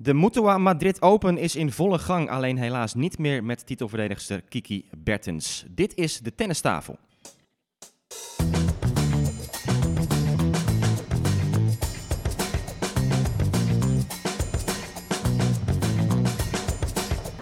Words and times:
De 0.00 0.14
Mutua 0.14 0.58
Madrid 0.58 1.02
Open 1.02 1.38
is 1.38 1.56
in 1.56 1.72
volle 1.72 1.98
gang, 1.98 2.30
alleen 2.30 2.58
helaas 2.58 2.94
niet 2.94 3.18
meer 3.18 3.44
met 3.44 3.66
titelverdedigster 3.66 4.42
Kiki 4.48 4.84
Bertens. 4.98 5.64
Dit 5.68 5.96
is 5.96 6.18
de 6.18 6.34
tennistafel. 6.34 6.98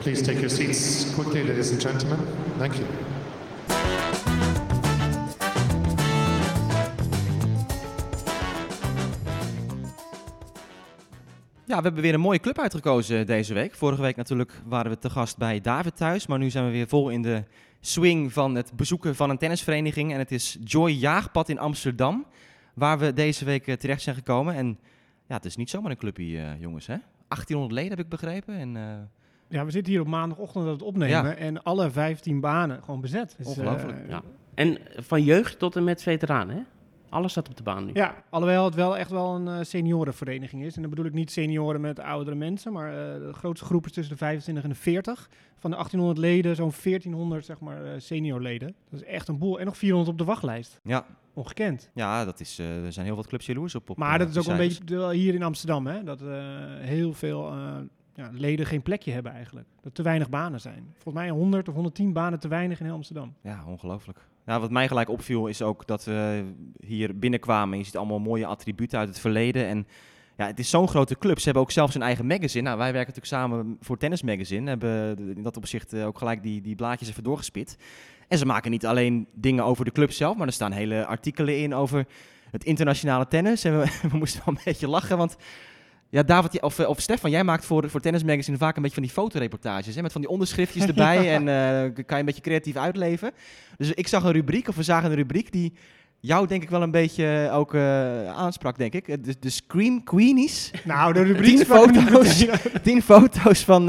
Please 0.03 0.23
take 0.23 0.39
your 0.39 0.51
seats 0.51 1.15
quickly, 1.15 1.43
ladies 1.47 1.71
and 1.71 1.83
gentlemen. 1.83 2.19
Thank 2.59 2.75
you. 2.75 2.87
Ja, 11.67 11.77
we 11.77 11.83
hebben 11.83 12.03
weer 12.03 12.15
een 12.15 12.21
mooie 12.21 12.39
club 12.39 12.59
uitgekozen 12.59 13.27
deze 13.27 13.55
week. 13.55 13.75
Vorige 13.75 14.03
week 14.03 14.17
natuurlijk 14.17 14.53
waren 14.67 14.91
we 14.91 14.99
te 14.99 15.11
gast 15.11 15.37
bij 15.39 15.61
David 15.61 15.97
thuis, 15.97 16.27
maar 16.27 16.39
nu 16.39 16.51
zijn 16.51 16.65
we 16.65 16.71
weer 16.71 16.89
vol 16.89 17.09
in 17.11 17.23
de 17.23 17.43
swing 17.81 18.33
van 18.33 18.55
het 18.55 18.73
bezoeken 18.77 19.15
van 19.17 19.31
een 19.31 19.39
tennisvereniging. 19.39 20.13
En 20.13 20.19
het 20.19 20.33
is 20.33 20.59
Joy 20.65 20.91
Jaagpad 20.91 21.49
in 21.49 21.59
Amsterdam, 21.59 22.27
waar 22.75 22.99
we 22.99 23.13
deze 23.13 23.45
week 23.45 23.67
eh, 23.67 23.75
terecht 23.75 24.03
zijn 24.03 24.17
gekomen. 24.17 24.55
En 24.55 24.79
ja, 25.27 25.35
het 25.35 25.45
is 25.45 25.57
niet 25.57 25.71
zomaar 25.71 25.91
een 25.91 25.97
clubje, 25.97 26.39
eh, 26.39 26.61
jongens, 26.61 26.87
hè? 26.87 26.97
1800 27.29 27.73
leden 27.73 27.91
heb 27.91 28.01
ik 28.05 28.09
begrepen. 28.09 28.55
En, 28.55 28.77
eh, 28.77 28.83
Ja, 29.49 29.65
we 29.65 29.71
zitten 29.71 29.93
hier 29.93 30.03
op 30.03 30.09
maandagochtend 30.09 30.65
dat 30.65 30.73
het 30.73 30.83
opnemen 30.83 31.09
Ja. 31.25 31.35
en 31.35 31.63
alle 31.63 31.91
15 31.91 32.41
banen 32.41 32.83
gewoon 32.85 33.01
bezet. 33.01 33.35
Dus, 33.39 33.47
Ongelooflijk, 33.47 34.09
Ja. 34.09 34.23
En 34.55 34.79
van 34.97 35.23
jeugd 35.23 35.59
tot 35.59 35.77
en 35.77 35.85
met 35.85 36.03
veteranen, 36.03 36.57
hè? 36.57 36.63
Alles 37.17 37.31
staat 37.31 37.49
op 37.49 37.57
de 37.57 37.63
baan 37.63 37.85
nu. 37.85 37.91
Ja, 37.95 38.15
alhoewel 38.31 38.65
het 38.65 38.75
wel 38.75 38.97
echt 38.97 39.11
wel 39.11 39.35
een 39.35 39.49
eh, 39.49 39.59
seniorenvereniging 39.65 40.63
is. 40.63 40.75
En 40.75 40.81
dan 40.81 40.91
bedoel 40.91 41.07
ik 41.07 41.13
niet 41.13 41.31
senioren 41.31 41.81
met 41.81 41.99
oudere 41.99 42.37
mensen, 42.37 42.73
maar 42.73 42.89
eh, 42.89 43.21
de 43.21 43.33
grootste 43.33 43.67
groep 43.67 43.87
is 43.87 43.93
tussen 43.93 44.13
de 44.13 44.19
25 44.19 44.65
en 44.65 44.71
de 44.71 44.77
40. 44.77 45.29
Van 45.59 45.71
de 45.71 45.77
1800 45.77 46.19
leden, 46.19 46.57
zo'n 46.57 46.73
1400 46.83 47.45
zeg 47.45 47.61
maar 47.61 47.85
eh, 47.85 47.93
seniorleden. 47.97 48.75
Dat 48.91 49.01
is 49.01 49.07
echt 49.07 49.29
een 49.29 49.39
boel. 49.39 49.59
En 49.59 49.67
nog 49.67 49.77
400 49.77 50.13
op 50.13 50.19
de 50.19 50.25
wachtlijst. 50.25 50.81
ja, 50.83 51.07
Ongekend. 51.37 51.91
ja 51.95 52.25
dat 52.25 52.41
is, 52.41 52.59
eh, 52.59 52.85
er 52.85 52.93
zijn 52.93 53.07
heel 53.07 53.17
wat 53.17 53.27
clubs 53.27 53.47
jaloers 53.47 53.75
op. 53.75 53.91
op 53.91 53.97
maar 53.97 54.19
dat 54.19 54.29
is 54.29 54.39
ook 54.39 54.47
een 54.47 54.57
beetje 54.57 54.97
wel 54.97 55.11
hier 55.11 55.35
in 55.35 55.43
Amsterdam, 55.43 55.87
hè. 55.87 56.03
Dat 56.03 56.23
eh, 56.23 56.29
heel 56.79 57.13
veel 57.13 57.51
eh, 57.51 57.77
ja, 58.15 58.31
leden 58.33 58.67
geen 58.67 58.83
plekje 58.83 59.13
hebben 59.13 59.33
eigenlijk. 59.33 59.67
Dat 59.81 59.95
te 59.95 60.03
weinig 60.03 60.29
banen 60.29 60.61
zijn. 60.61 60.87
Volgens 60.93 61.15
mij 61.15 61.31
100 61.31 61.69
of 61.69 61.75
110 61.75 62.13
banen 62.13 62.39
te 62.39 62.49
weinig 62.49 62.79
in 62.79 62.85
heel 62.85 62.95
Amsterdam. 62.95 63.35
Ja, 63.41 63.65
ongelooflijk. 63.67 64.19
Ja, 64.47 64.61
wat 64.61 64.71
mij 64.71 64.89
gelijk 64.89 65.09
opviel 65.09 65.47
is 65.47 65.63
ook 65.63 65.87
dat 65.87 66.05
we 66.05 66.45
hier 66.85 67.19
binnenkwamen. 67.19 67.79
Je 67.79 67.85
ziet 67.85 67.97
allemaal 67.97 68.19
mooie 68.19 68.47
attributen 68.47 68.99
uit 68.99 69.09
het 69.09 69.19
verleden. 69.19 69.67
En 69.67 69.87
ja, 70.37 70.47
het 70.47 70.59
is 70.59 70.71
zo'n 70.71 70.89
grote 70.89 71.19
club. 71.19 71.39
Ze 71.39 71.45
hebben 71.45 71.63
ook 71.63 71.71
zelfs 71.71 71.95
een 71.95 72.03
eigen 72.03 72.27
magazine. 72.27 72.63
Nou, 72.63 72.79
wij 72.79 72.93
werken 72.93 73.15
natuurlijk 73.15 73.43
samen 73.43 73.77
voor 73.81 73.97
Tennis 73.97 74.23
Magazine. 74.23 74.69
Hebben 74.69 75.19
in 75.37 75.43
dat 75.43 75.57
opzicht 75.57 75.93
eh, 75.93 76.07
ook 76.07 76.19
gelijk 76.19 76.43
die, 76.43 76.61
die 76.61 76.75
blaadjes 76.75 77.09
even 77.09 77.23
doorgespit. 77.23 77.77
En 78.29 78.39
ze 78.39 78.47
maken 78.47 78.71
niet 78.71 78.87
alleen 78.87 79.27
dingen 79.33 79.65
over 79.65 79.85
de 79.85 79.93
club 79.93 80.11
zelf, 80.11 80.37
maar 80.37 80.47
er 80.47 80.53
staan 80.53 80.73
hele 80.73 81.07
artikelen 81.07 81.59
in 81.59 81.75
over 81.75 82.07
het 82.51 82.65
internationale 82.65 83.29
tennis. 83.29 83.65
En 83.65 83.79
we, 83.79 83.99
we 84.11 84.17
moesten 84.17 84.43
wel 84.45 84.55
een 84.55 84.61
beetje 84.65 84.89
lachen, 84.89 85.17
want 85.17 85.37
ja, 86.17 86.23
David 86.23 86.63
of, 86.63 86.79
eh, 86.79 86.89
of 86.89 87.01
Stefan, 87.01 87.31
jij 87.31 87.45
maakt 87.45 87.65
voor, 87.65 87.91
voor 87.91 88.01
Tennis 88.01 88.25
Magazine 88.25 88.57
vaak 88.57 88.77
een 88.77 88.83
beetje 88.83 88.97
van 88.97 89.07
die 89.07 89.13
fotoreportages. 89.13 89.95
Hè, 89.95 90.03
met 90.03 90.13
van 90.13 90.21
die 90.21 90.31
onderschriftjes 90.31 90.87
erbij 90.93 91.35
en 91.35 91.49
eh, 91.49 91.95
kan 91.95 92.05
je 92.07 92.15
een 92.15 92.25
beetje 92.25 92.43
creatief 92.43 92.77
uitleven. 92.77 93.33
Dus 93.77 93.91
ik 93.93 94.09
zag 94.09 94.25
een 94.25 94.33
rubriek, 94.33 94.69
of 94.69 94.77
we 94.77 94.83
zagen 94.83 95.11
een 95.11 95.17
rubriek 95.17 95.53
die 95.53 95.73
jou 96.21 96.47
denk 96.47 96.63
ik 96.63 96.71
wel 96.71 96.83
een 96.83 96.91
beetje 96.91 97.49
ook 97.53 97.75
eh, 97.75 98.29
aansprak, 98.29 98.79
denk 98.79 98.93
ik. 98.93 99.25
De, 99.25 99.37
de 99.41 99.51
Scream 99.51 100.05
Queenies. 100.05 100.71
Nou, 100.85 101.13
de 101.13 101.23
rubriek 101.33 101.57
Tien 101.57 101.67
foto's. 101.67 102.47
Tien 102.83 103.03
foto's 103.03 103.65
van, 103.65 103.89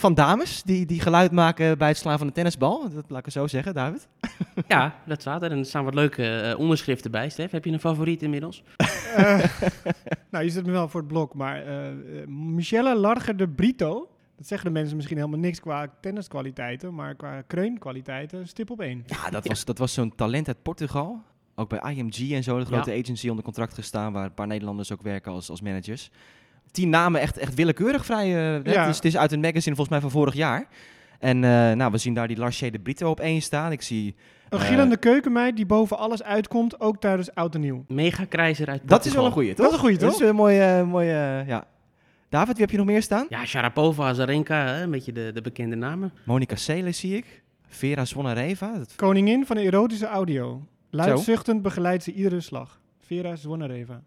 van 0.00 0.14
dames 0.14 0.62
die, 0.62 0.86
die 0.86 1.00
geluid 1.00 1.32
maken 1.32 1.78
bij 1.78 1.88
het 1.88 1.96
slaan 1.96 2.18
van 2.18 2.26
een 2.26 2.32
tennisbal. 2.32 2.90
Dat 2.90 3.04
laat 3.08 3.18
ik 3.18 3.24
het 3.24 3.34
zo 3.34 3.46
zeggen, 3.46 3.74
David. 3.74 4.08
Ja, 4.68 4.94
dat 5.06 5.20
staat 5.20 5.42
er. 5.42 5.50
En 5.50 5.58
er 5.58 5.64
staan 5.64 5.84
wat 5.84 5.94
leuke 5.94 6.40
eh, 6.40 6.58
onderschriften 6.58 7.10
bij, 7.10 7.28
Stef. 7.28 7.50
Heb 7.50 7.64
je 7.64 7.72
een 7.72 7.80
favoriet 7.80 8.22
inmiddels? 8.22 8.62
Eh, 9.16 9.44
nou, 10.30 10.44
je 10.44 10.50
zit 10.50 10.66
me 10.66 10.72
wel 10.72 10.88
voor 10.88 11.00
het 11.00 11.08
blok, 11.08 11.34
maar 11.34 11.66
eh 11.66 12.26
Michelle 12.26 12.96
Larger 12.96 13.36
de 13.36 13.48
Brito, 13.48 14.08
dat 14.36 14.46
zeggen 14.46 14.66
de 14.66 14.78
mensen 14.78 14.96
misschien 14.96 15.16
helemaal 15.16 15.38
niks 15.38 15.60
qua 15.60 15.92
tenniskwaliteiten, 16.00 16.94
maar 16.94 17.14
qua 17.14 17.42
kreunkwaliteiten, 17.46 18.48
stip 18.48 18.70
op 18.70 18.80
één. 18.80 19.04
Ja, 19.06 19.30
dat 19.30 19.46
was, 19.46 19.64
dat 19.64 19.78
was 19.78 19.92
zo'n 19.92 20.14
talent 20.14 20.46
uit 20.48 20.62
Portugal. 20.62 21.22
Ook 21.54 21.68
bij 21.68 21.92
IMG 21.94 22.32
en 22.32 22.42
zo, 22.42 22.58
de 22.58 22.64
grote 22.64 22.90
Ja. 22.92 22.98
agency 23.00 23.28
onder 23.28 23.44
contract 23.44 23.74
gestaan, 23.74 24.12
waar 24.12 24.24
een 24.24 24.34
paar 24.34 24.46
Nederlanders 24.46 24.92
ook 24.92 25.02
werken 25.02 25.32
als, 25.32 25.50
als 25.50 25.60
managers. 25.60 26.10
Tien 26.70 26.88
namen 26.90 27.20
echt, 27.20 27.38
echt 27.38 27.54
willekeurig 27.54 28.04
vrij. 28.04 28.24
eh, 28.26 28.72
Ja. 28.72 28.80
het, 28.80 28.88
is, 28.90 28.96
het 28.96 29.04
is 29.04 29.16
uit 29.16 29.32
een 29.32 29.40
magazine 29.40 29.74
volgens 29.76 29.88
mij 29.88 30.00
van 30.00 30.10
vorig 30.10 30.34
jaar. 30.34 30.66
En 31.18 31.44
eh, 31.44 31.50
nou, 31.72 31.90
we 31.90 31.98
zien 31.98 32.14
daar 32.14 32.28
die 32.28 32.36
Larcher 32.36 32.70
de 32.72 32.78
Brito 32.78 33.10
op 33.10 33.20
één 33.20 33.40
staan. 33.42 33.72
Ik 33.72 33.82
zie... 33.82 34.14
Een 34.48 34.58
eh, 34.58 34.64
gillende 34.66 34.96
keukenmeid 34.96 35.56
die 35.56 35.66
boven 35.66 35.98
alles 35.98 36.22
uitkomt, 36.22 36.80
ook 36.80 37.00
tijdens 37.00 37.34
oud 37.34 37.54
en 37.54 37.60
nieuw. 37.60 37.84
Mega 37.88 38.24
krijzer 38.24 38.68
uit 38.68 38.80
Dat 38.84 39.04
is 39.04 39.14
wel 39.14 39.24
een 39.24 39.32
goeie, 39.32 39.54
toch? 39.54 39.56
Dat 39.56 39.66
is 39.66 39.72
een 39.72 39.78
goeie, 39.80 39.98
Dat 39.98 40.10
toch? 40.12 40.20
is 40.20 40.28
een 40.28 40.34
mooie, 40.34 40.84
mooie 40.84 41.44
ja. 41.46 41.64
David, 42.28 42.52
wie 42.52 42.60
heb 42.60 42.70
je 42.70 42.76
nog 42.76 42.86
meer 42.86 43.02
staan? 43.02 43.26
Ja, 43.28 43.44
Sharapova, 43.46 44.08
Azarenka, 44.08 44.66
hè, 44.66 44.82
een 44.82 44.90
beetje 44.90 45.12
de, 45.12 45.30
de 45.34 45.40
bekende 45.40 45.76
namen. 45.76 46.12
Monica 46.24 46.56
Seles 46.56 46.98
zie 46.98 47.16
ik. 47.16 47.42
Vera 47.68 48.04
Zwonareva. 48.04 48.72
Dat 48.78 48.92
Koningin 48.96 49.46
van 49.46 49.56
de 49.56 49.62
erotische 49.62 50.06
audio. 50.06 50.62
Luidzuchtend 50.90 51.62
begeleidt 51.62 52.02
ze 52.02 52.12
iedere 52.12 52.40
slag. 52.40 52.80
Vera 53.00 53.36
Zwonareva. 53.36 54.02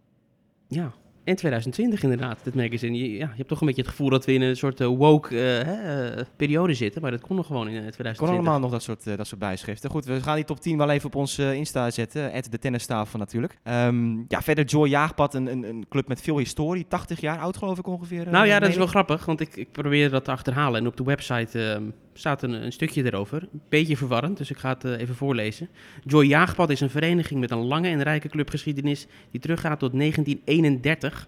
Ja, 0.67 0.91
in 1.23 1.35
2020 1.35 2.03
inderdaad, 2.03 2.39
dit 2.43 2.55
magazine. 2.55 2.97
Je, 2.97 3.11
ja, 3.11 3.27
je 3.27 3.35
hebt 3.35 3.47
toch 3.47 3.61
een 3.61 3.67
beetje 3.67 3.81
het 3.81 3.91
gevoel 3.91 4.09
dat 4.09 4.25
we 4.25 4.33
in 4.33 4.41
een 4.41 4.57
soort 4.57 4.79
eh, 4.79 4.87
woke 4.87 5.29
eh, 5.29 5.65
hè, 5.65 6.09
eh, 6.09 6.25
periode 6.35 6.73
zitten. 6.73 7.01
Maar 7.01 7.11
dat 7.11 7.21
kon 7.21 7.35
nog 7.35 7.45
gewoon 7.45 7.67
in 7.67 7.73
eh, 7.73 7.79
2020. 7.79 8.27
kon 8.27 8.35
allemaal 8.35 8.59
nog 8.59 8.71
dat 8.71 8.83
soort, 8.83 9.17
dat 9.17 9.27
soort 9.27 9.39
bijschriften. 9.39 9.89
Goed, 9.89 10.05
we 10.05 10.21
gaan 10.21 10.35
die 10.35 10.45
top 10.45 10.59
10 10.59 10.77
wel 10.77 10.89
even 10.89 11.05
op 11.05 11.15
ons 11.15 11.39
Insta 11.39 11.89
zetten. 11.89 12.31
At 12.31 12.51
de 12.51 12.59
tennistafel 12.59 13.19
natuurlijk. 13.19 13.57
Ehm, 13.63 14.17
ja, 14.27 14.41
verder 14.41 14.65
Joy 14.65 14.87
Jaagpad, 14.87 15.33
een, 15.33 15.47
een, 15.47 15.63
een 15.63 15.85
club 15.89 16.07
met 16.07 16.21
veel 16.21 16.37
historie. 16.37 16.87
80 16.87 17.21
jaar 17.21 17.39
oud 17.39 17.57
geloof 17.57 17.77
ik 17.77 17.87
ongeveer. 17.87 18.29
Nou 18.29 18.47
ja, 18.47 18.59
dat 18.59 18.69
is 18.69 18.75
wel 18.75 18.87
grappig, 18.87 19.25
want 19.25 19.39
ik, 19.39 19.55
ik 19.55 19.71
probeer 19.71 20.09
dat 20.09 20.23
te 20.23 20.31
achterhalen. 20.31 20.79
En 20.79 20.87
op 20.87 20.97
de 20.97 21.03
website 21.03 21.71
ehm, 21.71 21.83
staat 22.13 22.43
een, 22.43 22.51
een 22.51 22.71
stukje 22.71 23.05
erover. 23.05 23.47
Beetje 23.69 23.97
verwarrend, 23.97 24.37
dus 24.37 24.51
ik 24.51 24.57
ga 24.57 24.69
het 24.69 24.83
eh, 24.83 24.99
even 24.99 25.15
voorlezen. 25.15 25.69
Joy 26.03 26.25
Jaagpad 26.25 26.69
is 26.69 26.81
een 26.81 26.89
vereniging 26.89 27.39
met 27.39 27.51
een 27.51 27.65
lange 27.65 27.87
en 27.87 28.03
rijke 28.03 28.29
clubgeschiedenis 28.29 29.07
die 29.31 29.41
teruggaat 29.41 29.79
tot 29.79 29.91
1931. 29.93 31.27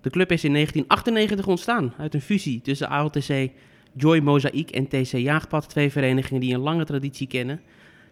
De 0.00 0.10
club 0.10 0.32
is 0.32 0.44
in 0.44 0.52
1998 0.52 1.46
ontstaan 1.46 1.94
uit 1.98 2.14
een 2.14 2.20
fusie 2.20 2.60
tussen 2.60 2.88
ALTC 2.88 3.50
Joy 3.92 4.18
Mozaïek 4.18 4.70
en 4.70 4.88
TC 4.88 5.12
Jaagpad, 5.12 5.68
twee 5.68 5.90
verenigingen 5.90 6.40
die 6.40 6.54
een 6.54 6.60
lange 6.60 6.84
traditie 6.84 7.26
kennen. 7.26 7.60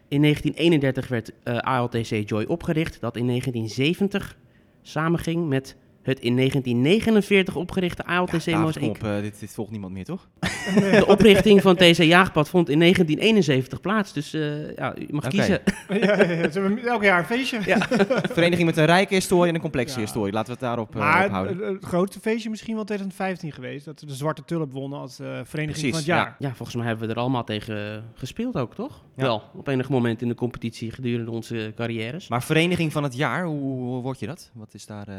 In 0.08 0.22
1931 0.22 1.08
werd 1.08 1.32
eh, 1.42 1.56
ALTC 1.56 2.28
Joy 2.28 2.44
opgericht, 2.44 3.00
dat 3.00 3.16
in 3.16 3.26
1970 3.26 4.36
samenging 4.82 5.48
met 5.48 5.76
het 6.02 6.20
in 6.20 6.36
1949 6.36 7.56
opgerichte 7.56 8.04
ALTC 8.04 8.40
Ja, 8.40 8.60
Mozaïek. 8.60 8.88
op, 8.90 9.02
eh, 9.02 9.20
dit, 9.20 9.40
dit 9.40 9.54
volgt 9.54 9.70
niemand 9.70 9.92
meer, 9.92 10.04
toch? 10.04 10.28
De 10.74 11.04
oprichting 11.06 11.62
van 11.62 11.76
TC 11.76 11.96
Jaagpad 12.02 12.48
vond 12.48 12.68
in 12.68 12.78
1971 12.78 13.80
plaats, 13.80 14.12
dus 14.12 14.34
eh, 14.34 14.74
ja, 14.76 14.94
je 14.98 15.06
mag 15.10 15.28
kiezen. 15.28 15.60
ja, 15.88 15.96
ja, 16.00 16.22
ja, 16.22 16.50
ze 16.50 16.60
hebben 16.60 16.78
elk 16.86 17.02
jaar 17.02 17.18
een 17.18 17.24
feestje. 17.24 17.60
Vereniging 18.32 18.66
met 18.66 18.76
een 18.76 18.84
rijke 18.84 19.14
historie 19.14 19.48
en 19.48 19.54
een 19.54 19.60
complexe 19.60 19.94
Ja. 19.94 20.00
historie. 20.00 20.32
Laten 20.32 20.46
we 20.46 20.52
het 20.52 20.60
daarop 20.68 20.94
eh, 20.94 21.00
Maar 21.00 21.24
ophouden. 21.24 21.56
het, 21.58 21.66
het 21.74 21.84
grootste 21.84 22.20
feestje 22.20 22.50
misschien 22.50 22.74
wel 22.74 22.84
2015 22.84 23.52
geweest. 23.52 23.84
Dat 23.84 23.98
de 23.98 24.14
Zwarte 24.14 24.44
Tulp 24.44 24.72
wonnen 24.72 24.98
als 24.98 25.18
eh, 25.18 25.26
vereniging 25.26 25.70
Precies, 25.70 25.88
van 25.90 25.98
het 25.98 26.06
jaar. 26.06 26.36
Ja, 26.38 26.54
volgens 26.54 26.76
mij 26.76 26.86
hebben 26.86 27.06
we 27.08 27.12
er 27.14 27.20
allemaal 27.20 27.44
tegen 27.44 28.04
gespeeld 28.14 28.56
ook, 28.56 28.74
toch? 28.74 29.04
Ja. 29.16 29.22
Wel, 29.22 29.42
op 29.54 29.68
enig 29.68 29.88
moment 29.88 30.22
in 30.22 30.28
de 30.28 30.34
competitie 30.34 30.90
gedurende 30.90 31.30
onze 31.30 31.72
carrières. 31.76 32.28
Maar 32.28 32.42
vereniging 32.42 32.92
van 32.92 33.02
het 33.02 33.16
jaar, 33.16 33.44
hoe, 33.44 33.60
hoe, 33.60 34.02
word 34.02 34.18
je 34.20 34.26
dat? 34.26 34.50
Wat 34.54 34.74
is 34.74 34.86
daar 34.86 35.08
eh, 35.08 35.14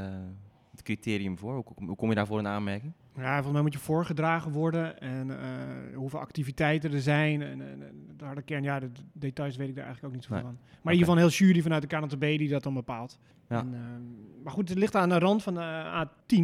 het 0.80 0.88
criterium 0.88 1.38
voor? 1.38 1.54
Hoe, 1.76 1.96
kom- 1.96 2.10
je 2.10 2.16
daarvoor 2.16 2.40
in 2.40 2.48
aanmerking? 2.48 2.94
Ja, 3.16 3.34
volgens 3.34 3.54
mij 3.54 3.62
moet 3.62 3.74
je 3.74 3.80
voorgedragen 3.80 4.52
worden 4.52 5.02
en 5.02 5.32
eh, 5.42 5.96
hoeveel 5.96 6.20
activiteiten 6.20 6.94
er 6.94 7.02
zijn. 7.02 7.42
En, 7.42 7.62
en, 7.62 7.80
de 8.18 8.26
harde 8.26 8.42
kern, 8.42 8.64
ja, 8.64 8.80
de 8.80 8.90
details 9.14 9.56
weet 9.56 9.70
ik 9.70 9.76
daar 9.76 9.86
eigenlijk 9.86 10.16
ook 10.16 10.22
niet 10.22 10.30
Nee. 10.30 10.42
van. 10.42 10.52
Maar 10.60 10.94
in 10.94 11.00
ieder 11.00 11.00
geval 11.00 11.16
een 11.16 11.30
heel 11.30 11.38
jury 11.48 11.62
vanuit 11.62 11.90
de 11.90 11.98
KNTB 11.98 12.20
die 12.38 12.50
dat 12.50 12.64
dan 12.64 12.74
bepaalt. 12.74 13.20
Ja. 13.50 13.60
En, 13.60 13.74
ehm, 13.74 14.44
maar 14.44 14.54
goed, 14.54 14.70
het 14.70 14.78
ligt 14.78 14.96
aan 14.96 15.10
de 15.10 15.20
rand 15.20 15.44
van 15.44 15.54
de 15.54 16.06
A10. 16.06 16.44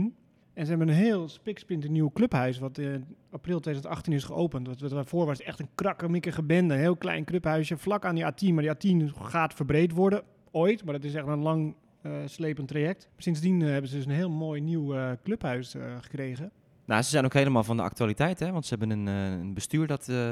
En 0.54 0.64
ze 0.66 0.70
hebben 0.70 0.88
een 0.88 0.94
heel 0.94 1.28
spiksplinternieuw 1.30 2.12
clubhuis, 2.14 2.60
wat 2.60 2.78
in 2.78 3.06
april 3.32 3.60
2018 3.60 4.14
is 4.14 4.24
geopend. 4.24 4.68
Wat, 4.68 4.80
wat 4.82 4.90
daarvoor 4.90 5.26
was 5.26 5.42
echt 5.42 5.60
een 5.60 5.70
krakkemikkige 5.76 6.44
bende. 6.44 6.74
Een 6.74 6.80
heel 6.80 6.96
klein 6.96 7.24
clubhuisje, 7.26 7.78
vlak 7.78 8.06
aan 8.06 8.16
die 8.16 8.24
A10. 8.26 8.54
Maar 8.54 8.76
die 8.80 8.96
A10 9.10 9.14
gaat 9.20 9.54
verbreed 9.54 9.92
worden, 9.92 10.24
ooit. 10.52 10.84
Maar 10.84 10.94
dat 10.94 11.04
is 11.04 11.14
echt 11.14 11.28
een 11.28 11.40
lang 11.42 11.68
eh, 11.74 11.76
slepend 12.26 12.68
traject. 12.68 13.08
Sindsdien 13.18 13.62
eh, 13.62 13.68
hebben 13.70 13.90
ze 13.90 13.96
dus 13.96 14.06
een 14.06 14.12
heel 14.12 14.30
mooi 14.30 14.62
nieuw 14.62 14.96
eh, 14.96 15.10
clubhuis 15.24 15.76
eh, 15.76 15.82
gekregen. 16.02 16.52
Nou, 16.88 17.02
ze 17.02 17.10
zijn 17.10 17.26
ook 17.26 17.34
helemaal 17.34 17.64
van 17.64 17.78
de 17.78 17.84
actualiteit, 17.84 18.40
hè? 18.40 18.52
want 18.52 18.66
ze 18.66 18.76
hebben 18.78 18.98
een, 19.00 19.08
eh, 19.08 19.40
een 19.40 19.54
bestuur 19.54 19.88
dat 19.88 20.08
eh, 20.10 20.32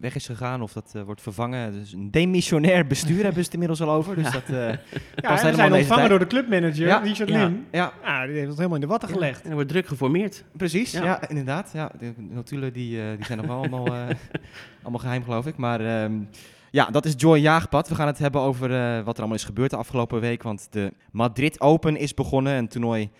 weg 0.00 0.14
is 0.14 0.26
gegaan 0.26 0.62
of 0.62 0.72
dat 0.72 0.92
eh, 0.96 1.02
wordt 1.02 1.20
vervangen. 1.22 1.72
Dus 1.72 1.92
een 1.92 2.10
demissionair 2.10 2.86
bestuur 2.86 3.16
hebben 3.16 3.34
ze 3.34 3.40
het 3.40 3.52
inmiddels 3.52 3.80
al 3.82 3.90
over. 3.90 4.14
Dus 4.14 4.30
dat, 4.32 4.42
eh, 4.48 4.52
Ja, 4.52 4.76
past 4.76 5.42
we 5.42 5.48
helemaal 5.48 5.54
zijn 5.56 5.72
ontvangen 5.72 5.86
tijd. 5.96 6.08
door 6.08 6.18
de 6.18 6.26
clubmanager, 6.26 6.86
Ja, 6.86 6.98
Richard 6.98 7.28
ja. 7.28 7.44
Lim. 7.44 7.66
ja, 7.70 7.92
Ja, 8.02 8.26
die 8.26 8.34
heeft 8.34 8.46
het 8.46 8.56
helemaal 8.56 8.74
in 8.76 8.80
de 8.82 8.86
watten 8.88 9.08
gelegd. 9.08 9.42
En 9.42 9.48
er 9.48 9.54
wordt 9.54 9.68
druk 9.68 9.86
geformeerd. 9.86 10.44
precies. 10.56 10.92
Ja. 10.92 11.04
Ja. 11.04 11.28
inderdaad. 11.28 11.70
Ja, 11.72 11.90
de 11.98 12.12
notulen 12.16 12.72
die, 12.72 13.00
eh, 13.02 13.16
die 13.16 13.24
zijn 13.24 13.38
nog 13.38 13.46
wel 13.46 13.56
allemaal, 13.56 13.86
eh, 13.86 13.92
allemaal 14.82 15.00
geheim, 15.00 15.24
geloof 15.24 15.46
ik. 15.46 15.56
Maar 15.56 15.80
ehm, 15.80 16.12
ja, 16.72 16.90
dat 16.90 17.04
is 17.04 17.14
Joy 17.16 17.38
Jaagpad. 17.38 17.88
We 17.88 17.94
gaan 17.94 18.06
het 18.06 18.18
hebben 18.18 18.40
over 18.40 18.70
eh, 18.70 19.04
wat 19.04 19.14
er 19.14 19.18
allemaal 19.18 19.38
is 19.38 19.44
gebeurd 19.44 19.70
de 19.70 19.76
afgelopen 19.76 20.20
week. 20.20 20.42
Want 20.42 20.66
de 20.70 20.92
Madrid 21.10 21.60
Open 21.60 21.96
is 21.96 22.14
begonnen. 22.14 22.52
Een 22.52 22.68
toernooi 22.68 23.10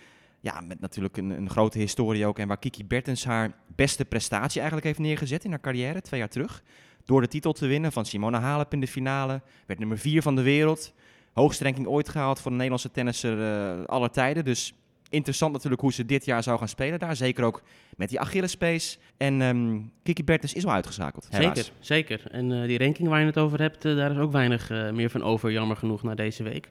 ja, 0.40 0.60
met 0.60 0.80
natuurlijk 0.80 1.16
een, 1.16 1.30
een 1.30 1.50
grote 1.50 1.78
historie 1.78 2.26
ook. 2.26 2.38
En 2.38 2.48
waar 2.48 2.58
Kiki 2.58 2.84
Bertens 2.84 3.24
haar 3.24 3.52
beste 3.66 4.04
prestatie 4.04 4.60
eigenlijk 4.60 4.86
heeft 4.86 4.98
neergezet 4.98 5.44
in 5.44 5.50
haar 5.50 5.60
carrière, 5.60 6.00
twee 6.00 6.20
jaar 6.20 6.28
terug. 6.28 6.62
Door 7.04 7.20
de 7.20 7.28
titel 7.28 7.52
te 7.52 7.66
winnen 7.66 7.92
van 7.92 8.04
Simona 8.04 8.40
Halep 8.40 8.72
in 8.72 8.80
de 8.80 8.86
finale. 8.86 9.42
Werd 9.66 9.78
nummer 9.78 9.98
vier 9.98 10.22
van 10.22 10.36
de 10.36 10.42
wereld. 10.42 10.92
Hoogste 11.32 11.64
ranking 11.64 11.86
ooit 11.86 12.08
gehaald 12.08 12.40
voor 12.40 12.50
een 12.50 12.56
Nederlandse 12.56 12.90
tennisser 12.90 13.42
eh 13.42 13.84
aller 13.84 14.10
tijden. 14.10 14.44
Dus 14.44 14.74
interessant 15.12 15.52
natuurlijk 15.52 15.80
hoe 15.80 15.92
ze 15.92 16.04
dit 16.04 16.24
jaar 16.24 16.42
zou 16.42 16.58
gaan 16.58 16.68
spelen 16.68 16.98
daar. 16.98 17.16
Zeker 17.16 17.44
ook 17.44 17.62
met 17.96 18.08
die 18.08 18.20
Achillespees. 18.20 18.98
En 19.16 19.42
ehm, 19.42 19.80
Kiki 20.02 20.24
Bertens 20.24 20.52
is 20.52 20.64
al 20.64 20.72
uitgeschakeld. 20.72 21.26
helaas. 21.30 21.56
Zeker, 21.56 21.72
zeker. 21.80 22.30
En 22.30 22.52
eh, 22.52 22.66
die 22.66 22.78
ranking 22.78 23.08
waar 23.08 23.20
je 23.20 23.26
het 23.26 23.38
over 23.38 23.60
hebt, 23.60 23.84
eh, 23.84 23.96
daar 23.96 24.10
is 24.10 24.18
ook 24.18 24.32
weinig 24.32 24.70
eh, 24.70 24.90
meer 24.90 25.10
van 25.10 25.22
over, 25.22 25.52
jammer 25.52 25.76
genoeg, 25.76 26.02
na 26.02 26.14
deze 26.14 26.42
week. 26.42 26.68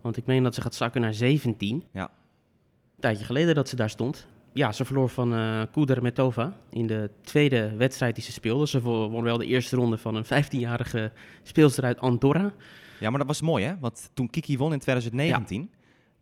Want 0.00 0.16
ik 0.16 0.26
meen 0.26 0.42
dat 0.42 0.54
ze 0.54 0.60
gaat 0.60 0.74
zakken 0.74 1.00
naar 1.00 1.14
17. 1.14 1.84
Ja. 1.92 2.02
Een 2.02 3.00
tijdje 3.00 3.24
geleden 3.24 3.54
dat 3.54 3.68
ze 3.68 3.76
daar 3.76 3.90
stond. 3.90 4.26
Ja, 4.52 4.72
ze 4.72 4.84
verloor 4.84 5.08
van 5.08 5.34
eh 5.34 5.62
Kudermetova 5.72 6.56
in 6.70 6.86
de 6.86 7.10
tweede 7.22 7.76
wedstrijd 7.76 8.14
die 8.14 8.24
ze 8.24 8.32
speelde. 8.32 8.66
Ze 8.66 8.80
won 8.80 9.22
wel 9.22 9.38
de 9.38 9.46
eerste 9.46 9.76
ronde 9.76 9.98
van 9.98 10.14
een 10.14 10.24
15-jarige 10.24 11.12
speelster 11.42 11.84
uit 11.84 12.00
Andorra. 12.00 12.52
Ja, 13.00 13.10
maar 13.10 13.18
dat 13.18 13.28
was 13.28 13.40
mooi 13.40 13.64
hè. 13.64 13.78
Want 13.80 14.10
toen 14.14 14.30
Kiki 14.30 14.58
won 14.58 14.72
in 14.72 14.78
2019 14.78 15.70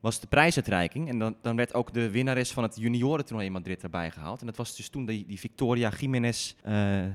was 0.03 0.21
de 0.21 0.27
prijsuitreiking. 0.27 1.09
En 1.09 1.19
dan, 1.19 1.37
dan 1.43 1.57
werd 1.57 1.75
ook 1.75 1.93
de 1.93 2.11
winnares 2.11 2.53
van 2.53 2.63
het 2.63 2.77
juniorentoernooi 2.77 3.47
in 3.47 3.53
Madrid 3.53 3.83
erbij 3.83 4.11
gehaald. 4.11 4.41
En 4.41 4.47
dat 4.47 4.57
was 4.57 4.77
dus 4.77 4.89
toen 4.89 5.07
die, 5.07 5.27
die 5.27 5.39
Victoria 5.39 5.93
Jiménez. 5.99 6.55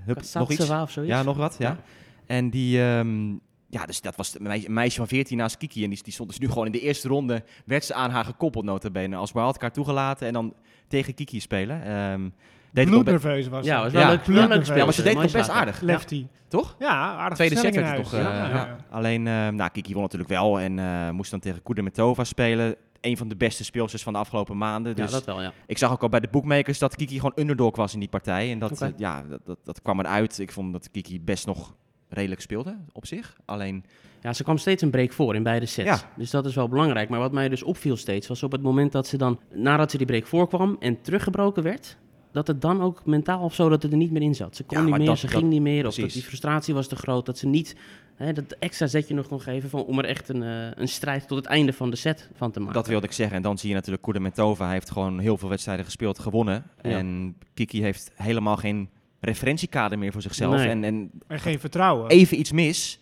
hup, 0.06 0.22
nog 0.34 0.52
iets? 0.52 0.70
Of 0.70 0.92
zoiets. 0.92 1.14
Ja, 1.14 1.24
nog 1.24 1.38
wat, 1.38 1.56
ja. 1.60 1.70
Ja. 1.70 1.80
En 2.26 2.50
die, 2.50 2.82
ehm, 2.82 3.32
ja, 3.70 3.86
dus 3.86 4.02
dat 4.02 4.16
was 4.16 4.40
een 4.40 4.74
meisje, 4.74 4.98
van 4.98 5.08
14 5.08 5.38
naast 5.38 5.58
Kiki. 5.58 5.84
En 5.84 5.90
die, 5.90 6.04
die 6.04 6.14
stond 6.14 6.30
dus 6.30 6.40
nu 6.40 6.48
gewoon 6.48 6.66
in 6.66 6.72
de 6.72 6.82
eerste 6.82 7.08
ronde, 7.08 7.44
werd 7.66 7.86
ze 7.86 7.94
aan 7.94 8.10
haar 8.10 8.26
gekoppeld 8.26 8.66
notabene. 8.66 9.16
Als 9.16 9.32
wildcard 9.32 9.74
toegelaten 9.74 10.28
en 10.28 10.34
dan 10.34 10.54
tegen 10.88 11.14
Kiki 11.14 11.40
spelen. 11.40 11.84
Ehm 11.84 12.30
deed 12.72 12.86
Bloednerveus 12.86 13.48
was 13.48 13.66
Ja, 13.66 13.82
was 13.82 13.92
wel 13.92 14.02
Ja, 14.02 14.08
leuk, 14.10 14.18
wel 14.26 14.36
leuk 14.36 14.38
bloednerveus. 14.38 14.66
spel. 14.66 14.78
ja, 14.78 14.84
maar 14.84 14.94
ze 14.94 15.04
deed 15.04 15.14
het 15.14 15.22
nog 15.22 15.32
best 15.32 15.50
aardig. 15.50 15.82
Lefty. 15.82 16.28
Toch? 16.48 16.76
Ja, 16.80 17.16
aardig 17.16 17.38
Tweede 17.38 17.56
set 17.56 17.76
werd 17.76 17.98
het 17.98 18.14
eh, 18.14 18.20
Ja, 18.22 18.34
ja. 18.34 18.48
ja, 18.50 18.56
ja. 18.56 18.78
Alleen, 18.90 19.28
eh, 19.28 19.48
nou, 19.48 19.70
Kiki 19.72 19.94
won 19.94 20.02
natuurlijk 20.02 20.30
wel 20.30 20.60
en 20.60 20.80
eh, 20.80 21.10
moest 21.10 21.32
dan 21.32 21.40
tegen 21.40 21.64
Kudermetova 21.64 22.24
spelen. 22.24 22.76
Een 23.02 23.18
van 23.18 23.28
de 23.28 23.36
beste 23.36 23.64
speelsters 23.64 24.04
van 24.04 24.14
de 24.14 24.20
afgelopen 24.20 24.58
maanden. 24.58 24.94
Ja, 24.96 25.04
Dus 25.04 25.12
dat 25.12 25.26
wel, 25.26 25.42
ja. 25.42 25.52
ik 25.66 25.78
zag 25.78 25.92
ook 25.92 26.02
al 26.02 26.10
bij 26.10 26.20
de 26.20 26.28
bookmakers 26.32 26.80
dat 26.80 26.96
Kiki 26.96 27.16
gewoon 27.16 27.32
underdog 27.36 27.76
was 27.76 27.94
in 27.94 28.00
die 28.00 28.10
partij. 28.10 28.52
En 28.52 28.60
dat, 28.60 28.92
ja, 28.98 29.24
dat, 29.30 29.40
dat, 29.46 29.58
dat 29.64 29.82
kwam 29.82 30.00
eruit. 30.00 30.40
Ik 30.40 30.52
vond 30.52 30.74
dat 30.74 30.92
Kiki 30.92 31.22
best 31.22 31.46
nog 31.46 31.76
redelijk 32.10 32.42
speelde 32.42 32.78
op 32.92 33.06
zich. 33.06 33.38
Alleen, 33.46 33.84
Ja, 34.22 34.34
ze 34.34 34.44
kwam 34.44 34.58
steeds 34.58 34.82
een 34.82 34.90
break 34.90 35.12
voor 35.14 35.36
in 35.36 35.44
beide 35.44 35.66
sets. 35.66 35.88
Ja. 35.88 36.00
Dus 36.16 36.30
dat 36.30 36.46
is 36.46 36.56
wel 36.56 36.68
belangrijk. 36.68 37.10
Maar 37.10 37.20
wat 37.20 37.32
mij 37.32 37.50
dus 37.50 37.64
opviel 37.64 37.98
steeds, 37.98 38.28
was 38.28 38.44
op 38.44 38.52
het 38.52 38.62
moment 38.62 38.92
dat 38.92 39.08
ze 39.08 39.18
dan, 39.18 39.40
nadat 39.54 39.92
ze 39.92 39.98
die 39.98 40.06
break 40.08 40.28
voorkwam 40.28 40.76
en 40.80 41.02
teruggebroken 41.02 41.64
werd, 41.64 41.98
dat 42.38 42.48
het 42.48 42.62
dan 42.62 42.82
ook 42.82 43.06
mentaal 43.06 43.42
of 43.44 43.54
zo, 43.56 43.70
dat 43.70 43.82
het 43.84 43.92
er 43.92 43.98
niet 43.98 44.12
meer 44.12 44.22
in 44.22 44.36
zat. 44.36 44.56
Ze 44.56 44.64
kon 44.64 44.78
Ja, 44.78 44.84
niet 44.84 44.98
meer, 44.98 45.06
dat- 45.06 45.18
ze 45.18 45.26
dat- 45.28 45.36
ging 45.36 45.50
niet 45.50 45.62
meer, 45.62 45.88
of 45.88 45.96
dat 45.96 46.12
die 46.12 46.22
frustratie 46.24 46.74
was 46.74 46.88
te 46.88 46.96
groot, 46.96 47.26
dat 47.26 47.38
ze 47.38 47.48
niet 47.48 47.76
hè, 48.16 48.34
dat 48.34 48.56
extra 48.60 48.88
zetje 48.88 49.14
nog 49.14 49.28
kon 49.28 49.42
geven 49.42 49.70
van, 49.70 49.84
om 49.86 50.00
er 50.00 50.06
echt 50.06 50.30
een, 50.30 50.44
eh, 50.44 50.68
een 50.76 50.88
strijd 50.88 51.28
tot 51.28 51.38
het 51.38 51.46
einde 51.46 51.74
van 51.74 51.90
de 51.90 51.96
set 51.96 52.30
van 52.36 52.52
te 52.52 52.60
maken. 52.60 52.74
dat 52.76 52.88
wilde 52.88 53.06
ik 53.06 53.12
zeggen. 53.12 53.36
En 53.36 53.42
dan 53.42 53.58
zie 53.58 53.70
je 53.70 53.76
natuurlijk 53.76 54.04
Kudermetova. 54.04 54.64
Hij 54.66 54.74
heeft 54.74 54.92
gewoon 54.92 55.20
heel 55.20 55.38
veel 55.38 55.50
wedstrijden 55.50 55.86
gespeeld, 55.86 56.20
gewonnen. 56.20 56.64
Ja. 56.82 56.90
En 56.90 57.36
Kiki 57.54 57.82
heeft 57.82 58.12
helemaal 58.16 58.58
geen 58.58 58.90
referentiekader 59.20 59.98
meer 60.00 60.12
voor 60.12 60.22
zichzelf. 60.22 60.56
Nee. 60.56 60.68
En, 60.70 60.84
en 60.84 61.12
En 61.28 61.40
geen 61.40 61.60
vertrouwen. 61.60 62.10
even 62.10 62.40
iets 62.40 62.52
mis. 62.52 63.00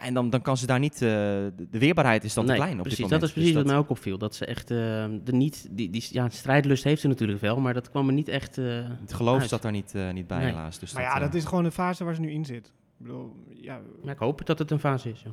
Ja, 0.00 0.02
en 0.02 0.14
dan, 0.14 0.30
dan 0.30 0.42
kan 0.42 0.56
ze 0.56 0.66
daar 0.66 0.78
niet... 0.78 0.94
eh, 0.94 1.00
de, 1.00 1.66
de 1.70 1.78
weerbaarheid 1.78 2.24
is 2.24 2.34
dan 2.34 2.44
nee, 2.44 2.54
te 2.56 2.60
klein 2.62 2.76
op 2.76 2.82
precies, 2.82 3.00
dit 3.00 3.10
dat 3.10 3.22
is 3.22 3.32
precies 3.32 3.52
Dus 3.52 3.58
wat 3.62 3.66
mij 3.70 3.76
ook 3.76 3.90
opviel. 3.90 4.18
Dat 4.18 4.34
ze 4.34 4.44
echt 4.46 4.70
eh, 4.70 5.02
er 5.02 5.20
niet, 5.32 5.68
die, 5.70 5.90
die 5.90 6.06
ja, 6.10 6.28
strijdlust 6.28 6.84
heeft 6.84 7.00
ze 7.00 7.08
natuurlijk 7.08 7.40
wel, 7.40 7.60
maar 7.60 7.74
dat 7.74 7.90
kwam 7.90 8.06
er 8.06 8.12
niet 8.14 8.28
echt... 8.28 8.58
eh, 8.58 8.64
Het 9.00 9.12
geloof 9.12 9.40
uit. 9.40 9.48
zat 9.48 9.62
daar 9.62 9.72
niet, 9.72 9.94
eh, 9.94 10.12
niet 10.12 10.26
bij, 10.26 10.38
Nee. 10.38 10.46
helaas. 10.46 10.78
Dus 10.78 10.92
maar 10.92 11.02
ja, 11.02 11.18
dat 11.18 11.34
is 11.34 11.44
gewoon 11.44 11.64
de 11.64 11.70
fase 11.70 12.04
waar 12.04 12.14
ze 12.14 12.20
nu 12.20 12.30
in 12.30 12.44
zit. 12.44 12.66
Ik 12.66 12.72
bedoel, 13.06 13.36
ja, 13.54 13.80
maar 14.02 14.12
ik 14.12 14.18
hoop 14.20 14.46
dat 14.46 14.58
het 14.58 14.70
een 14.70 14.78
fase 14.78 15.10
is. 15.10 15.22
Ja. 15.22 15.30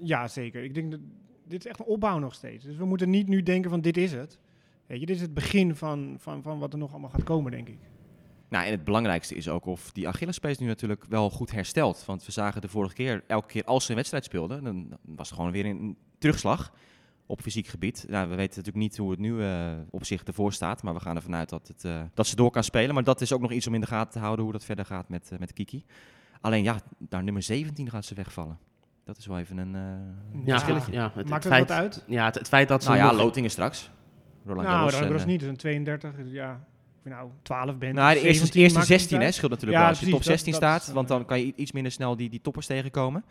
ja, 0.00 0.28
zeker. 0.28 0.62
Ik 0.64 0.74
denk 0.74 0.90
dat 0.90 1.00
dit 1.46 1.64
is 1.64 1.70
echt 1.70 1.78
een 1.80 1.86
opbouw 1.86 2.18
nog 2.18 2.34
steeds. 2.34 2.64
Dus 2.64 2.76
we 2.76 2.84
moeten 2.84 3.10
niet 3.10 3.28
nu 3.28 3.42
denken 3.42 3.70
van 3.70 3.80
dit 3.80 3.96
is 3.96 4.12
het. 4.12 4.38
Weet 4.86 5.00
je, 5.00 5.06
dit 5.06 5.16
is 5.16 5.22
het 5.22 5.34
begin 5.34 5.76
van, 5.76 6.16
van, 6.18 6.42
van 6.42 6.58
wat 6.58 6.72
er 6.72 6.78
nog 6.78 6.90
allemaal 6.90 7.10
gaat 7.10 7.22
komen, 7.24 7.50
denk 7.50 7.68
ik. 7.68 7.78
Nou, 8.54 8.66
en 8.66 8.72
het 8.72 8.84
belangrijkste 8.84 9.34
is 9.34 9.48
ook 9.48 9.66
of 9.66 9.92
die 9.92 10.08
Achillespees 10.08 10.58
nu 10.58 10.66
natuurlijk 10.66 11.04
wel 11.08 11.30
goed 11.30 11.50
herstelt. 11.50 12.04
Want 12.04 12.24
we 12.24 12.32
zagen 12.32 12.60
de 12.60 12.68
vorige 12.68 12.94
keer, 12.94 13.24
elke 13.26 13.46
keer 13.48 13.64
als 13.64 13.84
ze 13.84 13.90
een 13.90 13.96
wedstrijd 13.96 14.24
speelde, 14.24 14.62
dan 14.62 14.98
was 15.04 15.30
er 15.30 15.36
gewoon 15.36 15.50
weer 15.50 15.66
een 15.66 15.96
terugslag 16.18 16.72
op 17.26 17.40
fysiek 17.40 17.66
gebied. 17.66 18.04
Nou, 18.08 18.28
we 18.28 18.34
weten 18.34 18.56
natuurlijk 18.56 18.84
niet 18.84 18.96
hoe 18.96 19.10
het 19.10 19.18
nu 19.20 19.42
eh, 19.42 19.72
op 19.90 20.04
zich 20.04 20.22
ervoor 20.22 20.52
staat, 20.52 20.82
maar 20.82 20.94
we 20.94 21.00
gaan 21.00 21.16
ervan 21.16 21.34
uit 21.34 21.48
dat, 21.48 21.68
het, 21.68 21.84
eh, 21.84 22.02
dat 22.14 22.26
ze 22.26 22.36
door 22.36 22.50
kan 22.50 22.64
spelen. 22.64 22.94
Maar 22.94 23.04
dat 23.04 23.20
is 23.20 23.32
ook 23.32 23.40
nog 23.40 23.52
iets 23.52 23.66
om 23.66 23.74
in 23.74 23.80
de 23.80 23.86
gaten 23.86 24.12
te 24.12 24.18
houden 24.18 24.44
hoe 24.44 24.52
dat 24.52 24.64
verder 24.64 24.84
gaat 24.84 25.08
met, 25.08 25.30
eh, 25.32 25.38
met 25.38 25.52
Kiki. 25.52 25.84
Alleen 26.40 26.62
ja, 26.62 26.80
naar 27.08 27.22
nummer 27.22 27.42
17 27.42 27.90
gaat 27.90 28.04
ze 28.04 28.14
wegvallen. 28.14 28.58
Dat 29.04 29.16
is 29.16 29.26
wel 29.26 29.38
even 29.38 29.56
een, 29.58 29.74
eh, 29.74 30.44
Ja, 30.44 30.52
verschilletje. 30.52 30.92
ja, 30.92 31.12
het, 31.14 31.28
Maakt 31.28 31.44
het 31.44 31.52
het 31.52 31.52
feit, 31.52 31.68
wat 31.68 31.78
uit? 31.78 32.04
Ja, 32.06 32.24
het, 32.24 32.34
het 32.34 32.48
feit 32.48 32.68
dat 32.68 32.82
ze 32.82 32.88
Nou 32.88 33.00
ja, 33.00 33.10
nog- 33.10 33.20
Lotingen 33.20 33.50
straks. 33.50 33.90
Roland 34.46 34.68
nou, 34.68 34.90
Garros 34.90 35.24
niet. 35.24 35.42
Is 35.42 35.48
een 35.48 35.56
32. 35.56 36.16
dus 36.16 36.30
Ja, 36.30 36.64
je 37.04 37.10
nou 37.10 37.30
12 37.42 37.78
bent. 37.78 37.94
Nou, 37.94 38.14
de 38.14 38.20
eerste, 38.20 38.34
17 38.38 38.60
eerste 38.62 38.78
maakt 38.78 38.90
niet 38.90 38.98
16 39.00 39.20
hè, 39.20 39.30
scheelt 39.32 39.50
natuurlijk 39.50 39.76
Ja, 39.78 39.84
wel. 39.84 39.88
Als 39.90 40.00
je 40.00 40.04
top 40.10 40.14
precies, 40.20 40.28
dat- 40.30 40.44
16 40.44 40.60
dat 40.60 40.62
is, 40.62 40.68
staat, 40.68 40.88
eh, 40.88 40.94
want 40.94 41.08
dan 41.08 41.24
kan 41.24 41.40
je 41.40 41.52
iets 41.56 41.72
minder 41.72 41.92
snel 41.92 42.16
die, 42.16 42.30
die 42.30 42.40
toppers 42.40 42.66
tegenkomen. 42.66 43.24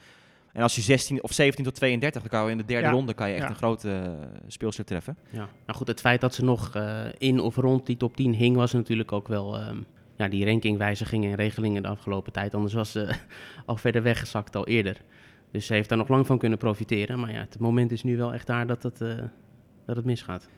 En 0.54 0.62
als 0.62 0.76
je 0.76 0.82
16 0.82 1.24
of 1.24 1.34
17 1.34 1.64
tot 1.64 1.76
32, 1.76 2.22
dan 2.22 2.30
kan 2.32 2.46
je 2.46 2.52
in 2.52 2.58
de 2.58 2.66
derde 2.66 2.88
Ja, 2.88 2.92
ronde 2.92 3.14
kan 3.14 3.28
je 3.30 3.34
echt 3.36 3.44
ja. 3.44 3.50
een 3.50 3.56
grote 3.56 3.90
uh, 3.90 4.26
speelster 4.48 4.86
treffen. 4.86 5.18
Ja. 5.30 5.48
Nou 5.66 5.78
goed, 5.78 5.88
het 5.88 6.00
feit 6.00 6.22
dat 6.22 6.34
ze 6.34 6.44
nog 6.44 6.76
eh, 6.76 7.06
in 7.18 7.40
of 7.40 7.56
rond 7.56 7.86
die 7.86 7.98
top 7.98 8.16
10 8.16 8.34
hing, 8.34 8.56
was 8.56 8.72
natuurlijk 8.74 9.12
ook 9.12 9.28
wel 9.28 9.58
ehm, 9.60 9.78
ja, 10.18 10.28
die 10.28 10.46
rankingwijzigingen 10.46 11.30
en 11.30 11.36
regelingen 11.36 11.82
de 11.82 11.88
afgelopen 11.88 12.32
tijd. 12.34 12.54
Anders 12.54 12.74
was 12.74 12.92
ze 12.92 13.16
al 13.66 13.78
verder 13.78 14.04
weggezakt 14.04 14.56
al 14.56 14.68
eerder. 14.68 14.98
Dus 15.52 15.66
ze 15.66 15.74
heeft 15.74 15.90
daar 15.90 15.98
nog 15.98 16.08
lang 16.08 16.26
van 16.26 16.38
kunnen 16.38 16.58
profiteren. 16.58 17.20
Maar 17.20 17.32
ja, 17.32 17.40
het 17.40 17.60
moment 17.60 17.92
is 17.92 18.04
nu 18.04 18.18
wel 18.18 18.34
echt 18.34 18.48
daar 18.48 18.68
dat 18.68 18.84
het, 18.84 19.02
eh, 19.02 19.16
dat 19.86 19.96
het 19.96 20.06
misgaat. 20.06 20.50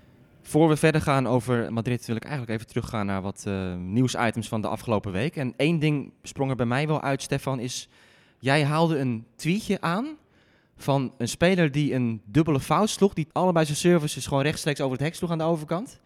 Voor 0.48 0.70
we 0.70 0.76
verder 0.78 1.02
gaan 1.02 1.28
over 1.28 1.74
Madrid 1.74 2.06
wil 2.06 2.16
ik 2.16 2.24
eigenlijk 2.24 2.54
even 2.54 2.68
teruggaan 2.68 3.06
naar 3.06 3.22
wat 3.22 3.44
uh, 3.48 3.76
nieuwsitems 3.76 4.48
van 4.48 4.62
de 4.62 4.68
afgelopen 4.68 5.12
week. 5.12 5.36
En 5.36 5.54
één 5.58 5.80
ding 5.80 6.12
sprong 6.24 6.50
er 6.50 6.56
bij 6.56 6.66
mij 6.66 6.88
wel 6.88 7.02
uit, 7.02 7.22
Stefan, 7.22 7.60
is 7.60 7.90
jij 8.40 8.64
haalde 8.64 8.98
een 8.98 9.26
tweetje 9.36 9.82
aan 9.82 10.08
van 10.78 11.14
een 11.18 11.28
speler 11.28 11.72
die 11.72 11.94
een 11.94 12.22
dubbele 12.26 12.60
fout 12.60 12.90
sloeg, 12.90 13.14
die 13.14 13.28
allebei 13.32 13.66
zijn 13.66 13.78
services 13.78 14.28
gewoon 14.28 14.44
rechtstreeks 14.44 14.82
over 14.82 14.98
het 14.98 15.06
hek 15.06 15.16
sloeg 15.16 15.32
aan 15.32 15.38
de 15.38 15.44
overkant. 15.44 16.00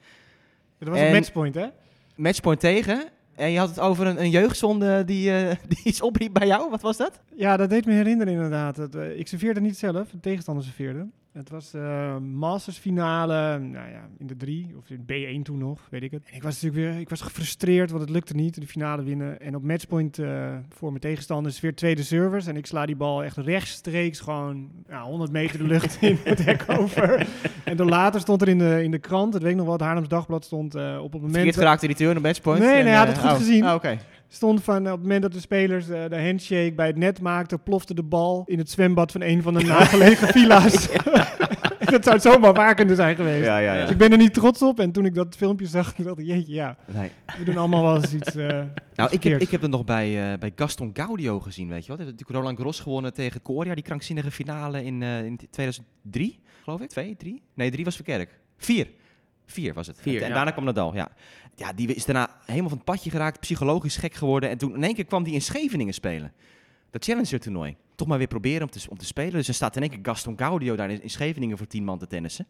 Dat 0.78 0.90
was 0.90 0.98
En- 0.98 1.06
een 1.06 1.14
matchpoint, 1.14 1.56
hè? 1.56 1.68
Matchpoint 2.16 2.60
tegen. 2.60 3.10
En 3.36 3.52
je 3.52 3.60
had 3.60 3.70
het 3.70 3.80
over 3.80 4.08
een, 4.08 4.20
een 4.22 4.30
jeugdzonde 4.30 5.04
die, 5.06 5.30
uh, 5.32 5.50
die 5.68 5.80
iets 5.84 6.02
opriep 6.02 6.34
bij 6.34 6.48
jou. 6.48 6.70
Wat 6.70 6.82
was 6.82 6.98
dat? 6.98 7.20
Ja, 7.36 7.58
dat 7.58 7.70
deed 7.70 7.86
me 7.86 7.94
herinneren 7.94 8.34
inderdaad. 8.34 8.96
Uh, 8.96 9.20
ik 9.20 9.28
serveerde 9.28 9.62
niet 9.62 9.78
zelf, 9.78 10.10
de 10.10 10.20
tegenstander 10.20 10.64
serveerde. 10.64 11.08
Het 11.32 11.50
was 11.50 11.74
uh, 11.76 12.18
Masters 12.18 12.78
finale, 12.78 13.60
nou 13.60 13.90
ja, 13.90 14.10
in 14.18 14.28
de 14.28 14.38
drie, 14.38 14.76
of 14.78 14.90
in 14.90 15.02
B1 15.02 15.44
toen 15.44 15.58
nog, 15.58 15.80
weet 15.90 16.04
ik 16.04 16.12
het. 16.12 16.24
En 16.30 16.36
ik 16.36 16.44
was 16.44 16.62
natuurlijk 16.62 16.92
weer, 16.92 17.02
ik 17.02 17.10
was 17.10 17.22
gefrustreerd, 17.22 17.90
want 17.90 18.02
het 18.02 18.10
lukte 18.10 18.36
niet, 18.36 18.62
de 18.62 18.68
finale 18.68 19.04
winnen. 19.04 19.42
En 19.42 19.56
op 19.56 19.64
matchpoint 19.64 20.18
uh, 20.18 20.56
voor 20.70 20.90
mijn 20.90 21.02
tegenstander 21.02 21.52
is 21.52 21.60
weer 21.60 21.76
tweede 21.76 22.04
service. 22.04 22.50
En 22.50 22.58
ik 22.58 22.66
sla 22.66 22.86
die 22.86 22.96
bal 22.96 23.24
echt 23.24 23.38
rechtstreeks 23.38 24.20
gewoon 24.20 24.70
ja, 24.88 25.04
100 25.04 25.32
meter 25.32 25.58
de 25.58 25.64
lucht 25.64 25.98
in 26.02 26.18
het 26.24 26.46
hek 26.46 26.66
over. 26.68 27.28
En 27.64 27.78
dan 27.78 27.90
later 27.90 28.20
stond 28.20 28.42
er 28.42 28.48
in 28.48 28.58
de, 28.58 28.84
in 28.84 28.92
de 28.92 29.00
krant, 29.00 29.34
het 29.34 29.42
weet 29.42 29.52
ik 29.52 29.58
nog 29.58 29.66
wel, 29.66 29.76
het 29.76 29.84
Haarlems 29.84 30.08
Dagblad 30.08 30.46
stond 30.46 30.76
uh, 30.76 30.98
op 30.98 31.04
het 31.04 31.14
moment... 31.14 31.34
Verkeerd 31.34 31.56
geraakte 31.56 31.88
die 31.88 31.96
turn 31.96 32.18
op 32.18 32.24
matchpoint? 32.24 32.60
Nee, 32.60 32.74
nee, 32.74 32.84
hij 32.84 32.98
had 32.98 33.08
het 33.08 33.18
goed 33.18 33.30
oh. 33.30 33.38
gezien. 33.38 33.66
Oh, 33.66 33.74
okay. 33.74 34.00
Stond 34.32 34.64
van 34.64 34.86
op 34.86 34.92
het 34.92 35.02
moment 35.02 35.22
dat 35.22 35.34
de 35.34 35.40
spelers 35.40 35.90
uh, 35.90 36.10
de 36.10 36.22
handshake 36.22 36.74
bij 36.74 36.88
het 36.88 36.98
net 36.98 37.22
maakten, 37.22 37.64
plofte 37.64 37.94
de 37.94 38.04
bal 38.04 38.44
in 38.46 38.58
het 38.58 38.70
zwembad 38.70 39.12
van 39.12 39.22
een 39.22 39.42
van 39.42 39.54
de 39.54 39.64
nagelegen 39.74 40.28
villa's. 40.28 40.88
dat 41.92 42.04
zou 42.04 42.16
het 42.16 42.22
zomaar 42.22 42.54
waar 42.54 42.76
kunnen 42.76 42.96
zijn 42.96 43.16
geweest. 43.16 43.46
Ja, 43.46 43.58
ja, 43.58 43.74
ja. 43.74 43.82
Dus 43.82 43.90
ik 43.90 43.98
ben 43.98 44.12
er 44.12 44.18
niet 44.18 44.34
trots 44.34 44.62
op. 44.62 44.80
En 44.80 44.92
toen 44.92 45.06
ik 45.06 45.16
dat 45.16 45.36
filmpje 45.36 45.66
zag, 45.66 45.96
dacht 45.96 46.20
ik, 46.20 46.26
jeetje, 46.26 46.54
ja. 46.54 46.78
Nee. 46.86 47.12
We 47.38 47.44
doen 47.44 47.58
allemaal 47.58 47.84
wel 47.84 47.96
eens 47.96 48.14
iets. 48.14 48.36
Uh, 48.36 48.62
nou, 48.96 49.12
ik 49.12 49.24
heb, 49.24 49.42
ik 49.42 49.50
heb 49.50 49.62
het 49.62 49.72
nog 49.72 49.84
bij, 49.86 50.32
uh, 50.32 50.40
bij 50.40 50.52
Gaston 50.56 50.90
Gaudio 50.94 51.40
gezien, 51.40 51.70
weet 51.70 51.86
je 51.86 51.92
heeft 51.92 52.04
natuurlijk 52.04 52.30
Roland 52.30 52.58
Garros 52.58 52.80
gewonnen 52.80 53.14
tegen 53.14 53.42
Coria, 53.42 53.74
die 53.76 53.84
krankzinnige 53.84 54.32
finale 54.32 54.84
in, 54.84 55.02
uh, 55.02 55.26
in 55.26 55.40
2003, 55.50 56.40
geloof 56.64 56.82
ik. 56.82 56.90
Twee, 56.90 57.16
drie? 57.16 57.42
Nee, 57.54 57.72
drie 57.72 57.86
was 57.86 57.96
Verkerk. 57.96 58.40
Vier. 58.58 58.88
Vier 59.46 59.74
was 59.74 59.88
het. 59.88 60.02
Vier, 60.02 60.22
en 60.22 60.28
ja. 60.28 60.34
daarna 60.34 60.52
kwam 60.52 60.66
Nadal, 60.66 60.96
ja. 60.96 61.12
Ja, 61.60 61.74
die 61.74 61.94
is 61.94 62.06
daarna 62.06 62.30
helemaal 62.46 62.70
van 62.70 62.78
het 62.78 62.86
padje 62.88 63.10
geraakt, 63.10 63.40
psychologisch 63.40 63.98
gek 63.98 64.14
geworden. 64.14 64.50
En 64.50 64.58
toen 64.58 64.76
in 64.76 64.84
één 64.84 64.94
keer 64.96 65.06
kwam 65.06 65.24
hij 65.24 65.32
in 65.34 65.42
Scheveningen 65.42 65.94
spelen. 65.94 66.32
Dat 66.92 67.04
Challenger 67.04 67.40
toernooi. 67.40 67.76
Toch 67.96 68.08
maar 68.08 68.18
weer 68.18 68.28
proberen 68.28 68.62
om 68.62 68.70
te, 68.70 68.86
om 68.90 68.98
te 68.98 69.06
spelen. 69.06 69.32
Dus 69.32 69.48
er 69.48 69.54
staat 69.54 69.76
in 69.76 69.82
één 69.82 69.92
keer 69.92 70.00
Gaston 70.02 70.38
Gaudio 70.38 70.76
daar 70.76 70.90
in, 70.92 71.02
in 71.04 71.10
Scheveningen 71.10 71.58
voor 71.58 71.68
tien 71.68 71.84
man 71.84 71.98
te 72.00 72.08
tennissen. 72.08 72.48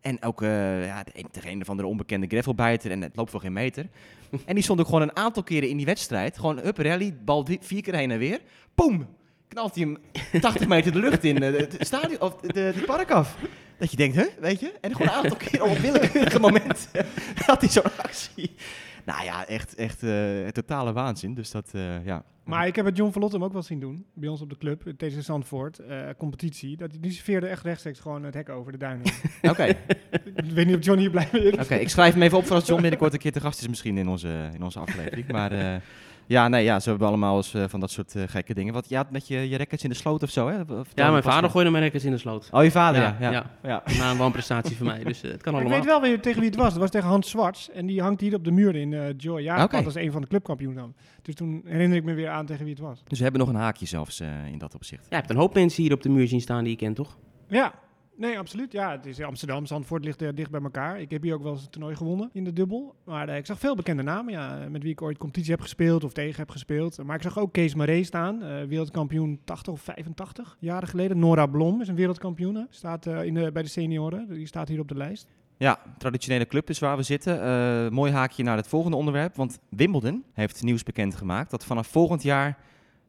En 0.00 0.22
ook 0.22 0.42
eh, 0.42 0.86
ja, 0.86 1.02
de 1.04 1.24
tegen 1.30 1.50
een 1.50 1.60
of 1.60 1.68
andere 1.68 1.88
onbekende 1.88 2.26
gravelbijter. 2.26 2.90
En 2.90 3.02
het 3.02 3.16
loopt 3.16 3.30
voor 3.30 3.40
geen 3.40 3.52
meter. 3.52 3.86
en 4.46 4.54
die 4.54 4.64
stond 4.64 4.80
ook 4.80 4.86
gewoon 4.86 5.02
een 5.02 5.16
aantal 5.16 5.42
keren 5.42 5.68
in 5.68 5.76
die 5.76 5.86
wedstrijd. 5.86 6.38
Gewoon 6.38 6.58
up 6.66 6.78
rally, 6.78 7.14
bal 7.24 7.46
vier 7.60 7.82
keer 7.82 7.94
heen 7.94 8.10
en 8.10 8.18
weer. 8.18 8.40
Boom! 8.74 9.06
Knalt 9.48 9.74
hij 9.74 9.84
hem 9.84 9.98
80 10.40 10.68
meter 10.68 10.92
de 10.92 10.98
lucht 10.98 11.24
in. 11.24 11.42
eh, 11.42 11.52
Het 11.52 11.76
stadion, 11.80 12.20
of 12.20 12.34
de, 12.36 12.50
de 12.52 12.82
park 12.86 13.10
af. 13.10 13.36
Dat 13.82 13.90
je 13.90 13.96
denkt, 13.96 14.16
hè, 14.16 14.26
weet 14.40 14.60
je? 14.60 14.72
En 14.80 14.92
gewoon 14.92 15.08
een 15.08 15.14
aantal 15.14 15.36
keer 15.46 15.62
op 15.62 15.68
een 15.68 15.80
willekeurige 15.80 16.40
moment 16.40 16.88
had 17.46 17.60
hij 17.60 17.70
zo'n 17.70 17.96
actie. 17.96 18.54
Nou 19.04 19.24
ja, 19.24 19.46
echt, 19.46 19.74
echt 19.74 20.02
eh, 20.02 20.46
totale 20.48 20.92
waanzin. 20.92 21.34
Dus 21.34 21.50
dat, 21.50 21.70
eh, 21.72 22.04
ja. 22.04 22.24
Maar 22.44 22.66
ik 22.66 22.76
heb 22.76 22.84
het 22.84 22.96
John 22.96 23.12
van 23.12 23.22
Lottem 23.22 23.44
ook 23.44 23.52
wel 23.52 23.62
zien 23.62 23.80
doen. 23.80 24.04
Bij 24.14 24.28
ons 24.28 24.40
op 24.40 24.50
de 24.50 24.58
club, 24.58 24.92
tegen 24.96 25.22
Zandvoort, 25.22 25.78
eh, 25.78 26.08
competitie. 26.18 26.76
Dat, 26.76 26.90
die 27.00 27.12
serveerde 27.12 27.46
echt 27.46 27.62
rechtstreeks 27.62 28.00
gewoon 28.00 28.24
het 28.24 28.34
hek 28.34 28.48
over 28.48 28.72
de 28.72 28.78
duinen. 28.78 29.06
Oké, 29.50 29.64
ik 30.34 30.50
weet 30.54 30.66
niet 30.66 30.76
of 30.76 30.84
John 30.84 30.98
hier 30.98 31.10
blij 31.10 31.28
mee 31.32 31.42
is. 31.42 31.64
oké. 31.64 31.74
ik 31.74 31.88
schrijf 31.88 32.12
hem 32.12 32.22
even 32.22 32.38
op 32.38 32.46
voor 32.46 32.56
als 32.56 32.66
John 32.66 32.80
binnenkort 32.80 33.12
een 33.12 33.18
keer 33.18 33.32
te 33.32 33.40
gast 33.40 33.60
is 33.60 33.68
misschien 33.68 33.98
in 33.98 34.08
onze, 34.08 34.50
in 34.54 34.62
onze 34.62 34.78
aflevering. 34.78 35.32
Maar 35.32 35.52
eh, 35.52 35.80
ja, 36.26 36.48
nee, 36.48 36.64
ja, 36.64 36.80
ze 36.80 36.88
hebben 36.90 37.08
allemaal 37.08 37.36
eens 37.36 37.54
eh, 37.54 37.64
van 37.68 37.80
dat 37.80 37.90
soort 37.90 38.14
eh, 38.14 38.22
gekke 38.26 38.54
dingen. 38.54 38.72
Wat, 38.74 38.88
je 38.88 38.96
had 38.96 39.10
met 39.10 39.28
je, 39.28 39.48
je 39.48 39.56
rackets 39.58 39.82
in 39.82 39.90
de 39.90 39.96
sloot 39.96 40.22
of 40.22 40.30
zo, 40.30 40.48
hè? 40.48 40.60
Of- 40.60 40.88
Ja, 40.94 41.10
mijn 41.10 41.22
vader 41.22 41.50
gooide 41.50 41.70
mijn 41.70 41.82
rekkers 41.82 42.04
in 42.04 42.10
de 42.10 42.18
sloot. 42.18 42.48
Oh, 42.52 42.64
je 42.64 42.70
vader, 42.70 43.00
ja. 43.02 43.16
Ja, 43.20 43.30
ja. 43.30 43.50
ja. 43.62 43.82
ja. 43.86 43.98
Na 43.98 44.10
een 44.10 44.16
wanprestatie 44.16 44.76
van 44.76 44.86
mij, 44.86 45.04
dus 45.04 45.22
eh, 45.22 45.30
het 45.30 45.42
kan 45.42 45.52
Maar 45.52 45.62
ik 45.62 45.68
allemaal. 45.68 45.84
weet 45.86 46.00
wel 46.00 46.10
weer 46.10 46.20
tegen 46.20 46.40
wie 46.40 46.48
het 46.50 46.58
was. 46.58 46.68
Het 46.70 46.80
was 46.80 46.90
tegen 46.90 47.08
Hans 47.08 47.30
Zwarts. 47.30 47.70
En 47.70 47.86
die 47.86 48.00
hangt 48.02 48.20
hier 48.20 48.34
op 48.34 48.44
de 48.44 48.50
muur 48.50 48.76
in 48.76 48.92
eh 48.92 49.00
Joy. 49.16 49.40
Ja, 49.42 49.62
Oké. 49.62 49.84
als 49.84 49.94
een 49.94 50.12
van 50.12 50.20
de 50.20 50.26
clubkampioenen 50.26 50.78
dan. 50.82 50.94
Dus 51.22 51.34
toen 51.34 51.62
herinner 51.64 51.96
ik 51.98 52.04
me 52.04 52.14
weer 52.14 52.28
aan 52.28 52.46
tegen 52.46 52.64
wie 52.64 52.74
het 52.74 52.82
was. 52.82 53.02
Dus 53.06 53.18
we 53.18 53.24
hebben 53.24 53.40
nog 53.40 53.50
een 53.50 53.60
haakje 53.60 53.86
zelfs 53.86 54.20
eh, 54.20 54.28
in 54.52 54.58
dat 54.58 54.74
opzicht. 54.74 55.02
Ja, 55.02 55.08
je 55.08 55.16
hebt 55.16 55.30
een 55.30 55.36
hoop 55.36 55.54
mensen 55.54 55.82
hier 55.82 55.92
op 55.92 56.02
de 56.02 56.08
muur 56.08 56.28
zien 56.28 56.40
staan 56.40 56.62
die 56.62 56.72
je 56.72 56.78
kent, 56.78 56.96
toch? 56.96 57.16
Ja, 57.48 57.72
nee, 58.22 58.38
absoluut. 58.38 58.72
Ja, 58.72 58.90
het 58.90 59.06
is 59.06 59.20
Amsterdam. 59.20 59.66
Zandvoort 59.66 60.04
ligt 60.04 60.22
eh, 60.22 60.28
dicht 60.34 60.50
bij 60.50 60.60
elkaar. 60.60 61.00
Ik 61.00 61.10
heb 61.10 61.22
hier 61.22 61.34
ook 61.34 61.42
wel 61.42 61.52
eens 61.52 61.62
een 61.62 61.70
toernooi 61.70 61.96
gewonnen 61.96 62.30
in 62.32 62.44
de 62.44 62.52
dubbel. 62.52 62.94
Maar 63.04 63.28
eh, 63.28 63.36
ik 63.36 63.46
zag 63.46 63.58
veel 63.58 63.74
bekende 63.74 64.02
namen, 64.02 64.32
ja, 64.32 64.60
eh, 64.60 64.68
met 64.68 64.82
wie 64.82 64.92
ik 64.92 65.02
ooit 65.02 65.18
competitie 65.18 65.50
heb 65.50 65.60
gespeeld 65.60 66.04
of 66.04 66.12
tegen 66.12 66.36
heb 66.36 66.50
gespeeld. 66.50 67.02
Maar 67.04 67.16
ik 67.16 67.22
zag 67.22 67.38
ook 67.38 67.52
Kees 67.52 67.74
Maree 67.74 68.04
staan, 68.04 68.42
eh, 68.42 68.62
wereldkampioen 68.62 69.40
80 69.44 69.72
of 69.72 69.80
85 69.80 70.56
jaren 70.60 70.88
geleden. 70.88 71.18
Nora 71.18 71.46
Blom 71.46 71.80
is 71.80 71.88
een 71.88 71.94
wereldkampioene, 71.94 72.66
staat 72.70 73.06
in 73.06 73.34
de, 73.34 73.52
bij 73.52 73.62
de 73.62 73.68
senioren. 73.68 74.28
Die 74.28 74.46
staat 74.46 74.68
hier 74.68 74.80
op 74.80 74.88
de 74.88 74.96
lijst. 74.96 75.28
Ja, 75.56 75.78
traditionele 75.98 76.46
club 76.46 76.68
is 76.68 76.78
waar 76.78 76.96
we 76.96 77.02
zitten. 77.02 77.92
Mooi 77.92 78.12
haakje 78.12 78.42
naar 78.42 78.56
het 78.56 78.68
volgende 78.68 78.96
onderwerp. 78.96 79.36
Want 79.36 79.58
Wimbledon 79.68 80.24
heeft 80.32 80.62
nieuws 80.62 80.82
bekendgemaakt 80.82 81.50
dat 81.50 81.64
vanaf 81.64 81.86
volgend 81.86 82.22
jaar 82.22 82.58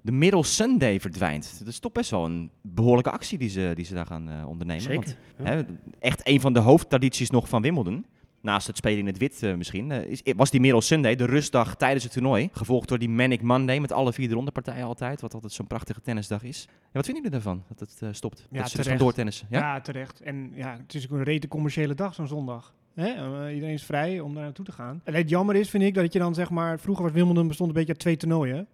de 0.03 0.11
Middle 0.11 0.43
Sunday 0.43 0.99
verdwijnt. 0.99 1.55
Dat 1.59 1.67
is 1.67 1.79
toch 1.79 1.91
best 1.91 2.09
wel 2.11 2.25
een 2.25 2.51
behoorlijke 2.61 3.11
actie 3.11 3.37
die 3.37 3.49
ze, 3.49 3.71
die 3.75 3.85
ze 3.85 3.93
daar 3.93 4.05
gaan 4.05 4.29
eh, 4.29 4.47
ondernemen. 4.47 4.81
Zeker. 4.83 5.15
Want, 5.37 5.47
Ja. 5.49 5.55
hè, 5.55 5.61
echt 5.99 6.27
een 6.27 6.41
van 6.41 6.53
de 6.53 6.59
hoofdtradities 6.59 7.29
nog 7.29 7.49
van 7.49 7.61
Wimbledon. 7.61 8.05
Naast 8.41 8.67
het 8.67 8.77
spelen 8.77 8.99
in 8.99 9.05
het 9.05 9.17
wit 9.17 9.43
eh, 9.43 9.53
misschien. 9.53 9.91
eh, 9.91 10.05
is, 10.05 10.21
was 10.35 10.49
die 10.51 10.59
Middle 10.59 10.81
Sunday, 10.81 11.15
de 11.15 11.25
rustdag 11.25 11.75
tijdens 11.75 12.03
het 12.03 12.13
toernooi. 12.13 12.49
Gevolgd 12.51 12.87
door 12.89 12.99
die 12.99 13.09
Manic 13.09 13.41
Monday 13.41 13.79
met 13.79 13.91
alle 13.91 14.13
vier 14.13 14.27
de 14.27 14.33
rondepartijen 14.33 14.85
altijd. 14.85 15.21
Wat 15.21 15.33
altijd 15.33 15.53
zo'n 15.53 15.67
prachtige 15.67 16.01
tennisdag 16.01 16.43
is. 16.43 16.65
Ja, 16.69 16.75
wat 16.91 17.05
vinden 17.05 17.23
jullie 17.23 17.29
daarvan? 17.41 17.63
Dat 17.75 17.79
het 17.99 18.15
stopt? 18.15 18.47
Ja, 18.51 18.61
dat 18.61 18.69
ze 18.71 18.83
gaan 18.83 18.97
doortennissen. 18.97 19.47
Ja? 19.49 19.59
Ja? 19.59 19.81
terecht. 19.81 20.21
En 20.21 20.51
ja, 20.55 20.77
het 20.81 20.93
is 20.95 21.05
ook 21.05 21.17
een 21.17 21.23
rete 21.23 21.47
commerciële 21.47 21.93
dag, 21.95 22.13
zo'n 22.13 22.27
zondag. 22.27 22.73
Hè? 22.93 23.07
Eh, 23.07 23.53
iedereen 23.53 23.73
is 23.73 23.83
vrij 23.83 24.19
om 24.19 24.33
daar 24.33 24.43
naartoe 24.43 24.65
te 24.65 24.71
gaan. 24.71 25.01
En 25.03 25.13
het 25.13 25.29
jammer 25.29 25.55
is, 25.55 25.69
vind 25.69 25.83
ik, 25.83 25.93
dat 25.93 26.13
je 26.13 26.19
dan 26.19 26.33
zeg 26.33 26.49
maar... 26.49 26.79
Vroeger 26.79 27.03
was 27.03 27.13
Wimbledon 27.13 27.47
bestond 27.47 27.69
een 27.69 27.75
beetje 27.75 27.91
uit 27.91 27.99
twee 28.01 28.17
toernooien. 28.17 28.67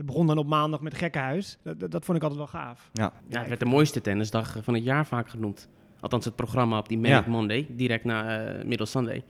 Het 0.00 0.08
begon 0.08 0.26
dan 0.26 0.38
op 0.38 0.46
maandag 0.46 0.80
met 0.80 0.94
Gekkenhuis. 0.94 1.58
Dat, 1.62 1.80
dat, 1.80 1.90
dat 1.90 2.04
vond 2.04 2.16
ik 2.16 2.22
altijd 2.22 2.40
wel 2.40 2.60
gaaf. 2.60 2.90
Ja. 2.92 3.12
Ja, 3.28 3.38
het 3.38 3.48
werd 3.48 3.60
de 3.60 3.66
mooiste 3.66 4.00
tennisdag 4.00 4.56
van 4.62 4.74
het 4.74 4.84
jaar 4.84 5.06
vaak 5.06 5.28
genoemd. 5.28 5.68
Althans, 6.00 6.24
het 6.24 6.36
programma 6.36 6.78
op 6.78 6.88
die 6.88 6.98
Manic 6.98 7.24
Ja. 7.24 7.30
Monday, 7.30 7.66
direct 7.68 8.04
na 8.04 8.38
eh 8.38 8.64
Middle 8.64 8.86
Sunday. 8.86 9.24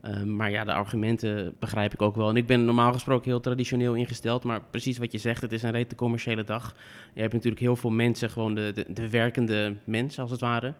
Eh, 0.00 0.22
maar 0.22 0.50
ja, 0.50 0.64
de 0.64 0.72
argumenten 0.72 1.54
begrijp 1.58 1.92
ik 1.92 2.02
ook 2.02 2.16
wel. 2.16 2.28
En 2.28 2.36
ik 2.36 2.46
ben 2.46 2.64
normaal 2.64 2.92
gesproken 2.92 3.30
heel 3.30 3.40
traditioneel 3.40 3.94
ingesteld. 3.94 4.44
Maar 4.44 4.60
precies 4.70 4.98
wat 4.98 5.12
je 5.12 5.18
zegt, 5.18 5.42
het 5.42 5.52
is 5.52 5.62
een 5.62 5.70
rete 5.70 5.94
commerciële 5.94 6.44
dag. 6.44 6.74
Je 7.12 7.20
hebt 7.20 7.32
natuurlijk 7.32 7.62
heel 7.62 7.76
veel 7.76 7.90
mensen, 7.90 8.30
gewoon 8.30 8.54
de, 8.54 8.72
de, 8.74 8.86
de 8.92 9.10
werkende 9.10 9.74
mensen 9.84 10.22
als 10.22 10.30
het 10.30 10.40
ware. 10.40 10.74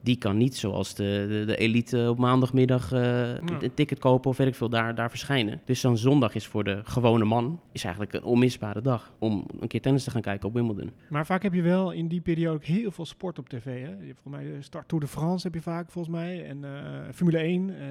Die 0.00 0.16
kan 0.16 0.36
niet 0.36 0.56
zoals 0.56 0.94
de, 0.94 1.26
de, 1.28 1.44
de 1.44 1.56
elite 1.56 2.06
op 2.10 2.18
maandagmiddag 2.18 2.92
eh, 2.92 3.34
een 3.34 3.74
ticket 3.74 3.98
kopen 3.98 4.30
of 4.30 4.36
weet 4.36 4.46
ik 4.46 4.54
veel, 4.54 4.68
daar, 4.68 4.94
daar 4.94 5.10
verschijnen. 5.10 5.60
Dus 5.64 5.80
zo'n 5.80 5.96
zondag 5.96 6.34
is 6.34 6.46
voor 6.46 6.64
de 6.64 6.80
gewone 6.84 7.24
man 7.24 7.60
is 7.72 7.84
eigenlijk 7.84 8.14
een 8.14 8.22
onmisbare 8.24 8.80
dag 8.80 9.12
om 9.18 9.46
een 9.60 9.68
keer 9.68 9.80
tennis 9.80 10.04
te 10.04 10.10
gaan 10.10 10.22
kijken 10.22 10.48
op 10.48 10.54
Wimbledon. 10.54 10.90
Maar 11.08 11.26
vaak 11.26 11.42
heb 11.42 11.54
je 11.54 11.62
wel 11.62 11.90
in 11.90 12.08
die 12.08 12.20
periode 12.20 12.56
ook 12.56 12.64
heel 12.64 12.90
veel 12.90 13.06
sport 13.06 13.38
op 13.38 13.48
tv. 13.48 13.64
Hè? 13.64 13.90
Je 14.00 14.06
hebt 14.06 14.20
volgens 14.22 14.44
mij 14.44 14.54
eh, 14.54 14.62
Start 14.62 14.88
Tour 14.88 15.04
de 15.04 15.10
France 15.10 15.46
heb 15.46 15.54
je 15.54 15.62
vaak 15.62 15.90
volgens 15.90 16.14
mij. 16.14 16.46
En 16.46 16.64
eh, 16.64 17.12
Formule 17.14 17.38
1, 17.38 17.70
eh, 17.70 17.86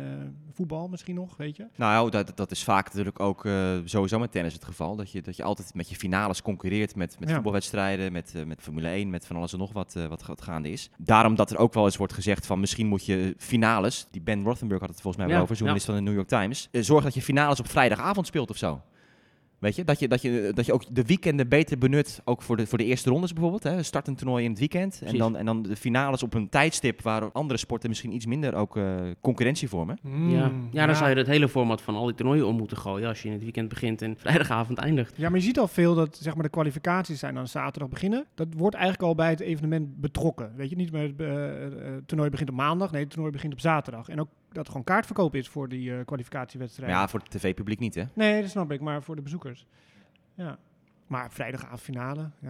voetbal 0.58 0.88
misschien 0.88 1.16
nog, 1.16 1.38
weet 1.38 1.56
je. 1.56 1.66
Nou, 1.76 2.10
dat, 2.12 2.32
dat 2.36 2.52
is 2.52 2.64
vaak 2.64 2.86
natuurlijk 2.86 3.20
ook 3.20 3.46
eh, 3.46 3.78
sowieso 3.86 4.20
met 4.20 4.32
tennis 4.32 4.54
het 4.54 4.66
geval. 4.66 4.96
Dat 4.96 5.12
je, 5.12 5.22
dat 5.22 5.36
je 5.36 5.44
altijd 5.44 5.74
met 5.74 5.90
je 5.90 5.96
finales 5.96 6.42
concurreert 6.42 6.96
met, 6.96 7.16
met 7.20 7.28
Ja. 7.30 7.34
voetbalwedstrijden, 7.36 8.12
met, 8.12 8.34
eh, 8.36 8.44
met 8.44 8.62
Formule 8.62 8.88
1, 8.90 9.10
met 9.10 9.26
van 9.28 9.36
alles 9.36 9.54
en 9.54 9.60
nog 9.60 9.72
wat, 9.74 9.96
eh, 9.96 10.06
wat, 10.06 10.26
wat 10.26 10.42
gaande 10.42 10.72
is. 10.72 10.90
Daarom 10.98 11.36
dat 11.36 11.52
er 11.52 11.58
ook 11.58 11.74
wel 11.74 11.86
eens 11.86 11.98
wordt 11.98 12.14
gezegd 12.14 12.46
van 12.46 12.60
misschien 12.60 12.88
moet 12.88 13.06
je 13.06 13.36
finales, 13.38 14.08
die 14.12 14.22
Ben 14.22 14.44
Rothenberg 14.44 14.80
had 14.82 14.90
het 14.90 15.02
volgens 15.02 15.18
mij 15.18 15.28
wel 15.28 15.36
Ja, 15.36 15.42
over, 15.44 15.56
journalist 15.56 15.86
van 15.86 15.96
de 15.96 16.02
New 16.02 16.14
York 16.14 16.28
Times, 16.28 16.70
zorg 16.72 17.04
dat 17.04 17.14
je 17.14 17.22
finales 17.22 17.60
op 17.60 17.70
vrijdagavond 17.70 18.28
speelt 18.28 18.50
of 18.50 18.58
zo. 18.58 18.82
Weet 19.60 19.76
je, 19.76 19.84
dat 19.84 20.00
je, 20.00 20.08
dat 20.08 20.22
je, 20.22 20.52
dat 20.54 20.66
je 20.66 20.74
ook 20.74 20.84
de 20.90 21.04
weekenden 21.04 21.48
beter 21.48 21.78
benut, 21.78 22.22
ook 22.24 22.42
voor 22.42 22.58
de, 22.58 22.68
voor 22.68 22.78
de 22.78 22.84
eerste 22.84 23.10
rondes 23.10 23.34
bijvoorbeeld. 23.34 23.64
Hè. 23.64 23.84
Start 23.84 24.08
een 24.08 24.16
toernooi 24.16 24.44
in 24.44 24.50
het 24.50 24.60
weekend 24.60 25.02
en 25.04 25.18
dan, 25.18 25.36
en 25.36 25.46
dan 25.46 25.62
de 25.62 25.76
finales 25.76 26.24
op 26.24 26.34
een 26.34 26.50
tijdstip 26.50 27.02
waar 27.02 27.32
andere 27.32 27.60
sporten 27.60 27.90
misschien 27.90 28.14
iets 28.14 28.26
minder 28.26 28.56
ook 28.56 28.78
eh, 28.78 28.96
concurrentie 29.22 29.70
vormen. 29.70 30.00
Ja. 30.04 30.48
Mm, 30.48 30.68
ja, 30.72 30.86
dan 30.86 30.96
zou 30.96 31.10
je 31.10 31.16
het 31.16 31.28
hele 31.28 31.50
format 31.50 31.82
van 31.82 31.96
al 31.96 32.06
die 32.06 32.16
toernooien 32.16 32.48
om 32.48 32.56
moeten 32.56 32.78
gooien 32.78 33.08
als 33.08 33.22
je 33.22 33.28
in 33.28 33.34
het 33.34 33.44
weekend 33.44 33.70
begint 33.70 34.02
en 34.02 34.16
vrijdagavond 34.18 34.78
eindigt. 34.78 35.18
Ja, 35.18 35.30
maar 35.30 35.40
je 35.40 35.46
ziet 35.46 35.60
al 35.60 35.68
veel 35.68 35.96
dat 35.96 36.18
zeg 36.22 36.34
maar, 36.34 36.44
de 36.44 36.50
kwalificaties 36.50 37.20
zijn 37.20 37.34
dan 37.34 37.48
zaterdag 37.48 37.90
beginnen. 37.90 38.26
Dat 38.36 38.48
wordt 38.58 38.76
eigenlijk 38.76 39.06
al 39.06 39.16
bij 39.16 39.30
het 39.30 39.40
evenement 39.40 40.02
betrokken. 40.02 40.52
Weet 40.56 40.70
je, 40.70 40.76
niet 40.76 40.92
meer 40.92 41.02
het 41.02 41.20
eh, 41.20 41.66
eh, 41.66 41.72
toernooi 42.06 42.30
begint 42.30 42.50
op 42.50 42.56
maandag, 42.56 42.92
nee, 42.92 43.02
het 43.02 43.10
toernooi 43.10 43.32
begint 43.32 43.54
op 43.54 43.60
zaterdag. 43.60 44.10
En 44.10 44.20
ook 44.20 44.30
dat 44.52 44.66
er 44.66 44.72
gewoon 44.72 44.84
kaartverkoop 44.84 45.36
is 45.36 45.48
voor 45.48 45.70
die 45.70 45.98
eh 45.98 46.06
kwalificatiewedstrijden. 46.06 46.98
Ja, 46.98 47.08
voor 47.08 47.20
het 47.20 47.30
tv-publiek 47.32 47.80
niet 47.80 47.96
hè. 47.96 48.04
Nee, 48.14 48.42
dat 48.42 48.50
snap 48.50 48.72
ik, 48.72 48.82
maar 48.82 49.04
voor 49.04 49.16
de 49.16 49.22
bezoekers. 49.22 49.66
Ja. 50.34 50.58
Maar 51.08 51.32
vrijdagavond 51.32 51.82
finale, 51.82 52.30
ja. 52.42 52.50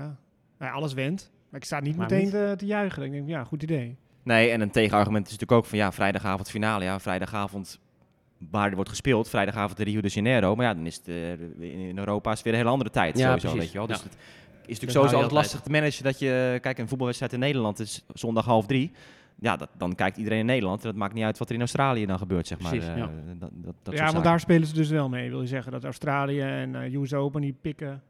Nou 0.59 0.71
ja, 0.71 0.71
alles 0.71 0.93
went. 0.93 1.31
Maar 1.49 1.59
ik 1.59 1.65
sta 1.65 1.79
niet 1.79 1.95
Maar 1.97 2.09
meteen 2.09 2.23
niet. 2.23 2.31
te, 2.31 2.53
te 2.57 2.65
juichen. 2.65 3.03
Ik 3.03 3.11
denk, 3.11 3.27
ja, 3.27 3.43
goed 3.43 3.63
idee. 3.63 3.95
Nee, 4.23 4.49
en 4.49 4.61
een 4.61 4.71
tegenargument 4.71 5.25
is 5.25 5.31
natuurlijk 5.31 5.59
ook 5.61 5.65
van 5.65 5.77
ja, 5.77 5.91
vrijdagavond 5.91 6.49
finale. 6.49 6.83
Ja, 6.83 6.99
vrijdagavond 6.99 7.79
waar 8.49 8.69
er 8.69 8.75
wordt 8.75 8.89
gespeeld, 8.89 9.29
vrijdagavond 9.29 9.79
in 9.79 9.85
Rio 9.85 10.01
de 10.01 10.07
Janeiro. 10.07 10.55
Maar 10.55 10.65
ja, 10.65 10.73
dan 10.73 10.85
is 10.85 10.95
het 10.95 11.07
eh, 11.07 11.31
in 11.87 11.97
Europa 11.97 12.31
is 12.31 12.41
weer 12.41 12.53
een 12.53 12.59
hele 12.59 12.71
andere 12.71 12.89
tijd. 12.89 13.17
Ja, 13.17 13.23
sowieso, 13.25 13.39
precies. 13.47 13.59
weet 13.59 13.71
je 13.71 13.77
wel. 13.77 13.87
Dus 13.87 13.97
Ja. 13.97 14.03
het 14.03 14.13
is 14.13 14.19
natuurlijk 14.59 14.83
Dat 14.83 14.91
sowieso 14.93 15.15
altijd. 15.15 15.31
lastig 15.33 15.59
te 15.61 15.69
managen 15.69 16.03
dat 16.03 16.19
je, 16.19 16.57
kijk, 16.61 16.77
een 16.77 16.87
voetbalwedstrijd 16.87 17.33
in 17.33 17.39
Nederland 17.39 17.79
is 17.79 18.05
zondag 18.13 18.45
half 18.45 18.65
drie. 18.65 18.91
Ja, 19.39 19.55
dat, 19.55 19.69
dan 19.77 19.95
kijkt 19.95 20.17
iedereen 20.17 20.39
in 20.39 20.45
Nederland. 20.45 20.81
En 20.81 20.87
dat 20.87 20.95
maakt 20.97 21.13
niet 21.13 21.23
uit 21.23 21.37
wat 21.37 21.47
er 21.49 21.53
in 21.55 21.59
Australië 21.61 22.05
dan 22.05 22.17
gebeurt, 22.17 22.47
zeg 22.47 22.59
maar. 22.59 22.71
Precies, 22.71 22.89
Eh, 22.89 22.97
ja. 22.97 23.09
dat, 23.39 23.51
dat, 23.83 23.93
ja, 23.97 24.11
want 24.11 24.23
daar 24.23 24.39
spelen 24.39 24.67
ze 24.67 24.73
dus 24.73 24.89
wel 24.89 25.09
mee. 25.09 25.29
Wil 25.29 25.41
je 25.41 25.47
zeggen 25.47 25.71
dat 25.71 25.83
Australië 25.83 26.41
en 26.41 26.75
eh 26.75 26.93
US 26.93 27.13
Open 27.13 27.41
die 27.41 27.55
pikken 27.61 28.01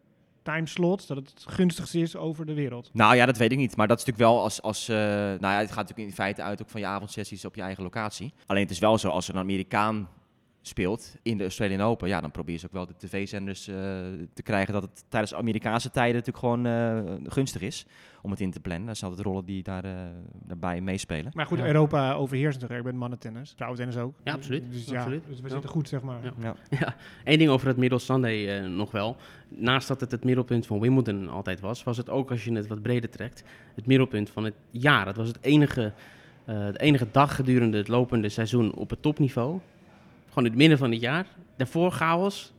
timeslots, 0.41 1.07
dat 1.07 1.17
het 1.17 1.45
gunstigste 1.47 1.99
is 1.99 2.15
over 2.15 2.45
de 2.45 2.53
wereld. 2.53 2.89
Nou 2.93 3.15
ja, 3.15 3.25
dat 3.25 3.37
weet 3.37 3.51
ik 3.51 3.57
niet. 3.57 3.75
Maar 3.75 3.87
dat 3.87 3.99
is 3.99 4.05
natuurlijk 4.05 4.31
wel 4.33 4.43
als. 4.43 4.61
als 4.61 4.89
eh, 4.89 4.95
nou 4.97 5.39
ja, 5.39 5.57
het 5.57 5.71
gaat 5.71 5.87
natuurlijk 5.87 6.07
in 6.07 6.13
feite 6.13 6.41
uit 6.41 6.61
ook 6.61 6.69
van 6.69 6.79
je 6.79 6.85
avondsessies 6.87 7.45
op 7.45 7.55
je 7.55 7.61
eigen 7.61 7.83
locatie. 7.83 8.33
Alleen 8.45 8.61
het 8.61 8.71
is 8.71 8.79
wel 8.79 8.97
zo, 8.97 9.09
als 9.09 9.27
een 9.27 9.37
Amerikaan 9.37 10.09
speelt 10.67 11.15
in 11.21 11.37
de 11.37 11.43
Australian 11.43 11.81
Open, 11.81 12.07
ja, 12.07 12.21
dan 12.21 12.31
probeer 12.31 12.53
je 12.53 12.59
ze 12.59 12.65
ook 12.65 12.71
wel 12.71 12.85
de 12.85 12.93
tv-zenders 12.97 13.67
eh, 13.67 13.75
te 14.33 14.41
krijgen 14.43 14.73
dat 14.73 14.81
het 14.81 15.03
tijdens 15.09 15.33
Amerikaanse 15.33 15.91
tijden 15.91 16.15
natuurlijk 16.15 16.37
gewoon 16.37 16.65
eh, 16.65 17.31
gunstig 17.31 17.61
is 17.61 17.85
om 18.21 18.31
het 18.31 18.39
in 18.39 18.51
te 18.51 18.59
plannen. 18.59 18.87
Dat 18.87 18.97
zijn 18.97 19.09
altijd 19.11 19.27
rollen 19.27 19.45
die 19.45 19.63
daar, 19.63 19.83
eh, 19.85 19.91
daarbij 20.43 20.81
meespelen. 20.81 21.31
Maar 21.33 21.45
goed, 21.45 21.57
Ja. 21.57 21.65
Europa 21.65 22.13
overheerst 22.13 22.59
natuurlijk 22.59 22.89
bij 22.89 22.97
mannentennis. 22.97 23.53
Vrouwentennis 23.55 23.97
ook. 23.97 24.15
Ja, 24.23 24.33
absoluut. 24.33 24.71
Dus, 24.71 24.85
ja, 24.85 24.97
Absoluut. 24.97 25.23
dus 25.27 25.37
we 25.39 25.47
Ja. 25.47 25.53
zitten 25.53 25.69
goed, 25.69 25.87
zeg 25.89 26.01
maar. 26.01 26.23
Ja. 26.23 26.33
Ja. 26.39 26.55
Ja, 26.79 26.95
één 27.23 27.37
ding 27.37 27.49
over 27.49 27.67
het 27.67 27.77
Middle 27.77 27.99
Sunday 27.99 28.59
nog 28.67 28.91
wel. 28.91 29.15
Naast 29.49 29.87
dat 29.87 29.99
het 30.01 30.11
het 30.11 30.23
middelpunt 30.23 30.65
van 30.67 30.79
Wimbledon 30.79 31.29
altijd 31.29 31.59
was, 31.59 31.83
was 31.83 31.97
het 31.97 32.09
ook 32.09 32.31
als 32.31 32.43
je 32.43 32.53
het 32.53 32.67
wat 32.67 32.81
breder 32.81 33.09
trekt, 33.09 33.43
het 33.75 33.85
middelpunt 33.85 34.29
van 34.29 34.43
het 34.43 34.53
jaar. 34.71 35.07
Het 35.07 35.15
was 35.15 35.27
het 35.27 35.37
enige, 35.41 35.93
eh, 36.45 36.65
de 36.67 36.79
enige 36.79 37.07
dag 37.11 37.35
gedurende 37.35 37.77
het 37.77 37.87
lopende 37.87 38.29
seizoen 38.29 38.73
op 38.73 38.89
het 38.89 39.01
topniveau. 39.01 39.59
Gewoon 40.37 40.51
het 40.51 40.59
midden 40.61 40.77
van 40.77 40.91
het 40.91 41.01
jaar. 41.01 41.27
Daarvoor 41.55 41.91
chaos. 41.91 42.53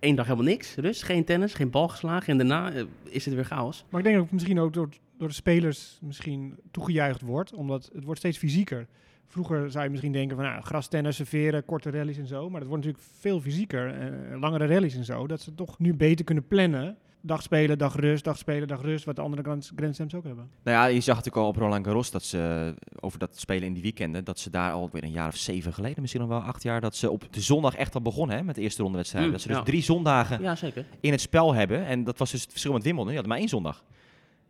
Eén 0.00 0.14
dag 0.14 0.26
helemaal 0.26 0.46
niks. 0.46 0.74
Rust, 0.74 1.02
geen 1.02 1.24
tennis, 1.24 1.54
geen 1.54 1.70
bal 1.70 1.88
geslagen. 1.88 2.28
En 2.28 2.36
daarna 2.36 2.72
eh, 2.72 2.84
is 3.04 3.24
het 3.24 3.34
weer 3.34 3.44
chaos. 3.44 3.84
Maar 3.88 4.00
ik 4.00 4.06
denk 4.06 4.16
dat 4.16 4.24
het 4.24 4.34
misschien 4.34 4.60
ook 4.60 4.72
door, 4.72 4.88
door 5.18 5.28
de 5.28 5.34
spelers 5.34 5.98
misschien 6.02 6.58
toegejuicht 6.70 7.20
wordt, 7.20 7.52
omdat 7.52 7.90
het 7.94 8.04
wordt 8.04 8.18
steeds 8.18 8.38
fysieker. 8.38 8.86
Vroeger 9.26 9.70
zou 9.70 9.84
je 9.84 9.90
misschien 9.90 10.12
denken 10.12 10.36
van 10.36 10.44
nou, 10.44 10.62
grastennis, 10.62 11.16
serveren, 11.16 11.64
korte 11.64 11.90
rallies 11.90 12.18
en 12.18 12.26
zo. 12.26 12.50
Maar 12.50 12.60
dat 12.60 12.68
wordt 12.68 12.84
natuurlijk 12.84 13.12
veel 13.18 13.40
fysieker, 13.40 13.94
eh, 13.94 14.40
langere 14.40 14.66
rallies 14.66 14.96
en 14.96 15.04
zo. 15.04 15.26
Dat 15.26 15.40
ze 15.40 15.54
toch 15.54 15.78
nu 15.78 15.94
beter 15.94 16.24
kunnen 16.24 16.46
plannen. 16.46 16.96
Dag 17.26 17.42
spelen, 17.42 17.78
dag 17.78 17.94
rust, 17.96 18.24
dag 18.24 18.38
spelen, 18.38 18.68
dag 18.68 18.82
rust. 18.82 19.04
Wat 19.04 19.16
de 19.16 19.22
andere 19.22 19.42
Grand, 19.42 19.72
Grand 19.76 19.94
Slams 19.94 20.14
ook 20.14 20.24
hebben. 20.24 20.50
Nou 20.62 20.76
ja, 20.76 20.84
je 20.84 21.00
zag 21.00 21.16
natuurlijk 21.16 21.42
al 21.44 21.48
op 21.48 21.56
Roland 21.56 21.86
Garros 21.86 22.10
dat 22.10 22.22
ze 22.22 22.72
eh, 22.76 22.86
over 23.00 23.18
dat 23.18 23.38
spelen 23.38 23.62
in 23.62 23.72
die 23.72 23.82
weekenden, 23.82 24.24
dat 24.24 24.38
ze 24.38 24.50
daar 24.50 24.72
alweer 24.72 25.04
een 25.04 25.10
jaar 25.10 25.28
of 25.28 25.36
zeven 25.36 25.72
geleden, 25.72 26.00
misschien 26.00 26.20
nog 26.22 26.30
wel 26.30 26.40
acht 26.40 26.62
jaar, 26.62 26.80
dat 26.80 26.96
ze 26.96 27.10
op 27.10 27.26
de 27.30 27.40
zondag 27.40 27.74
echt 27.74 27.94
al 27.94 28.02
begonnen 28.02 28.36
hè, 28.36 28.42
met 28.42 28.54
de 28.54 28.60
eerste 28.60 28.82
ronde 28.82 28.96
wedstrijden. 28.96 29.30
Mm, 29.30 29.36
dat 29.36 29.44
ze 29.44 29.48
dus 29.48 29.58
ja. 29.58 29.64
drie 29.64 29.82
zondagen 29.82 30.42
Ja, 30.42 30.54
zeker. 30.54 30.84
in 31.00 31.10
het 31.10 31.20
spel 31.20 31.54
hebben. 31.54 31.86
En 31.86 32.04
dat 32.04 32.18
was 32.18 32.30
dus 32.30 32.40
het 32.42 32.50
verschil 32.50 32.72
met 32.72 32.82
Wimbledon. 32.82 33.12
Je 33.12 33.18
had 33.18 33.26
maar 33.26 33.38
één 33.38 33.48
zondag. 33.48 33.84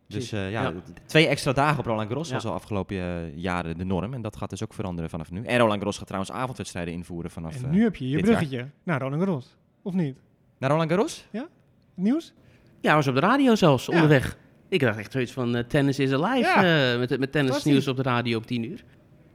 Dus 0.07 0.31
eh, 0.31 0.51
ja, 0.51 0.61
Ja. 0.61 0.73
twee 1.05 1.27
extra 1.27 1.51
dagen 1.53 1.79
op 1.79 1.85
Roland 1.85 2.07
Garros 2.07 2.27
Ja. 2.27 2.33
was 2.33 2.45
al 2.45 2.53
afgelopen 2.53 2.97
eh, 2.97 3.35
jaren 3.37 3.77
de 3.77 3.85
norm. 3.85 4.13
En 4.13 4.21
dat 4.21 4.37
gaat 4.37 4.49
dus 4.49 4.63
ook 4.63 4.73
veranderen 4.73 5.09
vanaf 5.09 5.31
nu. 5.31 5.43
En 5.43 5.57
Roland 5.57 5.77
Garros 5.77 5.97
gaat 5.97 6.07
trouwens 6.07 6.33
avondwedstrijden 6.33 6.93
invoeren 6.93 7.31
vanaf... 7.31 7.63
en 7.63 7.69
nu 7.69 7.83
heb 7.83 7.95
je 7.95 8.05
je 8.05 8.11
jaar. 8.11 8.21
bruggetje 8.21 8.69
naar 8.83 9.01
Roland 9.01 9.21
Garros. 9.23 9.55
Of 9.81 9.93
niet? 9.93 10.17
Naar 10.57 10.69
Roland 10.69 10.89
Garros? 10.89 11.25
Nieuws? 11.93 12.33
Ja, 12.85 12.95
was 12.95 13.07
op 13.07 13.13
de 13.13 13.19
radio 13.19 13.55
zelfs, 13.55 13.85
Ja. 13.85 13.93
onderweg. 13.93 14.37
Ik 14.69 14.79
dacht 14.79 14.97
echt 14.97 15.11
zoiets 15.11 15.31
van 15.31 15.55
eh, 15.55 15.63
tennis 15.63 15.99
is 15.99 16.11
alive, 16.13 16.47
Ja. 16.65 16.91
eh, 16.93 16.99
met, 16.99 17.19
met 17.19 17.31
tennisnieuws 17.31 17.87
op 17.87 17.95
de 17.95 18.03
radio 18.03 18.37
op 18.37 18.45
10 18.45 18.63
uur. 18.71 18.83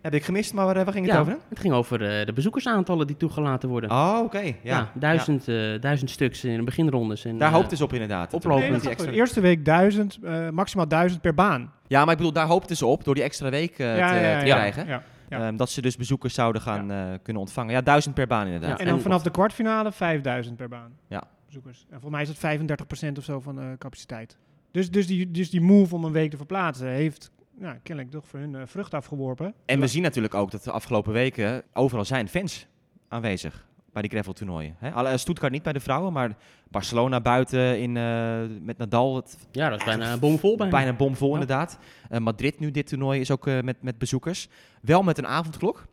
Heb 0.03 0.15
ik 0.15 0.25
gemist, 0.25 0.55
maar 0.55 0.65
waar, 0.67 0.75
waar 0.75 0.93
ging 0.93 1.05
het 1.07 1.15
ja, 1.15 1.21
over? 1.21 1.37
het 1.49 1.59
ging 1.59 1.75
over 1.75 2.03
eh, 2.21 2.27
de 2.27 2.33
bezoekersaantallen 2.33 3.07
die 3.07 3.17
toegelaten 3.17 3.69
worden. 3.69 3.91
Oh, 3.91 4.21
oké. 4.25 4.39
Ja. 4.39 4.53
ja, 4.63 4.91
duizend, 4.95 5.49
eh, 5.49 5.57
duizend 5.81 6.11
stuks 6.11 6.45
in 6.45 6.57
de 6.57 6.63
beginrondes. 6.63 7.25
En, 7.25 7.33
Ja. 7.33 7.39
Daar 7.39 7.49
eh, 7.49 7.55
hoopten 7.55 7.77
ze 7.77 7.85
op 7.85 7.93
inderdaad. 7.93 8.35
oplopen. 8.35 8.61
Door 8.61 8.71
Nee, 8.71 8.81
die 8.81 8.91
extra- 8.91 9.11
de 9.11 9.17
eerste 9.17 9.41
week 9.41 9.65
duizend, 9.65 10.19
eh, 10.23 10.49
maximaal 10.49 10.89
duizend 10.89 11.21
per 11.21 11.35
baan. 11.35 11.73
Ja, 11.87 12.01
maar 12.03 12.11
ik 12.11 12.17
bedoel, 12.17 12.33
daar 12.33 12.47
hoopten 12.47 12.77
ze 12.77 12.87
op 12.87 13.05
door 13.05 13.15
die 13.15 13.23
extra 13.25 13.51
week 13.51 13.71
eh, 13.71 13.77
te, 13.77 14.39
te 14.39 14.45
krijgen. 14.45 14.87
ja. 14.87 15.03
Ja. 15.29 15.47
Ehm, 15.47 15.57
dat 15.57 15.71
ze 15.71 15.81
dus 15.83 15.97
bezoekers 15.97 16.35
zouden 16.35 16.63
gaan 16.63 16.91
eh, 16.91 16.99
kunnen 17.23 17.43
ontvangen. 17.43 17.73
Ja, 17.73 17.81
duizend 17.81 18.15
per 18.15 18.27
baan 18.27 18.47
inderdaad. 18.47 18.79
Ja, 18.79 18.85
En 18.85 18.91
dan 18.91 19.01
vanaf 19.01 19.23
de 19.23 19.31
kwartfinale 19.31 19.93
5000 19.93 20.57
per 20.57 20.69
baan. 20.69 20.93
Ja. 21.09 21.23
Bezoekers. 21.51 21.79
En 21.91 22.01
volgens 22.01 22.13
mij 22.13 22.23
is 22.23 22.29
het 22.29 23.15
35% 23.15 23.19
of 23.19 23.25
zo 23.25 23.41
van 23.41 23.55
de 23.57 23.75
capaciteit. 23.79 24.39
Dus, 24.71 24.91
dus, 24.91 25.07
die, 25.07 25.31
dus 25.31 25.51
die 25.51 25.61
move 25.61 25.95
om 25.95 26.05
een 26.05 26.13
week 26.13 26.31
te 26.31 26.37
verplaatsen 26.37 26.89
heeft 26.89 27.31
nou, 27.55 27.77
kennelijk 27.83 28.15
toch 28.15 28.27
voor 28.29 28.39
hun 28.39 28.55
eh, 28.55 28.63
vrucht 28.67 28.95
afgeworpen. 28.95 29.55
En 29.67 29.81
we 29.81 29.87
zien 29.87 30.03
natuurlijk 30.03 30.35
ook 30.35 30.51
dat 30.51 30.65
de 30.65 30.71
afgelopen 30.71 31.13
weken 31.13 31.63
overal 31.73 32.05
zijn 32.05 32.29
fans 32.29 32.67
aanwezig 33.09 33.67
bij 33.93 34.03
die 34.03 34.11
gravel 34.11 34.33
toernooien. 34.33 34.75
Hè? 34.79 34.91
Alle- 34.93 35.17
Stuttgart 35.17 35.53
niet 35.53 35.63
bij 35.63 35.73
de 35.73 35.81
vrouwen, 35.81 36.13
maar 36.13 36.37
Barcelona 36.69 37.21
buiten 37.21 37.81
in, 37.81 37.97
eh, 37.97 38.41
met 38.63 38.79
Nadal. 38.79 39.17
Het, 39.17 39.37
Ja, 39.53 39.69
dat 39.69 39.79
is 39.79 39.85
bijna 39.85 40.19
bomvol 40.19 40.57
bijna. 40.57 40.73
bijna 40.73 40.93
bomvol 40.93 41.29
Ja. 41.29 41.33
inderdaad. 41.41 41.79
Eh, 42.09 42.19
Madrid 42.21 42.59
nu 42.59 42.71
dit 42.71 42.87
toernooi 42.87 43.21
is 43.21 43.31
ook 43.31 43.47
eh, 43.47 43.61
met, 43.61 43.83
met 43.83 43.99
bezoekers. 43.99 44.49
Wel 44.83 45.03
met 45.03 45.19
een 45.19 45.27
avondklok. 45.27 45.87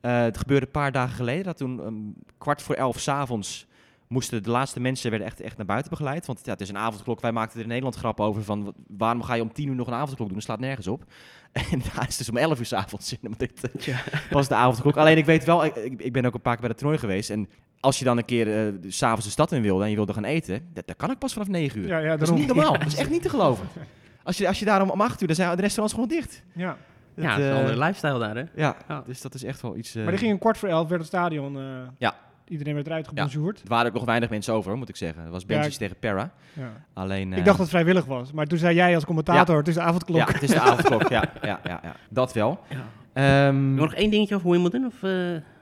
Eh, 0.00 0.20
het 0.20 0.38
gebeurde 0.38 0.66
een 0.66 0.72
paar 0.72 0.92
dagen 0.92 1.16
geleden 1.16 1.44
dat 1.44 1.56
toen 1.56 1.78
um, 1.86 2.14
kwart 2.38 2.62
voor 2.62 2.74
elf 2.74 2.98
s'avonds 3.00 3.66
moesten 4.10 4.42
de 4.42 4.50
laatste 4.50 4.80
mensen 4.80 5.10
werden 5.10 5.28
echt, 5.28 5.40
echt 5.40 5.56
naar 5.56 5.66
buiten 5.66 5.90
begeleid. 5.90 6.26
Want 6.26 6.40
ja, 6.44 6.52
het 6.52 6.60
is 6.60 6.68
een 6.68 6.78
avondklok. 6.78 7.20
Wij 7.20 7.32
maakten 7.32 7.56
er 7.56 7.62
in 7.62 7.68
Nederland 7.68 7.96
grap 7.96 8.20
over 8.20 8.44
van 8.44 8.64
wa- 8.64 8.72
waarom 8.86 9.22
ga 9.22 9.34
je 9.34 9.42
om 9.42 9.52
tien 9.52 9.68
uur 9.68 9.74
nog 9.74 9.86
een 9.86 9.92
avondklok 9.94 10.26
doen? 10.26 10.36
Dat 10.36 10.46
slaat 10.46 10.60
nergens 10.60 10.86
op. 10.86 11.04
En 11.72 11.82
daar 11.94 12.08
is 12.08 12.16
dus 12.16 12.28
om 12.28 12.36
elf 12.36 12.58
uur 12.58 12.66
s'avonds 12.66 13.12
in 13.12 13.18
Madrid 13.30 13.70
eh, 13.70 13.82
Ja. 13.86 14.00
was 14.30 14.48
de 14.48 14.54
avondklok. 14.54 14.96
Alleen 14.96 15.16
ik 15.16 15.24
weet 15.24 15.44
wel, 15.44 15.64
ik, 15.64 15.74
ik 15.96 16.12
ben 16.12 16.24
ook 16.24 16.34
een 16.34 16.40
paar 16.40 16.52
keer 16.52 16.60
bij 16.60 16.70
de 16.70 16.76
toernooi 16.76 16.98
geweest. 16.98 17.30
En 17.30 17.48
als 17.80 17.98
je 17.98 18.04
dan 18.04 18.18
een 18.18 18.24
keer 18.24 18.66
eh, 18.66 18.72
s 18.88 18.96
s'avonds 18.96 19.24
de 19.24 19.30
stad 19.30 19.52
in 19.52 19.62
wilde 19.62 19.84
en 19.84 19.90
je 19.90 19.96
wilde 19.96 20.12
gaan 20.12 20.24
eten, 20.24 20.68
dat, 20.72 20.86
dat 20.86 20.96
kan 20.96 21.10
ik 21.10 21.18
pas 21.18 21.32
vanaf 21.32 21.48
negen 21.48 21.80
uur. 21.80 21.86
Ja, 21.86 21.98
ja, 21.98 22.16
dat 22.16 22.28
is 22.28 22.34
niet 22.38 22.46
normaal. 22.46 22.72
Dat 22.78 22.86
is 22.86 22.94
echt 22.96 23.10
niet 23.10 23.22
te 23.22 23.28
geloven. 23.28 23.66
Als 24.22 24.38
je, 24.38 24.48
als 24.48 24.58
je 24.58 24.64
daarom 24.64 24.90
om 24.90 25.00
acht 25.00 25.20
uur, 25.20 25.26
dan 25.26 25.36
zijn 25.36 25.56
de 25.56 25.62
restaurants 25.62 25.94
gewoon 25.94 26.08
dicht. 26.08 26.42
Ja. 26.54 26.76
Dat, 27.14 27.24
Ja, 27.24 27.30
het 27.30 27.38
is 27.40 27.44
een 27.44 27.50
eh, 27.52 27.58
andere 27.58 27.78
lifestyle 27.78 28.18
daar, 28.18 28.36
hè? 28.36 28.44
ja, 28.54 28.76
dus 29.06 29.20
dat 29.20 29.34
is 29.34 29.42
echt 29.44 29.60
wel 29.62 29.76
iets... 29.76 29.94
eh, 29.94 30.02
Maar 30.02 30.10
die 30.10 30.20
ging 30.20 30.32
een 30.32 30.38
kwart 30.38 30.58
voor 30.58 30.68
elf, 30.68 30.88
werd 30.88 31.00
het 31.00 31.08
stadion. 31.10 31.56
eh, 31.58 31.62
Ja. 31.98 32.14
Iedereen 32.50 32.74
werd 32.74 32.86
eruit 32.86 33.08
gebonjourd. 33.08 33.60
Er 33.62 33.68
waren 33.68 33.86
ook 33.86 33.94
nog 33.94 34.04
weinig 34.04 34.30
mensen 34.30 34.54
over, 34.54 34.76
moet 34.76 34.88
ik 34.88 34.96
zeggen. 34.96 35.22
Het 35.22 35.30
was 35.30 35.46
Benjic 35.46 35.72
ik- 35.72 35.78
tegen 35.78 35.96
Perra. 35.98 36.32
Ja. 36.52 36.72
Alleen... 36.92 37.32
Ik 37.32 37.38
eh, 37.38 37.44
dacht 37.44 37.46
dat 37.46 37.58
het 37.58 37.68
vrijwillig 37.68 38.04
was. 38.04 38.32
Maar 38.32 38.46
toen 38.46 38.58
zei 38.58 38.74
jij 38.74 38.94
als 38.94 39.04
commentator, 39.04 39.56
het 39.56 39.68
is 39.68 39.74
de 39.74 39.80
avondklok. 39.80 40.16
Ja, 40.18 40.26
het 40.32 40.42
is 40.42 40.50
de 40.50 40.60
avondklok. 40.70 41.08
ja, 41.08 41.24
ja, 41.42 41.60
ja, 41.64 41.80
ja, 41.82 41.94
dat 42.08 42.32
wel. 42.32 42.60
Ja. 42.68 42.84
Ehm, 43.12 43.74
Nog 43.74 43.94
één 43.94 44.10
dingetje 44.10 44.34
over 44.34 44.50
Wimbledon? 44.50 44.86
Of, 44.86 45.02
eh, 45.02 45.10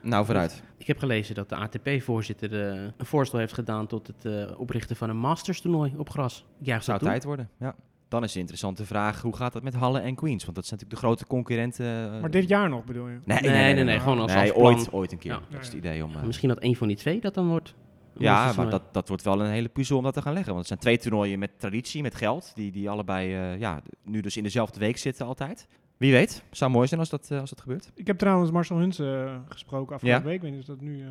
nou, 0.01 0.25
vooruit. 0.25 0.63
Ik 0.77 0.87
heb 0.87 0.99
gelezen 0.99 1.35
dat 1.35 1.49
de 1.49 1.55
ATP-voorzitter 1.55 2.69
eh, 2.71 2.81
een 2.97 3.05
voorstel 3.05 3.39
heeft 3.39 3.53
gedaan 3.53 3.87
tot 3.87 4.07
het 4.07 4.25
eh, 4.25 4.59
oprichten 4.59 4.95
van 4.95 5.09
een 5.09 5.17
Masters-toernooi 5.17 5.93
op 5.97 6.09
gras. 6.09 6.45
Ja, 6.57 6.79
Zou 6.79 6.99
tijd 6.99 7.23
worden, 7.23 7.49
ja. 7.59 7.75
Dan 8.09 8.23
is 8.23 8.31
de 8.31 8.39
interessante 8.39 8.85
vraag, 8.85 9.21
hoe 9.21 9.35
gaat 9.35 9.53
dat 9.53 9.63
met 9.63 9.73
Halle 9.73 9.99
en 9.99 10.15
Queens? 10.15 10.43
Want 10.43 10.55
dat 10.55 10.65
zijn 10.65 10.79
natuurlijk 10.79 11.01
de 11.01 11.07
grote 11.07 11.25
concurrenten. 11.27 12.13
eh, 12.13 12.21
Maar 12.21 12.31
dit 12.31 12.49
jaar 12.49 12.69
nog, 12.69 12.83
bedoel 12.85 13.07
je? 13.07 13.19
Nee, 13.25 13.39
Nee, 13.41 13.73
nee, 13.73 13.83
nee, 13.83 13.99
gewoon 13.99 14.19
als- 14.19 14.33
nee, 14.33 14.51
als 14.51 14.61
ooit, 14.61 14.91
ooit 14.93 15.11
een 15.11 15.17
keer. 15.17 15.31
Ja. 15.31 15.39
Dat 15.49 15.59
is 15.61 15.65
het 15.67 15.75
idee 15.75 16.03
om... 16.03 16.15
eh, 16.15 16.23
Misschien 16.23 16.49
dat 16.49 16.57
één 16.59 16.75
van 16.75 16.87
die 16.87 16.97
twee 16.97 17.21
dat 17.21 17.33
dan 17.33 17.47
wordt. 17.47 17.73
Een 18.15 18.21
ja, 18.25 18.53
maar 18.57 18.69
dat, 18.69 18.93
dat 18.93 19.07
wordt 19.07 19.23
wel 19.23 19.41
een 19.41 19.51
hele 19.51 19.67
puzzel 19.69 19.97
om 19.97 20.03
dat 20.03 20.13
te 20.13 20.21
gaan 20.21 20.33
leggen. 20.33 20.53
Want 20.53 20.59
het 20.59 20.67
zijn 20.67 20.79
twee 20.79 20.97
toernooien 21.09 21.39
met 21.39 21.59
traditie, 21.59 22.01
met 22.01 22.15
geld. 22.15 22.51
Die, 22.55 22.71
die 22.71 22.89
allebei 22.89 23.33
eh, 23.33 23.59
ja, 23.59 23.81
nu 24.03 24.21
dus 24.21 24.37
in 24.37 24.43
dezelfde 24.43 24.79
week 24.79 24.97
zitten 24.97 25.25
altijd. 25.25 25.67
Wie 25.97 26.11
weet, 26.11 26.43
zou 26.51 26.71
mooi 26.71 26.87
zijn 26.87 26.99
als 26.99 27.09
dat, 27.09 27.31
als 27.31 27.49
dat 27.49 27.61
gebeurt. 27.61 27.91
Ik 27.95 28.07
heb 28.07 28.17
trouwens 28.17 28.51
Marcel 28.51 28.77
Hunsen 28.77 29.25
eh, 29.27 29.35
gesproken 29.49 29.95
afgelopen 29.95 30.21
Ja? 30.21 30.27
week. 30.27 30.35
Ik 30.35 30.41
weet 30.41 30.51
niet 30.51 30.59
of 30.61 30.65
dat 30.67 30.81
nu... 30.81 31.03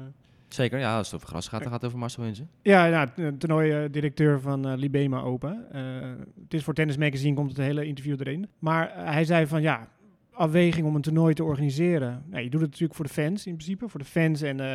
eh, 0.48 0.54
Zeker, 0.54 0.78
ja, 0.78 0.96
als 0.96 1.06
het 1.06 1.16
over 1.16 1.28
gras 1.28 1.48
gaat, 1.48 1.60
dan 1.60 1.70
gaat 1.70 1.80
het 1.80 1.86
over 1.86 1.98
Marcel 1.98 2.22
Hunzen. 2.22 2.50
Ja, 2.62 2.84
ja 2.84 3.12
toernooi-directeur 3.38 4.40
van 4.40 4.68
eh, 4.68 4.76
Libema 4.76 5.20
Open. 5.20 5.66
Eh, 5.72 5.82
het 6.42 6.54
is 6.54 6.64
voor 6.64 6.74
Tennis 6.74 6.96
Magazine, 6.96 7.34
komt 7.34 7.48
het 7.48 7.58
hele 7.58 7.86
interview 7.86 8.20
erin. 8.20 8.48
Maar 8.58 8.90
eh, 8.90 9.12
hij 9.12 9.24
zei 9.24 9.46
van 9.46 9.62
ja, 9.62 9.88
afweging 10.38 10.86
om 10.86 10.94
een 10.94 11.02
toernooi 11.02 11.34
te 11.34 11.44
organiseren. 11.44 12.24
Nou, 12.26 12.42
je 12.42 12.50
doet 12.50 12.60
het 12.60 12.70
natuurlijk 12.70 12.94
voor 12.94 13.04
de 13.04 13.12
fans 13.12 13.46
in 13.46 13.56
principe. 13.56 13.88
Voor 13.88 14.00
de 14.00 14.06
fans 14.06 14.42
en 14.42 14.60
eh, 14.60 14.66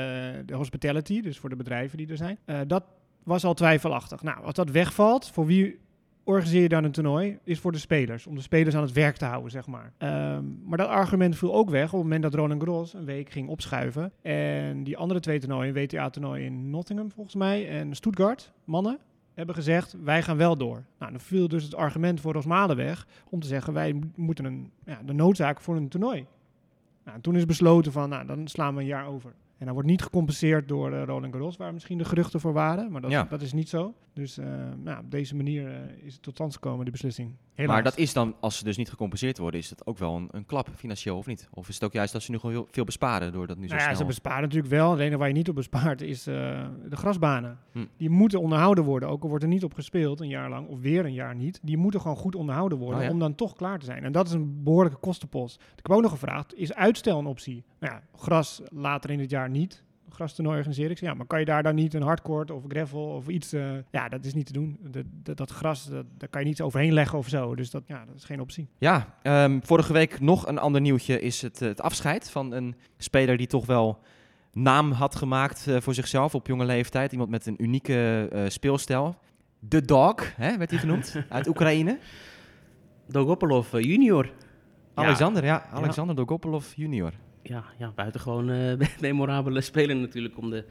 de 0.45 0.55
hospitality, 0.55 1.21
dus 1.21 1.37
voor 1.39 1.49
de 1.49 1.55
bedrijven 1.55 1.97
die 1.97 2.07
er 2.07 2.17
zijn. 2.17 2.37
Eh, 2.45 2.59
dat 2.67 2.83
was 3.23 3.43
al 3.43 3.53
twijfelachtig. 3.53 4.23
Nou, 4.23 4.43
als 4.43 4.53
dat 4.53 4.69
wegvalt, 4.69 5.29
voor 5.29 5.45
wie 5.45 5.79
organiseer 6.23 6.61
je 6.61 6.69
dan 6.69 6.83
een 6.83 6.91
toernooi? 6.91 7.37
Is 7.43 7.59
voor 7.59 7.71
de 7.71 7.77
spelers. 7.77 8.27
Om 8.27 8.35
de 8.35 8.41
spelers 8.41 8.75
aan 8.75 8.81
het 8.81 8.91
werk 8.91 9.15
te 9.15 9.25
houden, 9.25 9.51
zeg 9.51 9.67
maar. 9.67 9.93
Ehm, 9.97 10.43
maar 10.65 10.77
dat 10.77 10.87
argument 10.87 11.37
viel 11.37 11.53
ook 11.53 11.69
weg 11.69 11.85
op 11.85 11.91
het 11.91 12.01
moment 12.01 12.23
dat 12.23 12.33
Roland 12.33 12.63
Garros 12.63 12.93
een 12.93 13.05
week 13.05 13.29
ging 13.29 13.49
opschuiven. 13.49 14.11
En 14.21 14.83
die 14.83 14.97
andere 14.97 15.19
twee 15.19 15.39
toernooien, 15.39 15.73
WTA-toernooi 15.73 16.45
in 16.45 16.69
Nottingham 16.69 17.11
volgens 17.11 17.35
mij 17.35 17.69
en 17.69 17.95
Stuttgart, 17.95 18.51
mannen, 18.63 18.99
hebben 19.33 19.55
gezegd 19.55 19.95
wij 20.03 20.23
gaan 20.23 20.37
wel 20.37 20.57
door. 20.57 20.83
Nou, 20.99 21.11
dan 21.11 21.21
viel 21.21 21.47
dus 21.47 21.63
het 21.63 21.75
argument 21.75 22.21
voor 22.21 22.33
Rosmalen 22.33 22.75
weg 22.75 23.07
om 23.29 23.39
te 23.39 23.47
zeggen 23.47 23.73
wij 23.73 23.93
mo- 23.93 24.07
moeten 24.15 24.45
een, 24.45 24.71
ja, 24.85 25.01
de 25.05 25.13
noodzaak 25.13 25.61
voor 25.61 25.75
een 25.75 25.89
toernooi. 25.89 26.25
Nou, 27.03 27.15
en 27.15 27.21
toen 27.21 27.35
is 27.35 27.45
besloten 27.45 27.91
van 27.91 28.09
nou, 28.09 28.25
dan 28.25 28.47
slaan 28.47 28.75
we 28.75 28.81
een 28.81 28.87
jaar 28.87 29.07
over. 29.07 29.33
En 29.63 29.69
dan 29.69 29.77
wordt 29.77 29.89
niet 29.89 30.01
gecompenseerd 30.01 30.67
door 30.67 30.91
eh, 30.93 31.03
Roland 31.03 31.33
Garros, 31.33 31.57
waar 31.57 31.73
misschien 31.73 31.97
de 31.97 32.05
geruchten 32.05 32.39
voor 32.39 32.53
waren. 32.53 32.91
Maar 32.91 33.01
dat, 33.01 33.11
Ja. 33.11 33.23
dat 33.29 33.41
is 33.41 33.53
niet 33.53 33.69
zo. 33.69 33.93
Dus 34.13 34.37
eh, 34.37 34.45
nou, 34.83 34.99
op 34.99 35.11
deze 35.11 35.35
manier 35.35 35.67
eh, 35.67 36.05
is 36.05 36.13
het 36.13 36.21
tot 36.21 36.33
stand 36.33 36.53
gekomen, 36.53 36.83
die 36.83 36.91
beslissing. 36.91 37.31
Helaas. 37.53 37.73
Maar 37.73 37.83
dat 37.83 37.97
is 37.97 38.13
dan, 38.13 38.35
als 38.39 38.57
ze 38.57 38.63
dus 38.63 38.77
niet 38.77 38.89
gecompenseerd 38.89 39.37
worden, 39.37 39.59
is 39.59 39.69
dat 39.69 39.85
ook 39.87 39.97
wel 39.97 40.15
een, 40.15 40.27
een 40.31 40.45
klap 40.45 40.69
financieel 40.75 41.17
of 41.17 41.25
niet? 41.25 41.47
Of 41.53 41.69
is 41.69 41.73
het 41.73 41.83
ook 41.83 41.93
juist 41.93 42.13
dat 42.13 42.21
ze 42.23 42.31
nu 42.31 42.37
gewoon 42.37 42.55
heel 42.55 42.67
veel 42.71 42.83
besparen 42.83 43.31
door 43.31 43.47
dat 43.47 43.57
nu 43.57 43.67
zo 43.67 43.69
Nou 43.69 43.81
ja, 43.83 43.89
ze 43.89 43.95
snel... 43.95 44.07
besparen 44.07 44.41
natuurlijk 44.41 44.73
wel. 44.73 44.91
Het 44.91 44.99
enige 44.99 45.17
waar 45.17 45.27
je 45.27 45.33
niet 45.33 45.49
op 45.49 45.55
bespaart 45.55 46.01
is 46.01 46.23
de 46.23 46.69
grasbanen. 46.89 47.57
Hm. 47.71 47.85
Die 47.97 48.09
moeten 48.09 48.41
onderhouden 48.41 48.83
worden. 48.83 49.09
Ook 49.09 49.23
al 49.23 49.29
wordt 49.29 49.43
er 49.43 49.49
niet 49.49 49.63
op 49.63 49.73
gespeeld 49.73 50.19
een 50.19 50.27
jaar 50.27 50.49
lang, 50.49 50.67
of 50.67 50.79
weer 50.79 51.05
een 51.05 51.13
jaar 51.13 51.35
niet. 51.35 51.59
Die 51.61 51.77
moeten 51.77 52.01
gewoon 52.01 52.17
goed 52.17 52.35
onderhouden 52.35 52.77
worden 52.77 52.99
Oh 52.99 53.05
ja. 53.05 53.11
om 53.11 53.19
dan 53.19 53.35
toch 53.35 53.53
klaar 53.53 53.79
te 53.79 53.85
zijn. 53.85 54.03
En 54.03 54.11
dat 54.11 54.27
is 54.27 54.33
een 54.33 54.63
behoorlijke 54.63 54.99
kostenpost. 54.99 55.55
Ik 55.55 55.87
heb 55.87 55.91
ook 55.91 56.01
nog 56.01 56.11
gevraagd, 56.11 56.55
is 56.55 56.73
uitstel 56.73 57.19
een 57.19 57.25
optie? 57.25 57.63
Nou 57.79 57.93
ja, 57.93 58.01
gras 58.17 58.61
later 58.71 59.09
in 59.09 59.19
het 59.19 59.29
jaar 59.29 59.49
niet. 59.53 59.83
Grastoernooi 60.09 60.55
organiseren. 60.55 60.91
Ik 60.91 60.97
zei, 60.97 61.11
ja, 61.11 61.17
maar 61.17 61.25
kan 61.25 61.39
je 61.39 61.45
daar 61.45 61.63
dan 61.63 61.75
niet 61.75 61.93
een 61.93 62.01
hardcourt 62.01 62.51
of 62.51 62.63
gravel 62.67 63.05
of 63.05 63.27
iets... 63.27 63.53
eh, 63.53 63.71
ja, 63.91 64.09
dat 64.09 64.25
is 64.25 64.33
niet 64.33 64.45
te 64.45 64.53
doen. 64.53 64.77
Dat, 64.81 65.05
dat, 65.23 65.37
dat 65.37 65.51
gras, 65.51 65.85
dat, 65.85 66.05
daar 66.17 66.29
kan 66.29 66.41
je 66.41 66.47
niet 66.47 66.61
overheen 66.61 66.93
leggen 66.93 67.17
of 67.17 67.27
zo. 67.27 67.55
Dus 67.55 67.69
dat, 67.69 67.83
ja, 67.87 68.05
dat 68.05 68.15
is 68.15 68.23
geen 68.23 68.41
optie. 68.41 68.67
Ja, 68.77 69.17
ehm, 69.21 69.59
vorige 69.61 69.93
week 69.93 70.19
nog 70.19 70.47
een 70.47 70.57
ander 70.57 70.81
nieuwtje 70.81 71.21
is 71.21 71.41
het, 71.41 71.61
eh, 71.61 71.67
het 71.67 71.81
afscheid 71.81 72.29
van 72.29 72.51
een 72.51 72.75
speler 72.97 73.37
die 73.37 73.47
toch 73.47 73.65
wel 73.65 73.99
naam 74.53 74.91
had 74.91 75.15
gemaakt 75.15 75.67
eh, 75.67 75.81
voor 75.81 75.93
zichzelf 75.93 76.35
op 76.35 76.47
jonge 76.47 76.65
leeftijd. 76.65 77.11
Iemand 77.11 77.29
met 77.29 77.45
een 77.45 77.63
unieke 77.63 78.29
eh, 78.31 78.41
speelstijl. 78.47 79.15
The 79.67 79.81
Dog, 79.81 80.35
hè, 80.35 80.57
werd 80.57 80.69
hij 80.69 80.79
genoemd, 80.79 81.15
uit 81.29 81.47
Oekraïne. 81.47 81.99
Dogopolov 83.07 83.71
junior. 83.71 84.25
Ja. 84.25 85.03
Alexander, 85.03 85.45
ja, 85.45 85.65
Alexander 85.71 86.15
Dogopolov 86.15 86.73
junior. 86.75 87.11
Ja, 87.43 87.63
ja 87.77 87.91
buitengewoon 87.95 88.49
eh 88.49 88.87
memorabele 89.01 89.61
speler 89.61 89.95
natuurlijk. 89.95 90.37
Om 90.37 90.49
de 90.49 90.65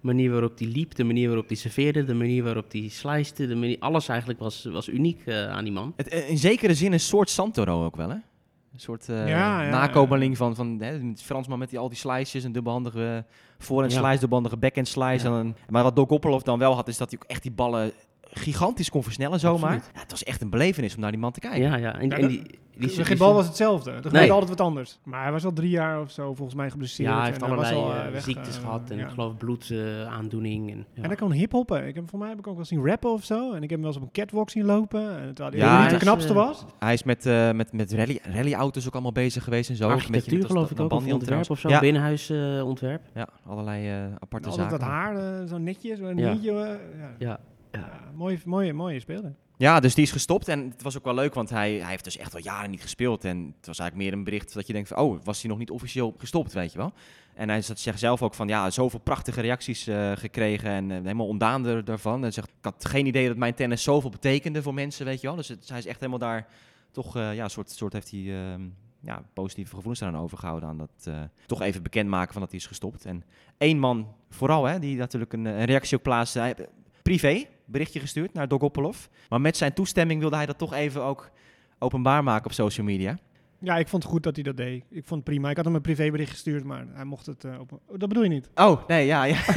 manier 0.00 0.30
waarop 0.30 0.58
hij 0.58 0.66
liep, 0.68 0.94
de 0.94 1.04
manier 1.04 1.26
waarop 1.26 1.46
hij 1.48 1.56
serveerde, 1.56 2.04
de 2.04 2.14
manier 2.14 2.42
waarop 2.44 2.72
hij 2.72 2.88
slicete. 2.88 3.46
De 3.46 3.54
manier, 3.54 3.76
alles 3.78 4.08
eigenlijk 4.08 4.38
was, 4.40 4.64
was 4.64 4.88
uniek 4.88 5.22
eh, 5.26 5.48
aan 5.50 5.64
die 5.64 5.72
man. 5.72 5.92
Het, 5.96 6.08
eh, 6.08 6.30
in 6.30 6.38
zekere 6.38 6.74
zin 6.74 6.92
een 6.92 7.00
soort 7.00 7.30
Santoro 7.30 7.84
ook 7.84 7.96
wel, 7.96 8.08
hè? 8.08 8.14
Een 8.72 8.80
soort 8.80 9.08
eh, 9.08 9.28
Ja, 9.28 9.62
ja, 9.62 9.70
nakomeling 9.70 10.36
van, 10.36 10.54
van 10.54 10.76
hè, 10.80 10.86
het 11.08 11.22
Fransman 11.22 11.58
met 11.58 11.70
die, 11.70 11.78
al 11.78 11.88
die 11.88 11.98
slices, 11.98 12.44
een 12.44 12.52
dubbelhandige 12.52 13.24
voor- 13.58 13.82
en 13.82 13.90
Ja. 13.90 13.98
slice, 13.98 14.18
dubbelhandige 14.18 14.56
backhand 14.56 14.88
slice. 14.88 15.26
En 15.28 15.56
maar 15.68 15.82
wat 15.82 15.96
Dogopolov 15.96 16.42
dan 16.42 16.58
wel 16.58 16.74
had, 16.74 16.88
is 16.88 16.96
dat 16.96 17.10
hij 17.10 17.18
ook 17.22 17.28
echt 17.30 17.42
die 17.42 17.52
ballen 17.52 17.92
gigantisch 18.34 18.90
kon 18.90 19.02
versnellen 19.02 19.40
zomaar. 19.40 19.74
Ja, 19.74 20.00
het 20.00 20.10
was 20.10 20.24
echt 20.24 20.40
een 20.42 20.50
belevenis 20.50 20.94
om 20.94 21.00
naar 21.00 21.10
die 21.10 21.20
man 21.20 21.32
te 21.32 21.40
kijken. 21.40 21.60
Ja, 21.60 21.76
ja. 21.76 21.98
En, 21.98 22.08
Ja, 22.08 22.16
en 22.16 22.20
de- 22.22 22.26
die, 22.28 22.42
die, 22.76 22.88
die- 22.94 23.04
geen 23.04 23.18
bal 23.18 23.34
was 23.34 23.46
hetzelfde. 23.46 23.90
Er 23.90 23.96
gebeurde 23.96 24.18
Nee. 24.18 24.30
altijd 24.32 24.50
wat 24.50 24.60
anders. 24.60 24.98
Maar 25.04 25.22
hij 25.22 25.32
was 25.32 25.44
al 25.44 25.52
drie 25.52 25.70
jaar 25.70 26.00
of 26.00 26.10
zo 26.10 26.34
volgens 26.34 26.56
mij 26.56 26.70
geblesseerd. 26.70 27.08
ja, 27.08 27.16
hij 27.16 27.26
heeft 27.26 27.42
en 27.42 27.48
was 27.48 27.58
allerlei 27.58 27.84
al, 27.84 27.94
eh, 28.00 28.06
eh, 28.06 28.12
weg, 28.12 28.22
ziektes 28.22 28.56
eh, 28.56 28.62
gehad 28.62 28.90
en 28.90 28.96
ja. 28.98 29.04
ik 29.04 29.10
geloof 29.10 29.36
bloedaandoening. 29.36 30.70
en, 30.70 30.78
ja. 30.94 31.02
En 31.02 31.06
hij 31.08 31.16
kon 31.16 31.32
hiphoppen. 31.32 31.86
Ik 31.86 31.94
heb, 31.94 32.08
voor 32.10 32.18
mij 32.18 32.28
heb 32.28 32.38
ik 32.38 32.46
ook 32.46 32.56
wel 32.56 32.64
zien 32.64 32.86
rappen 32.86 33.10
of 33.10 33.24
zo. 33.24 33.48
En 33.52 33.62
ik 33.62 33.70
heb 33.70 33.70
hem 33.70 33.80
wel 33.80 33.88
eens 33.88 33.96
op 33.96 34.02
een 34.02 34.12
catwalk 34.12 34.50
zien 34.50 34.64
lopen. 34.64 35.18
En 35.18 35.34
terwijl 35.34 35.50
hij 35.50 35.58
Ja, 35.58 35.80
niet 35.80 35.90
hij 35.90 35.98
de 35.98 36.04
knapste 36.04 36.32
was. 36.32 36.64
Hij 36.78 36.92
is 36.92 37.02
met, 37.02 37.24
met, 37.54 37.72
met 37.72 37.92
rally, 37.92 38.18
rallyauto's 38.22 38.86
ook 38.86 38.92
allemaal 38.92 39.12
bezig 39.12 39.44
geweest 39.44 39.70
en 39.70 39.76
zo. 39.76 39.84
Ook 39.84 39.90
een 39.90 39.96
beetje 39.96 40.12
Architectuur 40.14 40.38
met 40.42 40.50
geloof 40.50 40.70
ik 40.70 40.80
ook, 40.80 40.92
of 40.92 41.12
ontwerp 41.12 41.50
of 41.50 41.58
zo, 41.58 41.68
Ja, 41.68 41.80
binnenhuisontwerp. 41.80 43.02
ja, 43.14 43.28
allerlei 43.46 43.88
eh, 43.88 44.04
aparte 44.18 44.48
Altijd 44.48 44.70
zaken. 44.70 44.78
dat 44.78 44.88
haar, 44.88 45.46
zo 45.48 45.58
netjes. 45.58 45.98
Zo 45.98 46.08
Ja. 46.16 46.36
ja. 47.18 47.38
Mooie, 48.14 48.38
mooie, 48.44 48.72
mooie 48.72 49.00
speler. 49.00 49.34
Ja, 49.56 49.80
dus 49.80 49.94
die 49.94 50.04
is 50.04 50.12
gestopt. 50.12 50.48
En 50.48 50.70
het 50.70 50.82
was 50.82 50.96
ook 50.96 51.04
wel 51.04 51.14
leuk, 51.14 51.34
want 51.34 51.50
hij, 51.50 51.72
hij 51.72 51.90
heeft 51.90 52.04
dus 52.04 52.16
echt 52.16 52.34
al 52.34 52.40
jaren 52.40 52.70
niet 52.70 52.82
gespeeld. 52.82 53.24
En 53.24 53.54
het 53.56 53.66
was 53.66 53.78
eigenlijk 53.78 54.08
meer 54.08 54.18
een 54.18 54.24
bericht 54.24 54.54
dat 54.54 54.66
je 54.66 54.72
denkt 54.72 54.88
van... 54.88 54.96
oh, 54.96 55.24
was 55.24 55.40
hij 55.40 55.50
nog 55.50 55.58
niet 55.58 55.70
officieel 55.70 56.14
gestopt, 56.18 56.52
weet 56.52 56.72
je 56.72 56.78
wel. 56.78 56.92
En 57.34 57.48
hij 57.48 57.62
zegt 57.62 57.98
zelf 57.98 58.22
ook 58.22 58.34
van... 58.34 58.48
ja, 58.48 58.70
zoveel 58.70 58.98
prachtige 58.98 59.40
reacties 59.40 59.86
eh, 59.86 60.12
gekregen 60.14 60.70
en 60.70 60.90
eh, 60.90 60.96
helemaal 60.96 61.26
ontdaan 61.26 61.82
daarvan. 61.84 62.22
Hij 62.22 62.30
zegt, 62.30 62.48
ik 62.48 62.54
had 62.64 62.84
geen 62.84 63.06
idee 63.06 63.28
dat 63.28 63.36
mijn 63.36 63.54
tennis 63.54 63.82
zoveel 63.82 64.10
betekende 64.10 64.62
voor 64.62 64.74
mensen, 64.74 65.06
weet 65.06 65.20
je 65.20 65.26
wel. 65.26 65.36
Dus 65.36 65.48
hij 65.48 65.78
is 65.78 65.86
echt 65.86 66.00
helemaal 66.00 66.18
daar 66.18 66.46
toch... 66.90 67.16
eh, 67.16 67.34
ja, 67.34 67.48
soort, 67.48 67.70
soort 67.70 67.92
heeft 67.92 68.10
hij... 68.10 68.20
ehm, 68.20 68.62
ja, 69.00 69.22
positieve 69.32 69.74
gevoelens 69.74 70.00
eraan 70.00 70.16
overgehouden. 70.16 70.68
Aan 70.68 70.78
dat 70.78 71.10
toch 71.46 71.60
even 71.60 71.82
bekendmaken 71.82 72.32
van 72.32 72.42
dat 72.42 72.50
hij 72.50 72.60
is 72.60 72.66
gestopt. 72.66 73.04
En 73.04 73.24
één 73.58 73.78
man 73.78 74.14
vooral, 74.30 74.64
hè, 74.64 74.78
die 74.78 74.96
natuurlijk 74.96 75.32
een, 75.32 75.44
een 75.44 75.64
reactie 75.64 75.96
ook 75.96 76.02
plaatste. 76.02 76.68
Privé 77.02 77.44
berichtje 77.64 78.00
gestuurd 78.00 78.32
naar 78.32 78.48
Dogopolov. 78.48 79.06
Maar 79.28 79.40
met 79.40 79.56
zijn 79.56 79.72
toestemming 79.72 80.20
wilde 80.20 80.36
hij 80.36 80.46
dat 80.46 80.58
toch 80.58 80.72
even 80.72 81.02
ook 81.02 81.30
openbaar 81.78 82.24
maken 82.24 82.46
op 82.46 82.52
social 82.52 82.86
media. 82.86 83.18
Ja, 83.58 83.76
ik 83.76 83.88
vond 83.88 84.02
het 84.02 84.12
goed 84.12 84.22
dat 84.22 84.34
hij 84.34 84.44
dat 84.44 84.56
deed. 84.56 84.84
Ik 84.90 85.04
vond 85.04 85.20
het 85.20 85.24
prima. 85.24 85.50
Ik 85.50 85.56
had 85.56 85.64
hem 85.64 85.74
een 85.74 85.80
privébericht 85.80 86.30
gestuurd, 86.30 86.64
maar 86.64 86.86
hij 86.92 87.04
mocht 87.04 87.26
het 87.26 87.44
eh, 87.44 87.60
op... 87.60 87.72
Oh, 87.72 87.98
dat 87.98 88.08
bedoel 88.08 88.22
je 88.22 88.28
niet? 88.28 88.50
Oh, 88.54 88.88
nee, 88.88 89.06
ja, 89.06 89.24
ja. 89.24 89.36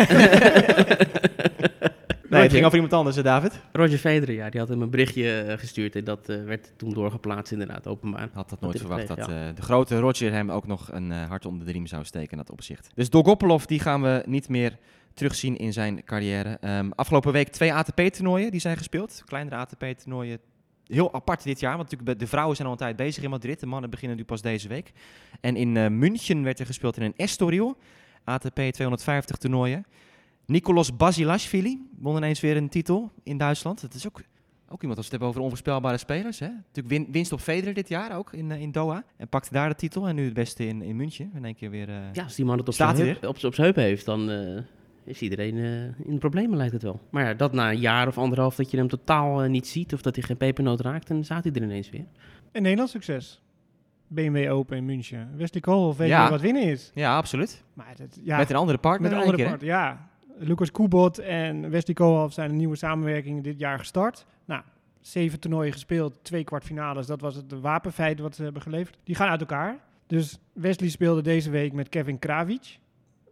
nee, 2.37 2.45
het 2.45 2.53
ging 2.55 2.65
over 2.65 2.77
iemand 2.77 2.95
anders, 2.95 3.15
hè, 3.15 3.23
David. 3.23 3.59
Roger 3.71 3.97
Federer, 3.97 4.35
ja, 4.35 4.49
die 4.49 4.59
had 4.59 4.69
hem 4.69 4.81
een 4.81 4.89
berichtje 4.89 5.41
eh, 5.41 5.57
gestuurd 5.57 5.95
en 5.95 6.03
dat 6.03 6.29
eh, 6.29 6.43
werd 6.43 6.71
toen 6.77 6.93
doorgeplaatst 6.93 7.51
inderdaad, 7.51 7.87
openbaar. 7.87 8.29
Had 8.33 8.49
dat 8.49 8.61
nooit 8.61 8.79
verwacht 8.79 9.05
kreeg, 9.05 9.17
dat 9.17 9.27
ja. 9.27 9.47
eh, 9.47 9.55
de 9.55 9.61
grote 9.61 9.99
Roger 9.99 10.31
hem 10.31 10.51
ook 10.51 10.67
nog 10.67 10.91
een 10.91 11.11
hart 11.11 11.45
onder 11.45 11.65
de 11.65 11.71
riem 11.71 11.87
zou 11.87 12.03
steken 12.03 12.31
in 12.31 12.37
dat 12.37 12.51
opzicht. 12.51 12.89
Dus 12.95 13.09
Dogopolov, 13.09 13.63
die 13.63 13.79
gaan 13.79 14.01
we 14.01 14.23
niet 14.25 14.49
meer 14.49 14.77
terugzien 15.13 15.57
in 15.57 15.73
zijn 15.73 16.03
carrière. 16.03 16.57
Ehm, 16.61 16.89
afgelopen 16.95 17.31
week 17.31 17.47
twee 17.47 17.73
ATP-toernooien 17.73 18.51
die 18.51 18.59
zijn 18.59 18.77
gespeeld. 18.77 19.23
Kleinere 19.25 19.55
ATP-toernooien. 19.55 20.39
Heel 20.85 21.13
apart 21.13 21.43
dit 21.43 21.59
jaar, 21.59 21.77
want 21.77 21.89
natuurlijk 21.89 22.19
de 22.19 22.27
vrouwen 22.27 22.55
zijn 22.55 22.67
al 22.67 22.73
een 22.73 22.79
tijd 22.79 22.95
bezig 22.95 23.23
in 23.23 23.29
Madrid. 23.29 23.59
De 23.59 23.65
mannen 23.65 23.89
beginnen 23.89 24.17
nu 24.17 24.23
pas 24.23 24.41
deze 24.41 24.67
week. 24.67 24.91
En 25.41 25.55
in 25.55 25.97
München 25.97 26.43
werd 26.43 26.59
er 26.59 26.65
gespeeld 26.65 26.97
in 26.97 27.03
een 27.03 27.13
Estoril. 27.15 27.77
ATP 28.23 28.59
250 28.71 29.37
toernooien. 29.37 29.85
Nicolas 30.51 30.95
Basilashvili 30.95 31.87
won 31.99 32.15
ineens 32.17 32.39
weer 32.39 32.57
een 32.57 32.69
titel 32.69 33.11
in 33.23 33.37
Duitsland. 33.37 33.81
Dat 33.81 33.93
is 33.93 34.07
ook, 34.07 34.21
ook 34.69 34.81
iemand 34.81 34.97
als 34.97 35.07
we 35.09 35.11
het 35.11 35.11
hebben 35.11 35.27
over 35.27 35.41
onvoorspelbare 35.41 35.97
spelers. 35.97 36.39
Hè? 36.39 36.47
Natuurlijk 36.47 36.87
win- 36.87 37.07
winst 37.11 37.31
op 37.31 37.39
Federer 37.39 37.73
dit 37.73 37.89
jaar 37.89 38.17
ook 38.17 38.33
in, 38.33 38.51
eh, 38.51 38.61
in 38.61 38.71
Doha. 38.71 39.03
En 39.17 39.27
pakte 39.27 39.53
daar 39.53 39.69
de 39.69 39.75
titel. 39.75 40.07
En 40.07 40.15
nu 40.15 40.25
het 40.25 40.33
beste 40.33 40.67
in, 40.67 40.81
in 40.81 40.95
München. 40.95 41.31
In 41.35 41.45
één 41.45 41.55
keer 41.55 41.69
weer... 41.69 41.89
eh, 41.89 41.95
Ja, 42.13 42.23
als 42.23 42.35
die 42.35 42.45
man 42.45 42.57
het 42.57 42.67
op 42.67 42.73
Staat 42.73 42.95
zijn 42.95 43.07
heup, 43.07 43.23
op, 43.23 43.43
op 43.43 43.53
zijn 43.53 43.65
heup 43.67 43.75
heeft, 43.75 44.05
dan 44.05 44.29
eh, 44.29 44.61
is 45.03 45.21
iedereen 45.21 45.57
eh, 45.57 45.83
in 46.07 46.13
de 46.13 46.17
problemen, 46.17 46.57
lijkt 46.57 46.73
het 46.73 46.83
wel. 46.83 46.99
Maar 47.09 47.23
ja, 47.25 47.33
dat 47.33 47.53
na 47.53 47.71
een 47.71 47.79
jaar 47.79 48.07
of 48.07 48.17
anderhalf 48.17 48.55
dat 48.55 48.71
je 48.71 48.77
hem 48.77 48.87
totaal 48.87 49.39
niet 49.39 49.67
ziet 49.67 49.93
of 49.93 50.01
dat 50.01 50.15
hij 50.15 50.23
geen 50.23 50.37
pepernoot 50.37 50.79
raakt, 50.81 51.07
dan 51.07 51.23
staat 51.23 51.43
hij 51.43 51.53
er 51.53 51.61
ineens 51.63 51.89
weer. 51.89 52.05
Een 52.51 52.61
Nederlands 52.61 52.91
succes. 52.91 53.41
BMW 54.07 54.51
Open 54.51 54.77
in 54.77 54.85
München. 54.85 55.29
Wesley 55.37 55.61
Koolhof 55.61 55.97
weet 55.97 56.07
Ja. 56.09 56.23
je 56.23 56.29
wat 56.29 56.41
winnen 56.41 56.63
is. 56.63 56.91
Ja, 56.93 57.17
absoluut. 57.17 57.63
Maar 57.73 57.93
dat, 57.97 58.19
ja, 58.23 58.37
Met 58.37 58.49
een 58.49 58.55
andere 58.55 58.77
partner 58.77 59.01
met 59.09 59.11
een 59.11 59.25
andere 59.25 59.37
één 59.43 59.57
keer, 59.57 59.57
part, 59.57 59.69
ja. 59.69 60.09
Lucas 60.39 60.71
Kubot 60.71 61.19
en 61.19 61.69
Wesley 61.69 61.95
Koolhof 61.95 62.33
zijn 62.33 62.49
een 62.49 62.55
nieuwe 62.55 62.75
samenwerking 62.75 63.43
dit 63.43 63.59
jaar 63.59 63.79
gestart. 63.79 64.25
Nou, 64.45 64.61
zeven 65.01 65.39
toernooien 65.39 65.71
gespeeld, 65.71 66.13
twee 66.21 66.43
kwartfinales. 66.43 67.07
Dat 67.07 67.21
was 67.21 67.35
het 67.35 67.59
wapenfeit 67.61 68.19
wat 68.19 68.35
ze 68.35 68.43
hebben 68.43 68.61
geleverd. 68.61 68.97
Die 69.03 69.15
gaan 69.15 69.29
uit 69.29 69.39
elkaar. 69.39 69.79
Dus 70.07 70.39
Wesley 70.53 70.89
speelde 70.89 71.21
deze 71.21 71.49
week 71.49 71.73
met 71.73 71.89
Kevin 71.89 72.19
Kravic. 72.19 72.79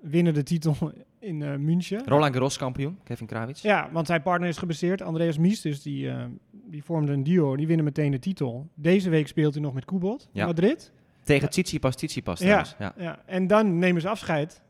Winnen 0.02 0.34
de 0.34 0.44
titel 0.44 0.76
in 1.20 1.42
eh, 1.42 1.56
München. 1.56 2.02
Roland 2.06 2.34
Garros 2.34 2.58
kampioen, 2.58 3.00
Kevin 3.04 3.28
Kravitz. 3.28 3.62
Ja, 3.62 3.90
want 3.92 4.08
zijn 4.08 4.22
partner 4.22 4.50
is 4.50 4.58
geblesseerd, 4.58 5.02
Andreas 5.02 5.38
Mies. 5.38 5.62
Dus 5.62 5.82
die, 5.82 6.10
eh, 6.10 6.26
die 6.52 6.84
vormde 6.84 7.12
een 7.12 7.24
duo. 7.24 7.56
Die 7.56 7.68
winnen 7.68 7.86
meteen 7.86 8.12
de 8.12 8.20
titel. 8.20 8.68
Deze 8.74 9.10
week 9.10 9.28
speelt 9.28 9.54
hij 9.54 9.64
nog 9.64 9.74
met 9.74 9.86
Kubot 9.86 10.30
Ja. 10.32 10.46
Madrid. 10.46 10.92
Tegen 11.24 11.50
Tsitsipas, 11.50 11.96
Tsitsipas 11.96 12.40
Ja. 12.40 12.66
Ja. 12.80 12.94
Ja, 12.98 13.20
en 13.26 13.48
dan 13.48 13.80
nemen 13.80 14.02
ze 14.02 14.10
afscheid. 14.10 14.62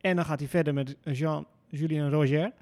En 0.00 0.16
dan 0.16 0.24
gaat 0.24 0.38
hij 0.38 0.48
verder 0.48 0.74
met 0.74 0.96
Jean-Julien 1.70 2.10
Roger. 2.10 2.52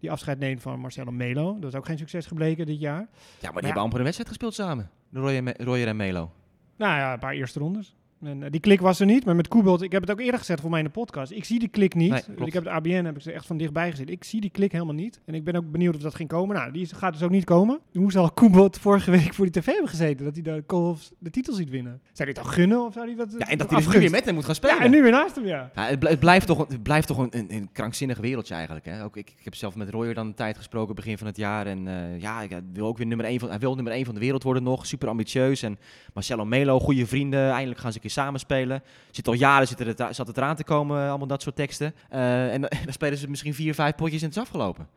Die 0.00 0.10
afscheid 0.10 0.38
neemt 0.38 0.62
van 0.62 0.80
Marcelo 0.80 1.10
Melo. 1.10 1.58
Dat 1.58 1.72
is 1.72 1.78
ook 1.78 1.86
geen 1.86 1.98
succes 1.98 2.26
gebleken 2.26 2.66
dit 2.66 2.80
jaar. 2.80 2.98
ja, 3.00 3.06
maar 3.40 3.52
die 3.52 3.64
hebben 3.64 3.82
amper 3.82 3.98
een 3.98 4.04
wedstrijd 4.04 4.28
gespeeld 4.28 4.54
samen. 4.54 4.90
Me- 5.08 5.54
Royer 5.58 5.88
en 5.88 5.96
Melo. 5.96 6.30
Nou 6.76 6.96
ja, 6.98 7.12
een 7.12 7.18
paar 7.18 7.32
eerste 7.32 7.58
rondes. 7.58 7.96
En, 8.26 8.42
eh, 8.42 8.50
die 8.50 8.60
klik 8.60 8.80
was 8.80 9.00
er 9.00 9.06
niet, 9.06 9.24
maar 9.24 9.36
met 9.36 9.48
Koebold, 9.48 9.82
ik 9.82 9.92
heb 9.92 10.00
het 10.00 10.10
ook 10.10 10.20
eerder 10.20 10.38
gezegd 10.38 10.60
voor 10.60 10.70
mij 10.70 10.78
in 10.78 10.84
de 10.84 10.90
podcast. 10.90 11.32
Ik 11.32 11.44
zie 11.44 11.58
die 11.58 11.68
klik 11.68 11.94
niet. 11.94 12.10
Nee, 12.10 12.46
ik 12.46 12.52
heb 12.52 12.64
de 12.64 12.70
ABN 12.70 13.04
heb 13.04 13.16
ik 13.16 13.22
ze 13.22 13.32
echt 13.32 13.46
van 13.46 13.56
dichtbij 13.56 13.90
gezien. 13.90 14.06
Ik 14.08 14.24
zie 14.24 14.40
die 14.40 14.50
klik 14.50 14.72
helemaal 14.72 14.94
niet. 14.94 15.20
En 15.24 15.34
ik 15.34 15.44
ben 15.44 15.56
ook 15.56 15.70
benieuwd 15.70 15.94
of 15.94 16.00
dat 16.00 16.14
ging 16.14 16.28
komen. 16.28 16.56
Nou, 16.56 16.70
die 16.72 16.86
gaat 16.94 17.12
dus 17.12 17.22
ook 17.22 17.30
niet 17.30 17.44
komen. 17.44 17.80
Hoe 17.92 18.12
zal 18.12 18.30
Koebold 18.30 18.78
vorige 18.78 19.10
week 19.10 19.34
voor 19.34 19.44
die 19.50 19.60
tv 19.62 19.66
hebben 19.66 19.88
gezeten? 19.88 20.24
Dat 20.24 20.34
hij 20.34 20.42
de, 20.42 20.94
de 21.18 21.30
titel 21.30 21.54
ziet 21.54 21.70
winnen. 21.70 22.00
Zou 22.12 22.12
hij 22.16 22.26
het 22.26 22.36
dan 22.36 22.46
gunnen 22.46 22.84
of 22.84 22.92
zou 22.92 23.06
hij 23.06 23.16
dat 23.16 23.34
Ja, 23.38 23.46
en 23.46 23.58
dat 23.58 23.70
hij 23.70 23.78
dus 23.78 23.92
nu 23.92 24.00
weer 24.00 24.10
met 24.10 24.24
hem 24.24 24.34
moet 24.34 24.44
gaan 24.44 24.54
spelen. 24.54 24.76
Ja, 24.76 24.82
en 24.82 24.90
nu 24.90 25.02
weer 25.02 25.10
naast 25.10 25.34
hem, 25.34 25.46
ja. 25.46 25.70
Ja, 25.74 25.86
het, 25.86 25.98
bl- 25.98 26.06
het 26.06 26.20
blijft 26.20 26.46
toch, 26.46 26.68
het 26.68 26.82
blijft 26.82 27.06
toch 27.06 27.18
een, 27.18 27.28
een, 27.38 27.54
een 27.54 27.68
krankzinnig 27.72 28.18
wereldje 28.18 28.54
eigenlijk. 28.54 28.86
Hè? 28.86 29.04
Ook 29.04 29.16
ik, 29.16 29.30
ik 29.38 29.44
heb 29.44 29.54
zelf 29.54 29.76
met 29.76 29.90
Royer 29.90 30.14
dan 30.14 30.26
een 30.26 30.34
tijd 30.34 30.56
gesproken 30.56 30.94
begin 30.94 31.18
van 31.18 31.26
het 31.26 31.36
jaar. 31.36 31.66
En 31.66 31.88
eh, 31.88 32.20
ja, 32.20 32.42
ik 32.42 32.60
wil 32.72 32.86
ook 32.86 32.98
weer 32.98 33.06
nummer 33.06 33.26
1 33.26 33.38
van, 33.40 33.48
hij 33.48 33.58
wil 33.58 33.74
nummer 33.74 33.92
1 33.92 34.04
van 34.04 34.14
de 34.14 34.20
wereld 34.20 34.42
worden 34.42 34.62
nog. 34.62 34.86
Super 34.86 35.08
ambitieus. 35.08 35.62
En 35.62 35.78
Marcelo 36.14 36.44
Melo, 36.44 36.80
goede 36.80 37.06
vrienden. 37.06 37.50
Eindelijk 37.50 37.80
gaan 37.80 37.90
ze 37.90 37.96
een 37.96 38.02
keer 38.02 38.10
samen 38.16 38.40
spelen. 38.40 38.82
Zit 39.10 39.28
al 39.28 39.34
jaren 39.34 39.66
zit 39.68 39.80
er, 39.80 40.14
zat 40.14 40.26
het 40.26 40.36
eraan 40.36 40.56
te 40.56 40.64
komen, 40.64 41.02
eh, 41.02 41.08
allemaal 41.08 41.26
dat 41.26 41.42
soort 41.42 41.56
teksten. 41.56 41.94
Eh, 42.08 42.52
en 42.52 42.60
dan 42.60 42.70
dan 42.84 42.92
spelen 42.92 43.18
ze 43.18 43.28
misschien 43.30 43.54
vier, 43.54 43.74
vijf 43.74 43.94
potjes 43.94 44.20
en 44.22 44.26
het 44.28 44.36
is 44.36 44.42
afgelopen. 44.42 44.88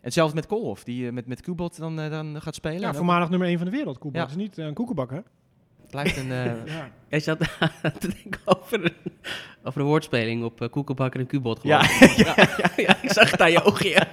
Hetzelfde 0.00 0.34
met 0.34 0.46
Koolhof, 0.46 0.84
die 0.84 1.06
eh, 1.06 1.12
met, 1.12 1.26
met 1.26 1.40
Kubot 1.40 1.78
dan, 1.78 2.00
eh, 2.00 2.10
dan 2.10 2.42
gaat 2.42 2.54
spelen. 2.54 2.80
Ja, 2.80 2.94
voormalig 2.94 3.28
nummer 3.28 3.48
1 3.48 3.56
van 3.56 3.66
de 3.66 3.72
wereld. 3.72 3.98
Ja. 4.12 4.26
is 4.26 4.36
niet 4.36 4.58
eh, 4.58 4.64
een 4.66 4.74
koekenbakker. 4.74 5.22
Het 5.80 5.90
blijft 5.90 6.16
een... 6.16 6.32
eh, 6.32 6.44
Ja. 6.76 6.90
Hij 7.08 7.20
zat 7.20 7.38
te 8.00 8.08
denken 8.22 8.40
over 8.44 8.84
een, 8.84 8.92
over 9.62 9.80
een 9.80 9.86
woordspeling 9.86 10.44
op 10.44 10.60
uh, 10.62 10.68
koekenbakker 10.68 11.20
en 11.20 11.26
kubot. 11.26 11.60
Ja, 11.62 11.82
geloof 11.82 12.16
ja, 12.56 12.70
ja, 12.76 12.96
ik 13.02 13.12
zag 13.12 13.30
het 13.30 13.40
aan 13.40 13.50
je 13.50 13.62
ogen, 13.62 13.88
ja. 13.88 14.08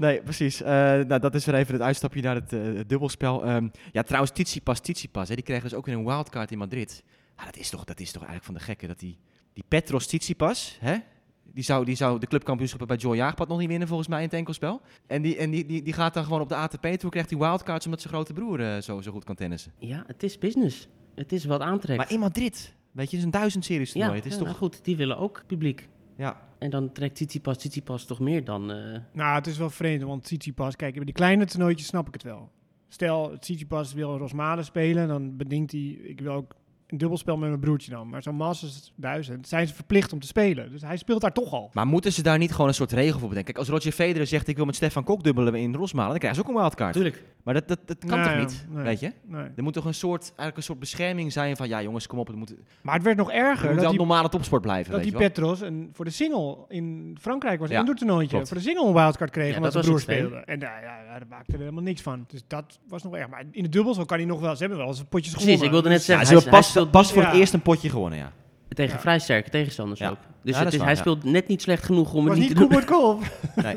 Nee, 0.00 0.22
precies. 0.22 0.62
Eh, 0.62 0.70
nou, 1.00 1.18
dat 1.18 1.34
is 1.34 1.44
weer 1.44 1.54
even 1.54 1.72
het 1.72 1.82
uitstapje 1.82 2.22
naar 2.22 2.34
het, 2.34 2.52
eh, 2.52 2.62
het 2.62 2.88
dubbelspel. 2.88 3.44
Ehm, 3.44 3.68
ja, 3.92 4.02
trouwens, 4.02 4.32
Tsitsipas, 4.32 4.80
Tsitsipas, 4.80 5.28
hè, 5.28 5.34
die 5.34 5.44
kregen 5.44 5.62
dus 5.62 5.74
ook 5.74 5.86
weer 5.86 5.94
een 5.94 6.04
wildcard 6.04 6.50
in 6.50 6.58
Madrid. 6.58 7.02
Ja, 7.36 7.44
dat, 7.44 7.56
is 7.56 7.70
toch, 7.70 7.84
dat 7.84 8.00
is 8.00 8.12
toch 8.12 8.22
eigenlijk 8.22 8.44
van 8.44 8.54
de 8.54 8.60
gekke 8.60 8.86
dat 8.86 8.98
die, 8.98 9.18
die 9.52 9.64
Petros 9.68 10.06
Tsitsipas, 10.06 10.78
hè, 10.80 10.96
die 11.44 11.64
zou, 11.64 11.84
die 11.84 11.94
zou 11.94 12.18
de 12.18 12.26
clubkampioenschappen 12.26 12.88
bij 12.88 12.96
Joy 12.96 13.16
Jaagpad 13.16 13.48
nog 13.48 13.58
niet 13.58 13.68
winnen 13.68 13.88
volgens 13.88 14.08
mij 14.08 14.18
in 14.18 14.24
het 14.24 14.34
enkelspel. 14.34 14.80
En, 15.06 15.22
die, 15.22 15.36
en 15.36 15.50
die, 15.50 15.66
die, 15.66 15.82
die 15.82 15.92
gaat 15.92 16.14
dan 16.14 16.24
gewoon 16.24 16.40
op 16.40 16.48
de 16.48 16.54
ATP-tour, 16.54 17.10
krijgt 17.10 17.28
die 17.28 17.38
wildcards 17.38 17.84
omdat 17.84 18.00
zijn 18.00 18.14
grote 18.14 18.32
broer 18.32 18.60
eh, 18.60 18.80
zo, 18.80 19.00
zo 19.00 19.12
goed 19.12 19.24
kan 19.24 19.34
tennissen. 19.34 19.72
Ja, 19.78 20.04
het 20.06 20.22
is 20.22 20.38
business. 20.38 20.88
Het 21.14 21.32
is 21.32 21.44
wat 21.44 21.60
aantrekt. 21.60 21.98
Maar 21.98 22.12
in 22.12 22.20
Madrid, 22.20 22.74
weet 22.92 23.10
je, 23.10 23.16
het 23.16 23.18
is 23.18 23.24
een 23.24 23.40
duizend 23.40 23.64
series 23.64 23.92
ja, 23.92 23.94
toernooi. 23.94 24.18
Het 24.18 24.26
is 24.26 24.32
ja, 24.32 24.38
toch... 24.38 24.46
nou 24.46 24.58
goed, 24.58 24.84
die 24.84 24.96
willen 24.96 25.18
ook 25.18 25.42
publiek. 25.46 25.88
Ja, 26.16 26.49
En 26.60 26.70
dan 26.70 26.92
trekt 26.92 27.14
Tsitsipas 27.14 27.56
Tsitsipas 27.56 28.04
toch 28.04 28.20
meer 28.20 28.44
dan... 28.44 28.72
eh, 28.72 28.98
Nou, 29.12 29.34
het 29.34 29.46
is 29.46 29.58
wel 29.58 29.70
vreemd, 29.70 30.02
want 30.02 30.22
Tsitsipas, 30.24 30.76
kijk, 30.76 30.94
bij 30.94 31.04
die 31.04 31.14
kleine 31.14 31.44
toernooitjes 31.44 31.86
snap 31.88 32.06
ik 32.06 32.12
het 32.12 32.22
wel. 32.22 32.50
Stel, 32.88 33.38
Tsitsipas 33.38 33.92
wil 33.92 34.18
Rosmalen 34.18 34.64
spelen, 34.64 35.08
dan 35.08 35.36
bedenkt 35.36 35.72
hij, 35.72 35.80
ik 36.02 36.20
wil 36.20 36.32
ook 36.32 36.54
een 36.90 36.98
dubbelspel 36.98 37.36
met 37.36 37.48
mijn 37.48 37.60
broertje 37.60 37.90
dan. 37.90 38.08
Maar 38.08 38.22
zo'n 38.22 38.34
Masters 38.34 38.92
1000 38.96 39.48
zijn 39.48 39.66
ze 39.68 39.74
verplicht 39.74 40.12
om 40.12 40.20
te 40.20 40.26
spelen. 40.26 40.70
Dus 40.70 40.82
hij 40.82 40.96
speelt 40.96 41.20
daar 41.20 41.32
toch 41.32 41.52
al. 41.52 41.70
Maar 41.72 41.86
moeten 41.86 42.12
ze 42.12 42.22
daar 42.22 42.38
niet 42.38 42.52
gewoon 42.52 42.68
een 42.68 42.74
soort 42.74 42.92
regel 42.92 43.18
voor 43.18 43.28
bedenken? 43.28 43.54
Kijk, 43.54 43.66
als 43.66 43.68
Roger 43.76 43.92
Federer 43.92 44.26
zegt 44.26 44.48
ik 44.48 44.56
wil 44.56 44.64
met 44.64 44.74
Stefan 44.74 45.04
Kok 45.04 45.22
dubbelen 45.22 45.54
in 45.54 45.74
Rosmalen, 45.74 46.10
dan 46.10 46.18
krijgen 46.18 46.42
ze 46.42 46.48
ook 46.48 46.54
een 46.54 46.60
wildcard. 46.60 46.92
Tuurlijk. 46.92 47.24
Maar 47.44 47.54
dat, 47.54 47.68
dat, 47.68 47.78
dat 47.84 47.98
kan 48.06 48.18
Nee, 48.20 48.28
toch 48.28 48.36
niet, 48.38 48.66
nee. 48.70 48.84
weet 48.84 49.00
je? 49.00 49.12
Nee. 49.26 49.44
Er 49.56 49.62
moet 49.62 49.72
toch 49.72 49.84
een 49.84 49.94
soort, 49.94 50.20
eigenlijk 50.22 50.56
een 50.56 50.62
soort 50.62 50.78
bescherming 50.78 51.32
zijn 51.32 51.56
van, 51.56 51.68
ja 51.68 51.82
jongens, 51.82 52.06
kom 52.06 52.18
op, 52.18 52.26
het 52.26 52.36
moet, 52.36 52.48
het 52.48 52.58
Maar 52.82 52.94
het 52.94 53.02
werd 53.02 53.16
nog 53.16 53.30
erger 53.30 53.64
moet 53.64 53.74
dat 53.74 53.80
wel 53.80 53.90
die, 53.90 53.98
normale 53.98 54.28
topsport 54.28 54.62
blijven, 54.62 54.92
dat 54.92 55.00
weet 55.00 55.10
die. 55.10 55.18
Petros 55.20 55.60
een, 55.60 55.90
voor 55.92 56.04
de 56.04 56.10
single 56.10 56.56
in 56.68 57.16
Frankrijk 57.20 57.60
was 57.60 57.68
een 57.70 57.74
Ja, 57.74 57.84
toernooitje. 57.94 58.46
Voor 58.46 58.56
de 58.56 58.62
single 58.62 58.86
een 58.86 58.92
wildcard 58.94 59.30
kreeg 59.30 59.50
Ja, 59.50 59.56
omdat 59.56 59.72
dat 59.72 59.84
zijn 59.84 59.94
broer 59.96 60.00
speelde. 60.16 60.36
En 60.36 60.58
daar, 60.58 60.82
ja, 60.82 61.02
ja, 61.02 61.18
daar 61.18 61.26
maakte 61.28 61.52
er 61.52 61.58
helemaal 61.58 61.82
niks 61.82 62.02
van. 62.02 62.24
Dus 62.28 62.42
dat 62.46 62.78
was 62.88 63.02
nog 63.02 63.14
erg. 63.16 63.28
Maar 63.28 63.44
in 63.50 63.62
de 63.62 63.68
dubbels 63.68 63.96
kan 64.04 64.16
hij 64.18 64.26
nog 64.26 64.40
wel. 64.40 64.52
Ze 64.54 64.60
hebben 64.60 64.78
wel 64.78 64.86
eens 64.88 65.04
potjes 65.08 65.32
Precies, 65.32 65.48
ik 65.50 65.54
gewonnen. 65.58 65.70
wilde 65.82 65.88
net 65.88 65.98
Ja, 65.98 66.04
zeggen. 66.04 66.26
ze 66.26 66.32
hij- 66.32 66.42
hebben 66.42 66.60
pas, 66.88 67.02
pas 67.02 67.12
voor 67.12 67.22
ja. 67.22 67.28
het 67.28 67.36
eerst 67.38 67.52
een 67.52 67.60
potje 67.62 67.90
gewonnen, 67.90 68.18
ja. 68.18 68.32
Tegen 68.68 68.94
Ja. 68.94 69.00
vrij 69.00 69.18
sterke 69.18 69.50
tegenstanders 69.50 70.00
Ja. 70.00 70.08
ook. 70.10 70.16
Dus 70.42 70.54
Ja, 70.54 70.58
het 70.58 70.68
is 70.68 70.72
is, 70.74 70.78
waar, 70.78 70.86
hij 70.86 70.96
ja. 70.96 71.00
speelt 71.02 71.24
net 71.24 71.48
niet 71.48 71.62
slecht 71.62 71.84
genoeg 71.84 72.14
om 72.14 72.24
het 72.24 72.38
niet 72.38 72.48
niet 72.48 72.56
te 72.58 72.68
doen. 72.68 72.84
Kolf. 72.84 73.38
Nee. 73.62 73.74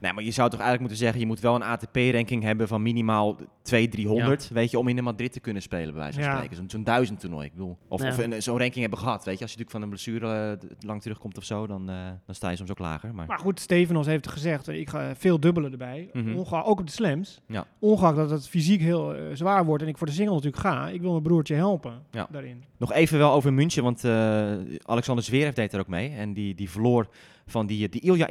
nee, 0.00 0.12
maar 0.12 0.22
je 0.24 0.30
zou 0.30 0.50
toch 0.50 0.60
eigenlijk 0.60 0.80
moeten 0.80 0.96
zeggen, 0.98 1.20
je 1.20 1.26
moet 1.26 1.40
wel 1.40 1.54
een 1.54 1.62
ATP-ranking 1.62 2.42
hebben 2.42 2.68
van 2.68 2.82
minimaal 2.82 3.36
200, 3.62 3.92
300, 3.96 4.48
weet 4.52 4.70
je, 4.70 4.78
om 4.78 4.88
in 4.88 4.96
de 4.96 5.02
Madrid 5.02 5.32
te 5.32 5.40
kunnen 5.40 5.62
spelen, 5.62 5.92
bij 5.92 6.02
wijze 6.02 6.18
van 6.20 6.28
Ja. 6.28 6.34
spreken. 6.34 6.56
Zo'n 6.56 6.70
zo'n 6.70 6.84
duizend 6.84 7.20
toernooi, 7.20 7.46
ik 7.46 7.52
bedoel. 7.52 7.76
Of, 7.88 8.02
Ja. 8.02 8.08
of 8.08 8.18
een- 8.18 8.42
zo'n 8.42 8.58
ranking 8.58 8.80
hebben 8.80 8.98
gehad, 8.98 9.24
weet 9.24 9.38
je. 9.38 9.42
Als 9.44 9.52
je 9.52 9.58
natuurlijk 9.58 9.70
van 9.70 9.82
een 9.82 9.88
blessure 9.88 10.56
eh, 10.62 10.68
lang 10.86 11.02
terugkomt 11.02 11.36
of 11.38 11.44
zo, 11.44 11.66
dan, 11.66 11.88
eh, 11.90 11.96
dan 12.26 12.34
sta 12.34 12.50
je 12.50 12.56
soms 12.56 12.70
ook 12.70 12.78
lager. 12.78 13.14
Maar, 13.14 13.26
Maar 13.26 13.38
goed, 13.38 13.60
Stevenos 13.60 14.06
heeft 14.06 14.28
gezegd, 14.28 14.68
eh, 14.68 14.78
ik 14.78 14.88
ga 14.90 15.14
veel 15.16 15.40
dubbelen 15.40 15.72
erbij. 15.72 16.08
Mhm. 16.12 16.34
Ongeacht- 16.36 16.66
ook 16.66 16.80
op 16.80 16.86
de 16.86 16.92
slams. 16.92 17.40
Ja. 17.48 17.66
Ongeacht 17.78 18.16
dat 18.16 18.30
het 18.30 18.48
fysiek 18.48 18.80
heel 18.80 19.14
zwaar 19.32 19.64
wordt 19.64 19.82
en 19.82 19.88
ik 19.88 19.98
voor 19.98 20.06
de 20.06 20.12
single 20.12 20.34
natuurlijk 20.34 20.62
ga. 20.62 20.88
Ik 20.88 21.00
wil 21.00 21.10
mijn 21.10 21.22
broertje 21.22 21.54
helpen 21.54 22.02
Ja. 22.10 22.26
daarin. 22.30 22.64
Nog 22.78 22.92
even 22.92 23.18
wel 23.18 23.32
over 23.32 23.52
München, 23.52 23.82
want 23.82 24.04
eh, 24.04 24.52
Alexander 24.82 25.24
Zverev 25.24 25.54
deed 25.54 25.72
er 25.72 25.80
ook 25.80 25.88
mee. 25.88 26.03
En 26.10 26.32
die, 26.32 26.54
die 26.54 26.70
verloor 26.70 27.08
van 27.46 27.66
die, 27.66 27.88
die 27.88 28.00
Ilja 28.00 28.26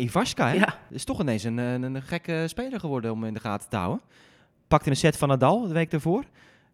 hè? 0.50 0.54
Ja, 0.54 0.80
is 0.90 1.04
toch 1.04 1.20
ineens 1.20 1.44
een, 1.44 1.58
een, 1.58 1.84
een 1.84 2.02
gekke 2.02 2.48
speler 2.48 2.80
geworden 2.80 3.12
om 3.12 3.24
in 3.24 3.34
de 3.34 3.40
gaten 3.40 3.70
te 3.70 3.76
houden. 3.76 4.02
Pakte 4.68 4.90
een 4.90 4.96
set 4.96 5.18
van 5.18 5.28
Nadal 5.28 5.68
de 5.68 5.74
week 5.74 5.92
daarvoor. 5.92 6.24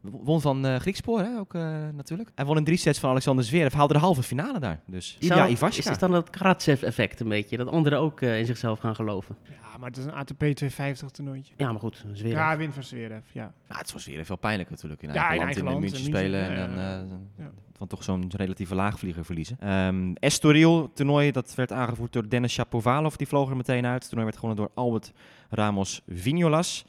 Won 0.02 0.42
van 0.42 0.66
eh 0.66 0.76
Griekspoor, 0.76 1.20
hè, 1.20 1.40
ook 1.40 1.54
eh, 1.54 1.62
natuurlijk. 1.94 2.32
Hij 2.36 2.46
won 2.46 2.58
in 2.58 2.64
drie 2.64 2.78
sets 2.78 3.00
van 3.00 3.10
Alexander 3.10 3.46
Zverev. 3.46 3.74
Haalde 3.74 3.94
de 3.94 4.00
halve 4.00 4.24
finale 4.24 4.60
daar. 4.60 4.80
Dus 4.86 5.18
Ilja 5.20 5.36
Zou- 5.36 5.50
Ivarska. 5.50 5.80
Is 5.80 5.90
het 5.90 6.00
dan 6.00 6.12
dat 6.12 6.30
Karatsev-effect 6.30 7.20
een 7.20 7.28
beetje? 7.30 7.58
Dat 7.58 7.68
anderen 7.68 8.00
ook 8.00 8.22
eh, 8.22 8.40
in 8.40 8.46
zichzelf 8.46 8.80
gaan 8.80 8.96
geloven? 8.96 9.36
Ja, 9.44 9.78
maar 9.78 9.90
het 9.90 9.98
is 9.98 10.06
een 10.06 10.14
ATP 10.14 10.38
250 10.38 11.10
toernooitje. 11.10 11.54
Ja, 11.58 11.72
maar 11.72 11.80
goed, 11.82 12.06
weer... 12.14 12.28
Ja, 12.28 12.58
win 12.58 12.72
van 12.72 12.84
Zverev, 12.84 13.24
ja. 13.32 13.42
Nou, 13.68 13.78
het 13.80 13.86
is 13.86 13.92
voor 13.92 14.02
Zverev 14.02 14.28
wel 14.28 14.38
pijnlijk 14.38 14.70
natuurlijk. 14.70 15.02
In 15.02 15.14
Ja, 15.14 15.28
eigen 15.30 15.58
in 15.58 15.64
land, 15.64 15.84
eigen 15.84 15.98
in 15.98 16.04
land, 16.04 16.14
en 16.14 16.20
spelen 16.22 16.50
en 16.50 16.76
dan 17.10 17.20
ja. 17.38 17.52
van 17.78 17.88
toch 17.88 18.04
zo'n 18.04 18.32
relatieve 18.36 18.76
laagvlieger 18.76 19.26
verliezen. 19.26 19.58
Ehm 19.60 20.14
Estoril 20.14 20.92
toernooi, 20.94 21.32
dat 21.32 21.56
werd 21.56 21.72
aangevoerd 21.72 22.14
door 22.14 22.30
Dennis 22.30 22.54
Shapovalov. 22.54 23.16
Die 23.16 23.28
vloog 23.28 23.50
er 23.50 23.56
meteen 23.58 23.86
uit. 23.86 23.94
Het 24.02 24.04
toernooi 24.10 24.26
werd 24.26 24.38
gewonnen 24.40 24.58
door 24.66 24.72
Albert 24.84 25.12
Ramos 25.50 26.02
Vignolas. 26.08 26.86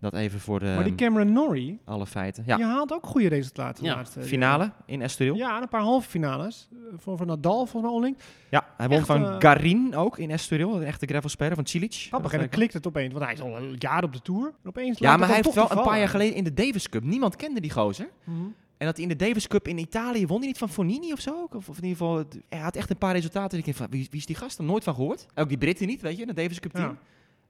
Dat 0.00 0.14
even 0.14 0.40
voor 0.40 0.58
de, 0.58 0.72
Maar 0.74 0.84
die 0.84 0.94
Cameron 0.94 1.32
Norrie, 1.32 1.78
alle 1.84 2.06
feiten. 2.06 2.44
Ja, 2.46 2.56
die 2.56 2.64
haalt 2.64 2.92
ook 2.92 3.06
goede 3.06 3.28
resultaten. 3.28 3.84
Ja, 3.84 3.94
laatste 3.94 4.20
finale 4.22 4.72
in 4.86 5.02
Estoril. 5.02 5.34
Ja, 5.34 5.56
en 5.56 5.62
een 5.62 5.68
paar 5.68 5.80
halve 5.80 6.08
finales. 6.08 6.68
Eh, 6.72 6.78
Voor, 6.98 7.16
voor 7.16 7.26
Nadal, 7.26 7.66
volgens 7.66 8.00
mij. 8.00 8.14
Ja, 8.50 8.66
hij 8.76 8.88
won 8.88 8.96
Echt, 8.96 9.06
van 9.06 9.24
eh, 9.24 9.36
Garin 9.38 9.94
ook 9.96 10.18
in 10.18 10.30
Estoril, 10.30 10.76
een 10.76 10.86
echte 10.86 11.06
gravelspeler 11.06 11.54
van 11.54 11.66
Cilic. 11.66 11.92
Grappig, 11.92 12.32
en 12.32 12.38
dan 12.38 12.48
klikt 12.48 12.72
het 12.72 12.86
opeens. 12.86 13.12
Want 13.12 13.24
hij 13.24 13.34
is 13.34 13.40
al 13.40 13.56
een 13.56 13.76
jaar 13.78 14.04
op 14.04 14.12
de 14.12 14.22
Tour. 14.22 14.46
En 14.46 14.68
opeens 14.68 14.98
Ja, 14.98 15.16
maar 15.16 15.18
hij 15.18 15.42
dan 15.42 15.52
heeft 15.52 15.68
wel 15.68 15.78
een 15.78 15.84
paar 15.84 15.98
jaar 15.98 16.08
geleden 16.08 16.36
in 16.36 16.44
de 16.44 16.54
Davis 16.54 16.88
Cup, 16.88 17.04
niemand 17.04 17.36
kende 17.36 17.60
die 17.60 17.70
gozer. 17.70 18.08
Mhm. 18.24 18.40
En 18.76 18.86
dat 18.86 18.94
hij 18.98 19.10
in 19.10 19.16
de 19.18 19.24
Davis 19.24 19.46
Cup 19.46 19.68
in 19.68 19.78
Italië 19.78 20.26
won 20.26 20.38
hij 20.38 20.46
niet 20.46 20.58
van 20.58 20.68
Fonini 20.68 21.12
of 21.12 21.20
zo? 21.20 21.48
Of, 21.50 21.68
of 21.68 21.76
in 21.76 21.84
ieder 21.84 21.98
geval, 21.98 22.24
hij 22.48 22.58
had 22.58 22.76
echt 22.76 22.90
een 22.90 22.98
paar 22.98 23.14
resultaten. 23.14 23.58
Ik 23.58 23.64
denk 23.64 23.76
van, 23.76 23.86
wie, 23.90 24.06
wie 24.10 24.20
is 24.20 24.26
die 24.26 24.36
gast? 24.36 24.58
Er 24.58 24.64
nooit 24.64 24.84
van 24.84 24.94
gehoord. 24.94 25.26
Ook 25.34 25.48
die 25.48 25.58
Britten 25.58 25.86
niet, 25.86 26.00
weet 26.00 26.18
je, 26.18 26.26
de 26.26 26.32
Davis 26.34 26.60
Cup 26.60 26.72
team. 26.72 26.84
Ja. 26.84 26.96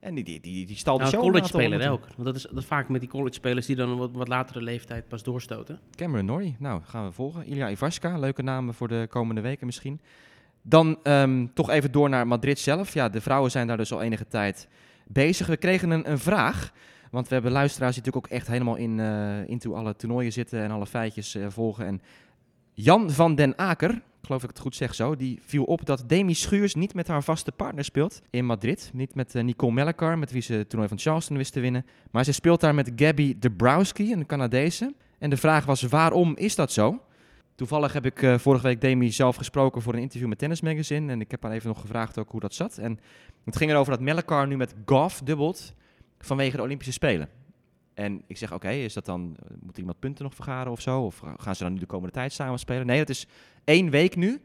En 0.05 0.15
die, 0.15 0.23
die, 0.23 0.39
die, 0.39 0.65
die 0.65 0.75
stal 0.75 0.97
de 0.97 1.03
Nou, 1.03 1.13
show. 1.13 1.21
college 1.23 1.43
aantal 1.43 1.59
speler 1.59 1.79
ronden 1.79 1.91
ook. 2.07 2.07
Want 2.15 2.25
dat 2.25 2.35
is, 2.35 2.41
dat 2.41 2.57
is 2.57 2.65
vaak 2.65 2.89
met 2.89 3.01
die 3.01 3.09
college 3.09 3.33
spelers 3.33 3.65
die 3.65 3.75
dan 3.75 3.89
een 3.89 3.97
wat, 3.97 4.11
wat 4.11 4.27
latere 4.27 4.61
leeftijd 4.61 5.07
pas 5.07 5.23
doorstoten. 5.23 5.79
Cameron 5.95 6.25
Norrie, 6.25 6.55
nou, 6.59 6.81
gaan 6.83 7.05
we 7.05 7.11
volgen. 7.11 7.45
Ilya 7.45 7.69
Ivarska, 7.69 8.17
leuke 8.17 8.41
namen 8.41 8.73
voor 8.73 8.87
de 8.87 9.07
komende 9.09 9.41
weken 9.41 9.65
misschien. 9.65 9.99
Dan 10.61 10.97
ehm, 11.03 11.45
toch 11.53 11.69
even 11.69 11.91
door 11.91 12.09
naar 12.09 12.27
Madrid 12.27 12.59
zelf. 12.59 12.93
Ja, 12.93 13.09
de 13.09 13.21
vrouwen 13.21 13.51
zijn 13.51 13.67
daar 13.67 13.77
dus 13.77 13.91
al 13.93 14.01
enige 14.01 14.27
tijd 14.27 14.67
bezig. 15.07 15.47
We 15.47 15.57
kregen 15.57 15.89
een, 15.89 16.11
een 16.11 16.19
vraag. 16.19 16.71
Want 17.11 17.27
we 17.27 17.33
hebben 17.33 17.51
luisteraars 17.51 17.95
die 17.95 18.03
natuurlijk 18.03 18.31
ook 18.33 18.37
echt 18.39 18.47
helemaal 18.47 18.75
in, 18.75 18.99
eh 18.99 19.47
into 19.49 19.73
alle 19.73 19.95
toernooien 19.95 20.31
zitten 20.31 20.61
en 20.61 20.71
alle 20.71 20.85
feitjes 20.85 21.35
eh, 21.35 21.45
volgen. 21.49 21.85
En 21.85 22.01
Jan 22.73 23.11
van 23.11 23.35
den 23.35 23.57
Aker, 23.57 24.01
geloof 24.25 24.43
ik 24.43 24.49
het 24.49 24.59
goed 24.59 24.75
zeg 24.75 24.95
zo, 24.95 25.15
die 25.15 25.39
viel 25.45 25.63
op 25.63 25.85
dat 25.85 26.03
Demi 26.07 26.33
Schuurs 26.33 26.75
niet 26.75 26.93
met 26.93 27.07
haar 27.07 27.23
vaste 27.23 27.51
partner 27.51 27.83
speelt 27.83 28.21
in 28.29 28.45
Madrid. 28.45 28.89
Niet 28.93 29.15
met 29.15 29.35
eh, 29.35 29.43
Nicole 29.43 29.73
Mellecar, 29.73 30.17
met 30.17 30.31
wie 30.31 30.41
ze 30.41 30.53
het 30.53 30.69
toernooi 30.69 30.89
van 30.89 30.99
Charleston 30.99 31.37
wist 31.37 31.53
te 31.53 31.59
winnen. 31.59 31.85
Maar 32.11 32.23
ze 32.23 32.31
speelt 32.31 32.59
daar 32.59 32.75
met 32.75 32.91
Gabby 32.95 33.35
Dabrowski, 33.39 34.13
een 34.13 34.25
Canadese. 34.25 34.93
En 35.19 35.29
de 35.29 35.37
vraag 35.37 35.65
was, 35.65 35.81
waarom 35.81 36.35
is 36.35 36.55
dat 36.55 36.71
zo? 36.71 37.01
Toevallig 37.55 37.93
heb 37.93 38.05
ik 38.05 38.21
eh, 38.21 38.37
vorige 38.37 38.63
week 38.63 38.81
Demi 38.81 39.11
zelf 39.11 39.35
gesproken 39.35 39.81
voor 39.81 39.93
een 39.93 40.01
interview 40.01 40.29
met 40.29 40.37
Tennis 40.37 40.61
Magazine. 40.61 41.11
En 41.11 41.21
ik 41.21 41.31
heb 41.31 41.43
haar 41.43 41.51
even 41.51 41.67
nog 41.67 41.81
gevraagd 41.81 42.17
ook 42.17 42.31
hoe 42.31 42.39
dat 42.39 42.53
zat. 42.53 42.77
En 42.77 42.99
het 43.45 43.55
ging 43.55 43.71
erover 43.71 43.91
dat 43.91 44.01
Mellecar 44.01 44.47
nu 44.47 44.57
met 44.57 44.73
Goff 44.85 45.21
dubbelt 45.23 45.73
vanwege 46.19 46.55
de 46.55 46.61
Olympische 46.63 46.93
Spelen. 46.93 47.29
En 47.93 48.23
ik 48.27 48.37
zeg, 48.37 48.53
oké, 48.53 48.69
is 48.69 48.93
dat 48.93 49.05
dan, 49.05 49.37
eh, 49.39 49.55
moet 49.59 49.77
iemand 49.77 49.99
punten 49.99 50.23
nog 50.23 50.35
vergaren 50.35 50.71
of 50.71 50.81
zo? 50.81 51.01
Of 51.01 51.23
gaan 51.37 51.55
ze 51.55 51.63
dan 51.63 51.73
nu 51.73 51.79
de 51.79 51.85
komende 51.85 52.13
tijd 52.13 52.33
samen 52.33 52.59
spelen? 52.59 52.85
Nee, 52.85 52.97
dat 52.97 53.09
is 53.09 53.27
één 53.65 53.89
week 53.89 54.15
nu, 54.15 54.41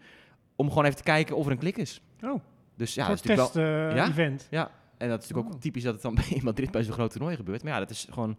om 0.56 0.68
gewoon 0.68 0.84
even 0.84 0.96
te 0.96 1.02
kijken 1.02 1.36
of 1.36 1.46
er 1.46 1.52
een 1.52 1.58
klik 1.58 1.76
is. 1.76 2.02
Oh, 2.22 2.40
Dus 2.76 2.94
ja, 2.94 3.02
ja, 3.02 3.08
dat 3.08 3.16
is 3.18 3.22
natuurlijk 3.22 3.54
wel... 3.54 3.64
Ja? 3.94 4.04
test-event. 4.04 4.46
Ja, 4.50 4.70
en 4.98 5.08
dat 5.08 5.22
is 5.22 5.28
natuurlijk 5.28 5.48
Oh. 5.48 5.54
ook 5.54 5.60
typisch 5.60 5.82
dat 5.82 5.92
het 5.92 6.02
dan 6.02 6.18
in 6.38 6.44
Madrid 6.44 6.70
bij 6.70 6.82
zo'n 6.82 6.92
groot 6.92 7.10
toernooi 7.10 7.36
gebeurt. 7.36 7.62
Maar 7.62 7.72
ja, 7.72 7.78
dat 7.78 7.90
is 7.90 8.06
gewoon 8.10 8.36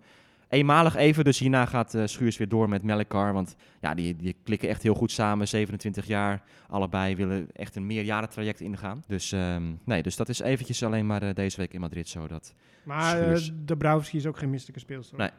eenmalig 0.50 0.96
even. 0.96 1.24
Dus 1.24 1.39
hierna 1.39 1.65
gaat 1.65 1.94
eh, 1.94 2.06
Schuurs 2.06 2.38
weer 2.38 2.48
door 2.50 2.70
met 2.70 2.84
Melkar. 2.84 3.34
Want 3.34 3.56
ja, 3.82 3.94
die, 3.94 4.15
die 4.15 4.36
klikken 4.44 4.70
echt 4.70 4.84
heel 4.84 4.94
goed 4.94 5.12
samen. 5.12 5.48
27 5.48 6.06
jaar, 6.06 6.41
allebei 6.67 7.15
willen 7.15 7.48
echt 7.54 7.76
een 7.76 7.86
meerjarentraject 7.86 8.60
ingaan. 8.60 9.04
Dus 9.08 9.32
nee, 9.32 9.78
nee, 9.84 10.04
dus 10.04 10.15
dat 10.15 10.30
is 10.30 10.39
eventjes 10.39 10.84
alleen 10.84 11.06
maar 11.06 11.22
eh, 11.24 11.34
deze 11.34 11.58
week 11.58 11.74
in 11.74 11.80
Madrid 11.80 12.08
zo. 12.10 12.28
Dat 12.28 12.54
Maar 12.84 13.15
Schuurs. 13.17 13.52
Dabrowski 13.56 14.17
is 14.17 14.26
ook 14.26 14.38
geen 14.38 14.50
misselijke 14.50 14.80
speelster. 14.82 15.17
Nee. 15.17 15.30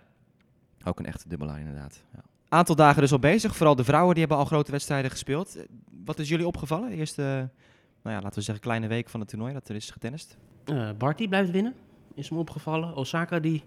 ook 0.85 0.99
een 0.99 1.07
echte 1.07 1.29
dubbelaar 1.29 1.59
inderdaad. 1.59 2.05
Ja. 2.15 2.23
Aantal 2.53 2.75
dagen 2.75 3.01
dus 3.03 3.13
al 3.13 3.19
bezig. 3.19 3.57
Vooral 3.57 3.75
de 3.77 3.85
vrouwen 3.85 4.11
die 4.15 4.21
hebben 4.21 4.39
al 4.39 4.45
grote 4.45 4.71
wedstrijden 4.71 5.11
gespeeld. 5.11 5.57
Eh, 5.57 5.63
Wat 6.05 6.19
is 6.19 6.29
jullie 6.29 6.47
opgevallen? 6.47 6.91
Eerste, 6.91 7.23
nou 8.03 8.17
ja, 8.17 8.23
laten 8.23 8.39
we 8.39 8.41
zeggen, 8.45 8.65
kleine 8.65 8.87
week 8.87 9.09
van 9.09 9.21
het 9.21 9.29
toernooi 9.29 9.53
dat 9.53 9.69
er 9.69 9.75
is 9.75 9.91
getennist. 9.91 10.37
Eh 10.65 10.91
Barty 10.99 11.29
blijft 11.29 11.51
winnen, 11.51 11.75
is 12.15 12.31
me 12.31 12.39
opgevallen. 12.39 12.95
Osaka 12.97 13.39
die 13.39 13.65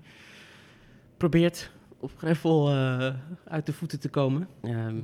probeert 1.18 1.72
op 2.00 2.12
gravel 2.18 2.70
eh, 2.70 3.14
uit 3.48 3.66
de 3.66 3.74
voeten 3.74 4.00
te 4.00 4.10
komen. 4.10 4.48
Ehm, 4.62 4.96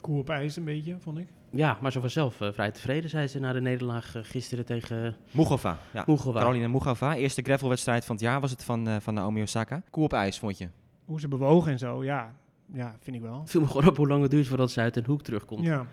Koe 0.00 0.18
op 0.18 0.30
ijs 0.30 0.56
een 0.56 0.64
beetje, 0.64 0.96
vond 1.00 1.18
ik. 1.18 1.28
ja, 1.50 1.78
maar 1.80 1.92
zo 1.92 2.00
vanzelf 2.00 2.40
eh, 2.40 2.52
vrij 2.52 2.70
tevreden 2.70 3.10
zijn 3.10 3.28
ze 3.28 3.38
na 3.40 3.52
de 3.52 3.60
nederlaag 3.60 4.14
eh, 4.14 4.22
gisteren 4.24 4.64
tegen 4.64 5.16
Mugova, 5.30 5.78
ja. 5.92 6.04
Mugova. 6.06 6.38
Carolina 6.38 6.68
Mugova, 6.68 7.14
eerste 7.16 7.42
gravelwedstrijd 7.42 8.04
van 8.04 8.14
het 8.14 8.24
jaar 8.24 8.40
was 8.40 8.50
het 8.50 8.64
van, 8.64 8.88
eh, 8.88 8.96
van 9.00 9.14
Naomi 9.14 9.42
Osaka. 9.42 9.82
Koe 9.90 10.04
op 10.04 10.12
ijs, 10.12 10.38
vond 10.38 10.58
je? 10.58 10.68
Hoe 11.04 11.20
ze 11.20 11.28
bewogen 11.28 11.72
en 11.72 11.78
zo, 11.78 12.04
ja. 12.04 12.34
Ja, 12.72 12.96
vind 13.00 13.16
ik 13.16 13.22
wel. 13.22 13.40
Het 13.40 13.50
viel 13.50 13.60
me 13.60 13.66
gewoon 13.66 13.88
op 13.88 13.96
hoe 13.96 14.08
lang 14.08 14.22
het 14.22 14.30
duurt 14.30 14.46
voordat 14.46 14.70
ze 14.70 14.80
uit 14.80 14.96
een 14.96 15.04
hoek 15.04 15.22
terugkomt. 15.22 15.64
Ja. 15.64 15.86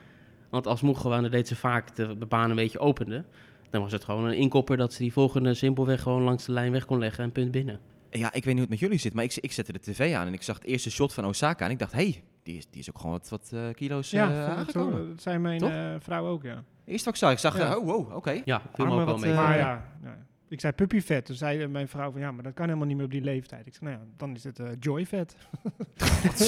Want 0.49 0.67
als 0.67 0.81
dan 0.81 1.29
deed 1.29 1.47
ze 1.47 1.55
vaak 1.55 1.95
de, 1.95 2.17
de 2.17 2.25
baan 2.25 2.49
een 2.49 2.55
beetje 2.55 2.79
opende. 2.79 3.25
Dan 3.69 3.81
was 3.81 3.91
het 3.91 4.03
gewoon 4.03 4.25
een 4.25 4.38
inkopper 4.38 4.77
dat 4.77 4.93
ze 4.93 5.01
die 5.01 5.13
volgende 5.13 5.53
simpelweg 5.53 6.01
gewoon 6.01 6.21
langs 6.21 6.45
de 6.45 6.51
lijn 6.51 6.71
weg 6.71 6.86
kon 6.86 6.99
leggen 6.99 7.23
en 7.23 7.31
punt 7.31 7.51
binnen. 7.51 7.79
Ja, 8.09 8.33
ik 8.33 8.43
weet 8.43 8.43
niet 8.43 8.53
hoe 8.53 8.62
het 8.62 8.69
met 8.69 8.79
jullie 8.79 8.97
zit, 8.97 9.13
maar 9.13 9.23
ik, 9.23 9.36
ik 9.36 9.51
zette 9.51 9.71
de 9.73 9.79
tv 9.79 10.15
aan 10.15 10.27
en 10.27 10.33
ik 10.33 10.41
zag 10.41 10.55
het 10.55 10.65
eerste 10.65 10.91
shot 10.91 11.13
van 11.13 11.25
Osaka 11.25 11.65
en 11.65 11.71
ik 11.71 11.79
dacht, 11.79 11.91
hé, 11.91 11.97
hey, 11.97 12.23
die, 12.43 12.57
is, 12.57 12.67
die 12.69 12.79
is 12.81 12.89
ook 12.89 12.97
gewoon 12.97 13.12
wat, 13.12 13.29
wat 13.29 13.51
eh, 13.53 13.73
kilo's 13.73 14.12
Ja, 14.12 14.29
eh, 14.29 14.36
zo, 14.36 14.51
aangekomen. 14.51 15.07
dat 15.07 15.21
zijn 15.21 15.41
mijn 15.41 15.62
eh, 15.62 15.95
vrouwen 15.99 16.31
ook, 16.31 16.43
ja. 16.43 16.63
Eerst 16.86 17.05
wat 17.05 17.13
ik 17.13 17.19
zag, 17.19 17.31
ik 17.31 17.38
zag, 17.38 17.57
Ja. 17.57 17.77
oh 17.77 17.86
wow, 17.86 18.15
oké. 18.15 18.41
Ja, 18.45 18.62
viel 18.73 18.86
me 18.86 18.99
ook 18.99 19.05
wel 19.05 19.17
mee. 19.17 19.33
maar 19.33 19.57
ja, 19.57 19.86
ja, 20.03 20.17
ik 20.53 20.59
zei 20.59 20.73
puppyvet. 20.73 21.25
Toen 21.25 21.35
zei 21.35 21.67
mijn 21.67 21.87
vrouw 21.87 22.11
van, 22.11 22.21
ja, 22.21 22.31
maar 22.31 22.43
dat 22.43 22.53
kan 22.53 22.65
helemaal 22.65 22.87
niet 22.87 22.95
meer 22.95 23.05
op 23.05 23.11
die 23.11 23.21
leeftijd. 23.21 23.67
Ik 23.67 23.73
zei, 23.75 23.89
nou 23.89 24.01
ja, 24.01 24.09
dan 24.17 24.35
is 24.35 24.43
het 24.43 24.59
eh 24.59 24.67
joyvet. 24.79 25.35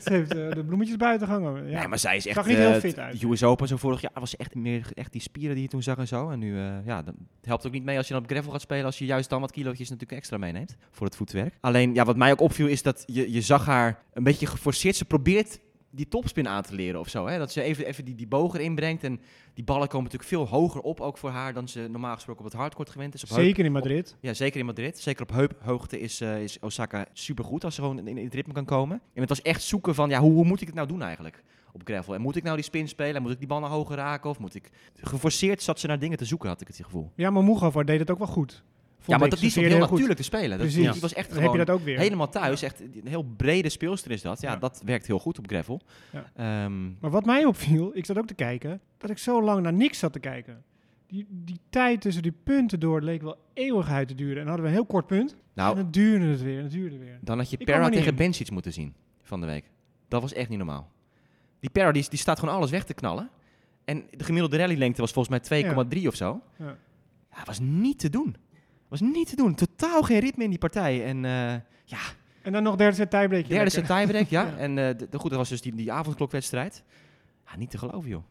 Ze 0.00 0.12
heeft 0.12 0.34
eh, 0.34 0.50
de 0.50 0.64
bloemetjes 0.66 0.96
buiten 0.96 1.26
gehangen. 1.26 1.68
Ja. 1.68 1.78
Nee, 1.78 1.88
maar 1.88 1.98
zij 1.98 2.16
is 2.16 2.26
echt, 2.26 2.36
Zag 2.36 2.46
niet 2.46 2.56
eh, 2.56 2.66
heel 2.66 2.80
fit 2.80 2.98
uit. 2.98 3.20
de 3.20 3.26
US 3.26 3.42
Open 3.42 3.68
zo 3.68 3.76
vorig 3.76 4.00
jaar 4.00 4.10
was 4.14 4.30
ze 4.30 4.36
echt 4.36 4.54
meer 4.54 4.86
echt 4.94 5.12
die 5.12 5.20
spieren 5.20 5.54
die 5.54 5.62
je 5.62 5.68
toen 5.70 5.82
zag 5.82 5.98
en 5.98 6.08
zo. 6.08 6.30
En 6.30 6.38
nu, 6.38 6.58
eh, 6.58 6.86
ja, 6.86 7.02
dan, 7.02 7.14
het 7.36 7.46
helpt 7.46 7.66
ook 7.66 7.72
niet 7.72 7.84
mee 7.84 7.96
als 7.96 8.06
je 8.06 8.12
dan 8.14 8.22
op 8.22 8.30
gravel 8.30 8.52
gaat 8.52 8.60
spelen, 8.60 8.84
als 8.84 8.98
je 8.98 9.04
juist 9.04 9.30
dan 9.30 9.40
wat 9.40 9.52
kilootjes 9.52 9.88
natuurlijk 9.88 10.18
extra 10.18 10.36
meeneemt 10.36 10.76
voor 10.90 11.06
het 11.06 11.16
voetwerk. 11.16 11.54
Alleen, 11.60 11.94
ja, 11.94 12.04
wat 12.04 12.16
mij 12.16 12.32
ook 12.32 12.40
opviel 12.40 12.66
is 12.66 12.82
dat 12.82 13.02
je, 13.06 13.32
je 13.32 13.40
zag 13.40 13.66
haar 13.66 14.02
een 14.12 14.22
beetje 14.22 14.46
geforceerd. 14.46 14.96
Ze 14.96 15.04
probeert 15.04 15.60
die 15.90 16.08
topspin 16.08 16.48
aan 16.48 16.62
te 16.62 16.74
leren 16.74 17.00
of 17.00 17.08
zo. 17.08 17.26
Hè? 17.26 17.38
Dat 17.38 17.52
ze 17.52 17.62
even, 17.62 17.86
even 17.86 18.04
die, 18.04 18.14
die 18.14 18.26
boog 18.26 18.54
erin 18.54 18.74
brengt. 18.74 19.04
En 19.04 19.20
die 19.54 19.64
ballen 19.64 19.88
komen 19.88 20.04
natuurlijk 20.10 20.30
veel 20.30 20.46
hoger 20.48 20.80
op, 20.80 21.00
ook 21.00 21.18
voor 21.18 21.30
haar, 21.30 21.52
dan 21.54 21.68
ze 21.68 21.86
normaal 21.90 22.14
gesproken 22.14 22.44
op 22.44 22.50
het 22.50 22.60
hardcourt 22.60 22.90
gewend 22.90 23.14
is. 23.14 23.22
Op 23.22 23.28
heup- 23.28 23.38
Zeker 23.40 23.64
in 23.64 23.72
Madrid. 23.72 24.16
ja, 24.20 24.34
zeker 24.34 24.60
in 24.60 24.66
Madrid. 24.66 24.98
Zeker 24.98 25.22
op 25.22 25.30
heuphoogte 25.30 26.00
is, 26.00 26.20
eh, 26.20 26.42
is 26.42 26.58
Osaka 26.60 27.06
supergoed 27.12 27.64
als 27.64 27.74
ze 27.74 27.80
gewoon 27.80 27.98
in, 28.08 28.18
in 28.18 28.24
het 28.24 28.34
ritme 28.34 28.52
kan 28.52 28.64
komen. 28.64 29.00
En 29.14 29.20
het 29.20 29.28
was 29.28 29.42
echt 29.42 29.62
zoeken 29.62 29.94
van, 29.94 30.08
ja, 30.08 30.20
hoe, 30.20 30.32
hoe 30.32 30.44
moet 30.44 30.60
ik 30.60 30.66
het 30.66 30.76
nou 30.76 30.88
doen 30.88 31.02
eigenlijk 31.02 31.42
op 31.72 31.80
gravel? 31.84 32.14
En 32.14 32.20
moet 32.20 32.36
ik 32.36 32.42
nou 32.42 32.56
die 32.56 32.64
spin 32.64 32.88
spelen? 32.88 33.14
En 33.16 33.22
moet 33.22 33.32
ik 33.32 33.38
die 33.38 33.48
bal 33.48 33.60
naar 33.60 33.70
hoger 33.70 33.96
raken? 33.96 34.30
Of 34.30 34.38
moet 34.38 34.54
ik... 34.54 34.70
Geforceerd 34.94 35.62
zat 35.62 35.80
ze 35.80 35.86
naar 35.86 35.98
dingen 35.98 36.18
te 36.18 36.24
zoeken, 36.24 36.48
had 36.48 36.60
ik 36.60 36.66
het 36.66 36.76
gevoel. 36.76 37.10
Ja, 37.14 37.30
maar 37.30 37.44
Mugova 37.44 37.82
deed 37.82 37.98
het 38.00 38.10
ook 38.10 38.18
wel 38.18 38.26
goed. 38.26 38.62
Ja, 39.06 39.18
maar 39.18 39.28
dat 39.28 39.38
die 39.38 39.50
heel 39.50 39.78
natuurlijk 39.78 40.16
te 40.16 40.22
spelen. 40.22 40.48
Dat, 40.50 40.58
Precies. 40.58 40.92
die 40.92 41.00
was 41.00 41.12
echt 41.14 41.28
Dan 41.28 41.38
heb 41.38 41.46
je 41.46 41.50
gewoon 41.50 41.66
dat 41.66 41.76
ook 41.76 41.84
weer. 41.84 41.98
helemaal 41.98 42.28
thuis. 42.28 42.62
Echt 42.62 42.80
een 42.80 43.00
heel 43.04 43.22
brede 43.36 43.68
speelster 43.68 44.10
is 44.10 44.22
dat. 44.22 44.40
Ja, 44.40 44.50
Ja. 44.52 44.56
dat 44.56 44.82
werkt 44.84 45.06
heel 45.06 45.18
goed 45.18 45.38
op 45.38 45.46
gravel. 45.48 45.80
Ja. 46.12 46.24
Ehm, 46.64 46.84
Maar 47.00 47.10
wat 47.10 47.24
mij 47.24 47.44
opviel, 47.44 47.90
ik 47.96 48.04
zat 48.06 48.18
ook 48.18 48.26
te 48.26 48.34
kijken, 48.34 48.80
dat 48.98 49.10
ik 49.10 49.18
zo 49.18 49.42
lang 49.42 49.62
naar 49.62 49.72
niks 49.72 49.98
zat 49.98 50.12
te 50.12 50.18
kijken. 50.18 50.62
Die, 51.06 51.26
die 51.28 51.58
tijd 51.70 52.00
tussen 52.00 52.22
die 52.22 52.34
punten 52.44 52.80
door 52.80 53.02
leek 53.02 53.22
wel 53.22 53.36
eeuwigheid 53.54 54.08
te 54.08 54.14
duren. 54.14 54.32
En 54.36 54.44
dan 54.44 54.46
hadden 54.46 54.64
we 54.64 54.70
een 54.70 54.76
heel 54.76 54.86
kort 54.86 55.06
punt. 55.06 55.30
En 55.32 55.38
nou, 55.54 55.76
dan 55.76 55.90
duurde 55.90 56.24
het 56.26 56.42
weer, 56.42 56.56
en 56.56 56.62
het 56.62 56.72
duurde 56.72 56.98
weer. 56.98 57.18
dan 57.20 57.38
had 57.38 57.50
je 57.50 57.56
Perra 57.56 57.84
er 57.84 57.90
tegen. 57.90 58.14
Bencic 58.14 58.50
moeten 58.50 58.72
zien 58.72 58.94
van 59.22 59.40
de 59.40 59.46
week. 59.46 59.64
Dat 60.08 60.22
was 60.22 60.32
echt 60.32 60.48
niet 60.48 60.58
normaal. 60.58 60.90
Die 61.60 61.70
Perra 61.70 61.92
die, 61.92 62.06
die 62.08 62.18
staat 62.18 62.38
gewoon 62.38 62.54
alles 62.54 62.70
weg 62.70 62.84
te 62.84 62.94
knallen. 62.94 63.30
En 63.84 64.04
de 64.10 64.24
gemiddelde 64.24 64.56
rallylengte 64.56 65.00
was 65.00 65.12
volgens 65.12 65.48
mij 65.50 65.62
2,3 66.00 66.06
of 66.06 66.14
zo. 66.14 66.40
Ja. 66.58 66.76
Ja, 67.36 67.42
was 67.44 67.58
niet 67.60 67.98
te 67.98 68.10
doen. 68.10 68.36
Was 68.90 69.00
niet 69.00 69.28
te 69.28 69.36
doen. 69.36 69.54
Totaal 69.54 70.02
geen 70.02 70.20
ritme 70.20 70.44
in 70.44 70.50
die 70.50 70.58
partij. 70.58 71.04
En 71.04 71.24
eh, 71.24 71.30
ja, 71.84 71.98
En 72.42 72.52
dan 72.52 72.62
nog 72.62 72.76
derde 72.76 72.96
set 72.96 73.10
tiebreak. 73.10 73.48
derde 73.48 73.70
set 73.70 73.86
tiebreak, 73.86 74.26
ja. 74.28 74.42
Ja. 74.50 74.56
En 74.56 74.78
eh, 74.78 74.98
de, 74.98 75.06
de- 75.10 75.18
goed, 75.18 75.30
dat 75.30 75.38
was 75.38 75.48
dus 75.48 75.60
die, 75.62 75.74
die 75.74 75.92
avondklokwedstrijd. 75.92 76.82
Ja, 77.46 77.56
niet 77.56 77.70
te 77.70 77.78
geloven, 77.78 78.08
joh. 78.10 78.22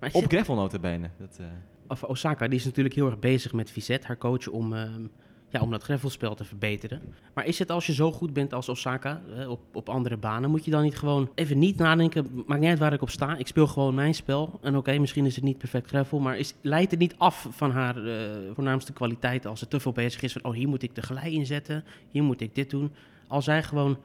Maar 0.00 0.10
Op 0.12 0.24
gravel 0.28 0.54
notabene. 0.54 1.10
Dat, 1.18 1.36
eh, 1.40 1.46
of 1.88 2.02
Osaka 2.02 2.48
die 2.48 2.58
is 2.58 2.64
natuurlijk 2.64 2.94
heel 2.94 3.06
erg 3.06 3.18
bezig 3.18 3.52
met 3.52 3.70
Vizet, 3.70 4.04
haar 4.04 4.18
coach, 4.18 4.48
om, 4.48 4.72
ehm, 4.74 5.06
ja, 5.52 5.60
om 5.60 5.70
dat 5.70 5.82
gravelspel 5.82 6.34
te 6.34 6.44
verbeteren. 6.44 7.00
Maar 7.34 7.46
is 7.46 7.58
het 7.58 7.70
als 7.70 7.86
je 7.86 7.92
zo 7.92 8.12
goed 8.12 8.32
bent 8.32 8.52
als 8.54 8.68
Osaka 8.68 9.22
op, 9.48 9.60
op 9.72 9.88
andere 9.88 10.16
banen, 10.16 10.50
moet 10.50 10.64
je 10.64 10.70
dan 10.70 10.82
niet 10.82 10.98
gewoon 10.98 11.30
even 11.34 11.58
niet 11.58 11.76
nadenken, 11.76 12.42
maakt 12.46 12.60
niet 12.60 12.70
uit 12.70 12.78
waar 12.78 12.92
ik 12.92 13.02
op 13.02 13.10
sta, 13.10 13.36
ik 13.36 13.46
speel 13.46 13.66
gewoon 13.66 13.94
mijn 13.94 14.14
spel. 14.14 14.58
En 14.62 14.76
oké, 14.76 14.98
misschien 14.98 15.26
is 15.26 15.34
het 15.34 15.44
niet 15.44 15.58
perfect 15.58 15.88
gravel, 15.88 16.18
maar 16.18 16.38
is, 16.38 16.54
leidt 16.60 16.90
het 16.90 17.00
niet 17.00 17.14
af 17.18 17.46
van 17.50 17.70
haar 17.70 18.04
eh, 18.06 18.14
voornaamste 18.54 18.92
kwaliteit 18.92 19.46
als 19.46 19.58
ze 19.58 19.68
te 19.68 19.80
veel 19.80 19.92
bezig 19.92 20.22
is 20.22 20.32
van, 20.32 20.44
oh 20.44 20.52
hier 20.54 20.68
moet 20.68 20.82
ik 20.82 20.94
de 20.94 21.02
gelei 21.02 21.34
inzetten, 21.34 21.84
hier 22.10 22.22
moet 22.22 22.40
ik 22.40 22.54
dit 22.54 22.70
doen. 22.70 22.92
Als 23.26 23.44
zij 23.44 23.62
gewoon 23.62 23.96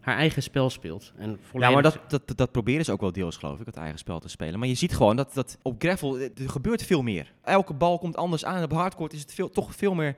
haar 0.00 0.16
eigen 0.16 0.42
spel 0.42 0.70
speelt. 0.70 1.12
En 1.16 1.30
Ja, 1.30 1.36
volledig- 1.40 1.74
maar 1.74 1.82
dat, 1.82 1.98
dat, 2.26 2.36
dat 2.36 2.52
proberen 2.52 2.84
ze 2.84 2.92
ook 2.92 3.00
wel 3.00 3.12
deels, 3.12 3.36
geloof 3.36 3.60
ik, 3.60 3.66
het 3.66 3.76
eigen 3.76 3.98
spel 3.98 4.20
te 4.20 4.28
spelen. 4.28 4.58
Maar 4.58 4.68
je 4.68 4.74
ziet 4.74 4.96
gewoon 4.96 5.16
dat, 5.16 5.34
dat 5.34 5.58
op 5.62 5.74
gravel, 5.78 6.18
eh, 6.18 6.24
er 6.42 6.50
gebeurt 6.50 6.82
veel 6.82 7.02
meer. 7.02 7.32
Elke 7.42 7.74
bal 7.74 7.98
komt 7.98 8.16
anders 8.16 8.44
aan. 8.44 8.62
Op 8.62 8.72
hardcourt 8.72 9.12
is 9.12 9.20
het 9.20 9.34
veel, 9.34 9.50
toch 9.50 9.74
veel 9.74 9.94
meer... 9.94 10.16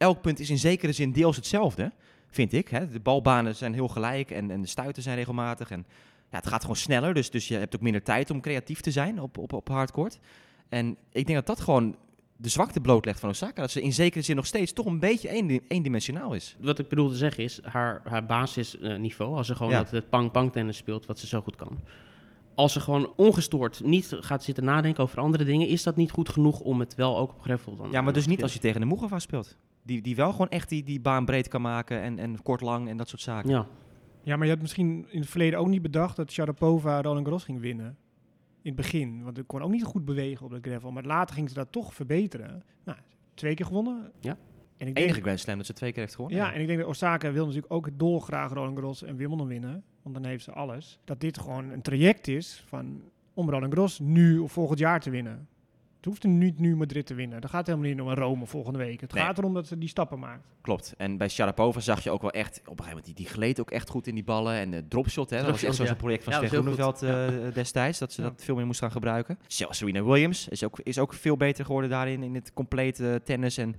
Elk 0.00 0.20
punt 0.20 0.40
is 0.40 0.50
in 0.50 0.58
zekere 0.58 0.92
zin 0.92 1.12
deels 1.12 1.36
hetzelfde, 1.36 1.92
vind 2.30 2.52
ik. 2.52 2.68
Hè? 2.68 2.88
De 2.88 3.00
balbanen 3.00 3.56
zijn 3.56 3.74
heel 3.74 3.88
gelijk 3.88 4.30
en, 4.30 4.50
en 4.50 4.60
de 4.60 4.66
stuiten 4.66 5.02
zijn 5.02 5.16
regelmatig. 5.16 5.70
En 5.70 5.86
ja, 6.30 6.36
het 6.36 6.46
gaat 6.46 6.60
gewoon 6.60 6.76
sneller, 6.76 7.14
dus, 7.14 7.30
dus 7.30 7.48
je 7.48 7.56
hebt 7.56 7.74
ook 7.74 7.80
minder 7.80 8.02
tijd 8.02 8.30
om 8.30 8.40
creatief 8.40 8.80
te 8.80 8.90
zijn 8.90 9.20
op, 9.20 9.38
op, 9.38 9.52
op 9.52 9.68
hardcourt. 9.68 10.18
En 10.68 10.96
ik 11.12 11.26
denk 11.26 11.38
dat 11.38 11.46
dat 11.46 11.60
gewoon 11.60 11.96
de 12.36 12.48
zwakte 12.48 12.80
blootlegt 12.80 13.20
van 13.20 13.28
Osaka. 13.28 13.60
Dat 13.60 13.70
ze 13.70 13.82
in 13.82 13.92
zekere 13.92 14.22
zin 14.24 14.36
nog 14.36 14.46
steeds 14.46 14.72
toch 14.72 14.86
een 14.86 14.98
beetje 14.98 15.28
eendi- 15.28 15.60
eendimensionaal 15.68 16.34
is. 16.34 16.56
Wat 16.60 16.78
ik 16.78 16.88
bedoel 16.88 17.08
te 17.08 17.16
zeggen 17.16 17.44
is, 17.44 17.60
haar, 17.62 18.00
haar 18.04 18.26
basisniveau, 18.26 19.36
als 19.36 19.46
ze 19.46 19.54
gewoon 19.54 19.72
Ja. 19.72 19.78
dat 19.78 19.90
het 19.90 20.10
pang-pang 20.10 20.52
tennis 20.52 20.76
speelt, 20.76 21.06
wat 21.06 21.18
ze 21.18 21.26
zo 21.26 21.40
goed 21.40 21.56
kan. 21.56 21.78
Als 22.54 22.72
ze 22.72 22.80
gewoon 22.80 23.12
ongestoord 23.16 23.80
niet 23.84 24.16
gaat 24.20 24.44
zitten 24.44 24.64
nadenken 24.64 25.02
over 25.02 25.20
andere 25.20 25.44
dingen, 25.44 25.68
is 25.68 25.82
dat 25.82 25.96
niet 25.96 26.10
goed 26.10 26.28
genoeg 26.28 26.60
om 26.60 26.80
het 26.80 26.94
wel 26.94 27.18
ook 27.18 27.30
op 27.30 27.40
gravel 27.40 27.76
dan 27.76 27.90
Ja, 27.90 28.00
maar 28.00 28.12
dus 28.12 28.26
niet 28.26 28.42
als 28.42 28.52
je 28.52 28.58
tegen 28.58 28.80
de 28.80 28.86
Mugawa 28.86 29.18
speelt. 29.18 29.56
Die, 29.82 30.02
die 30.02 30.16
wel 30.16 30.30
gewoon 30.30 30.48
echt 30.48 30.68
die, 30.68 30.82
die 30.82 31.00
baan 31.00 31.24
breed 31.24 31.48
kan 31.48 31.62
maken 31.62 32.00
en, 32.00 32.18
en 32.18 32.42
kort 32.42 32.60
lang 32.60 32.88
en 32.88 32.96
dat 32.96 33.08
soort 33.08 33.22
zaken. 33.22 33.50
Ja, 33.50 33.66
Ja, 34.22 34.36
maar 34.36 34.46
je 34.46 34.52
had 34.52 34.62
misschien 34.62 35.06
in 35.10 35.20
het 35.20 35.28
verleden 35.30 35.58
ook 35.58 35.68
niet 35.68 35.82
bedacht 35.82 36.16
dat 36.16 36.30
Sharapova 36.32 37.00
Roland 37.02 37.24
Garros 37.24 37.44
ging 37.44 37.60
winnen. 37.60 37.96
In 38.62 38.72
het 38.72 38.76
begin. 38.76 39.22
Want 39.22 39.38
ik 39.38 39.46
kon 39.46 39.62
ook 39.62 39.70
niet 39.70 39.84
goed 39.84 40.04
bewegen 40.04 40.46
op 40.46 40.50
de 40.52 40.70
gravel. 40.70 40.90
Maar 40.90 41.04
later 41.04 41.34
ging 41.34 41.48
ze 41.48 41.54
dat 41.54 41.72
toch 41.72 41.94
verbeteren. 41.94 42.62
Nou, 42.84 42.98
twee 43.34 43.54
keer 43.54 43.66
gewonnen. 43.66 44.12
Ja. 44.20 44.36
En 44.76 44.86
ik 44.86 44.94
denk, 44.94 45.06
Enige 45.06 45.20
Grand 45.20 45.40
Slam 45.40 45.56
dat 45.56 45.66
ze 45.66 45.72
twee 45.72 45.92
keer 45.92 46.02
heeft 46.02 46.14
gewonnen. 46.14 46.38
ja, 46.38 46.52
en 46.52 46.60
ik 46.60 46.66
denk 46.66 46.78
dat 46.78 46.88
Osaka 46.88 47.32
wil 47.32 47.46
natuurlijk 47.46 47.72
ook 47.72 47.98
dolgraag 47.98 48.52
Roland 48.52 48.78
Garros 48.78 49.02
en 49.02 49.16
Wimbledon 49.16 49.46
winnen. 49.46 49.84
Want 50.02 50.14
dan 50.14 50.24
heeft 50.24 50.44
ze 50.44 50.52
alles. 50.52 50.98
Dat 51.04 51.20
dit 51.20 51.38
gewoon 51.38 51.70
een 51.70 51.82
traject 51.82 52.28
is 52.28 52.64
van, 52.66 53.02
om 53.34 53.50
Roland 53.50 53.72
Garros 53.72 53.98
nu 53.98 54.38
of 54.38 54.52
volgend 54.52 54.78
jaar 54.78 55.00
te 55.00 55.10
winnen. 55.10 55.48
Het 56.00 56.08
hoeft 56.08 56.24
niet 56.24 56.58
nu 56.58 56.76
Madrid 56.76 57.06
te 57.06 57.14
winnen. 57.14 57.40
Dat 57.40 57.50
gaat 57.50 57.66
helemaal 57.66 57.88
niet 57.88 58.00
om 58.00 58.08
een 58.08 58.14
Rome 58.14 58.46
volgende 58.46 58.78
week. 58.78 59.00
Het 59.00 59.12
Nee. 59.12 59.22
gaat 59.24 59.38
erom 59.38 59.54
dat 59.54 59.66
ze 59.66 59.78
die 59.78 59.88
stappen 59.88 60.18
maakt. 60.18 60.46
Klopt. 60.60 60.94
En 60.96 61.16
bij 61.16 61.28
Sharapova 61.28 61.80
zag 61.80 62.02
je 62.04 62.10
ook 62.10 62.22
wel 62.22 62.30
echt, 62.30 62.56
op 62.58 62.62
een 62.64 62.84
gegeven 62.84 62.88
moment, 62.88 63.04
die, 63.04 63.14
die 63.14 63.26
gleed 63.26 63.60
ook 63.60 63.70
echt 63.70 63.88
goed 63.88 64.06
in 64.06 64.14
die 64.14 64.24
ballen. 64.24 64.54
En 64.54 64.70
de 64.70 64.88
dropshot, 64.88 65.30
hè, 65.30 65.36
dat 65.36 65.50
was 65.50 65.62
echt 65.62 65.74
zo'n 65.74 65.86
ja. 65.86 65.94
project 65.94 66.24
van 66.24 66.32
Ja, 66.32 66.48
Groeneveld 66.48 67.02
eh, 67.02 67.28
destijds. 67.54 67.98
Dat 67.98 68.12
ze 68.12 68.22
Ja. 68.22 68.28
dat 68.28 68.44
veel 68.44 68.54
meer 68.54 68.66
moest 68.66 68.80
gaan 68.80 68.90
gebruiken. 68.90 69.38
Zelfs 69.46 69.78
Serena 69.78 70.02
Williams 70.04 70.48
is 70.48 70.64
ook, 70.64 70.80
is 70.82 70.98
ook 70.98 71.12
veel 71.14 71.36
beter 71.36 71.64
geworden 71.64 71.90
daarin, 71.90 72.22
in 72.22 72.34
het 72.34 72.52
complete 72.52 73.20
tennis. 73.24 73.58
En 73.58 73.74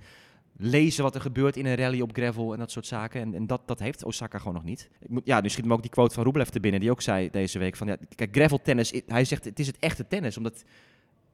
lezen 0.56 1.02
wat 1.02 1.14
er 1.14 1.20
gebeurt 1.20 1.56
in 1.56 1.66
een 1.66 1.74
rally 1.76 2.00
op 2.00 2.10
gravel 2.12 2.52
en 2.52 2.58
dat 2.58 2.70
soort 2.70 2.86
zaken. 2.86 3.20
En, 3.20 3.34
en 3.34 3.46
dat, 3.46 3.60
dat 3.66 3.78
heeft 3.78 4.04
Osaka 4.04 4.38
gewoon 4.38 4.54
nog 4.54 4.64
niet. 4.64 4.90
Ik 5.00 5.08
moet, 5.08 5.22
ja, 5.26 5.40
nu 5.40 5.48
schiet 5.48 5.64
me 5.64 5.72
ook 5.72 5.82
die 5.82 5.90
quote 5.90 6.14
van 6.14 6.24
Rublev 6.24 6.48
te 6.48 6.60
binnen, 6.60 6.80
die 6.80 6.90
ook 6.90 7.02
zei 7.02 7.30
deze 7.30 7.58
week 7.58 7.76
van, 7.76 7.86
ja, 7.86 7.96
kijk, 8.14 8.34
gravel 8.34 8.60
tennis, 8.62 8.92
hij 9.06 9.24
zegt, 9.24 9.44
het 9.44 9.58
is 9.58 9.66
het 9.66 9.78
echte 9.78 10.06
tennis, 10.06 10.36
omdat 10.36 10.64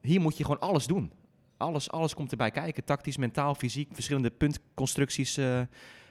hier 0.01 0.21
moet 0.21 0.37
je 0.37 0.43
gewoon 0.43 0.59
alles 0.59 0.87
doen. 0.87 1.11
Alles, 1.57 1.91
alles 1.91 2.13
komt 2.13 2.31
erbij 2.31 2.51
kijken, 2.51 2.83
tactisch, 2.83 3.17
mentaal, 3.17 3.55
fysiek, 3.55 3.89
verschillende 3.93 4.29
puntconstructies, 4.29 5.37
eh, 5.37 5.59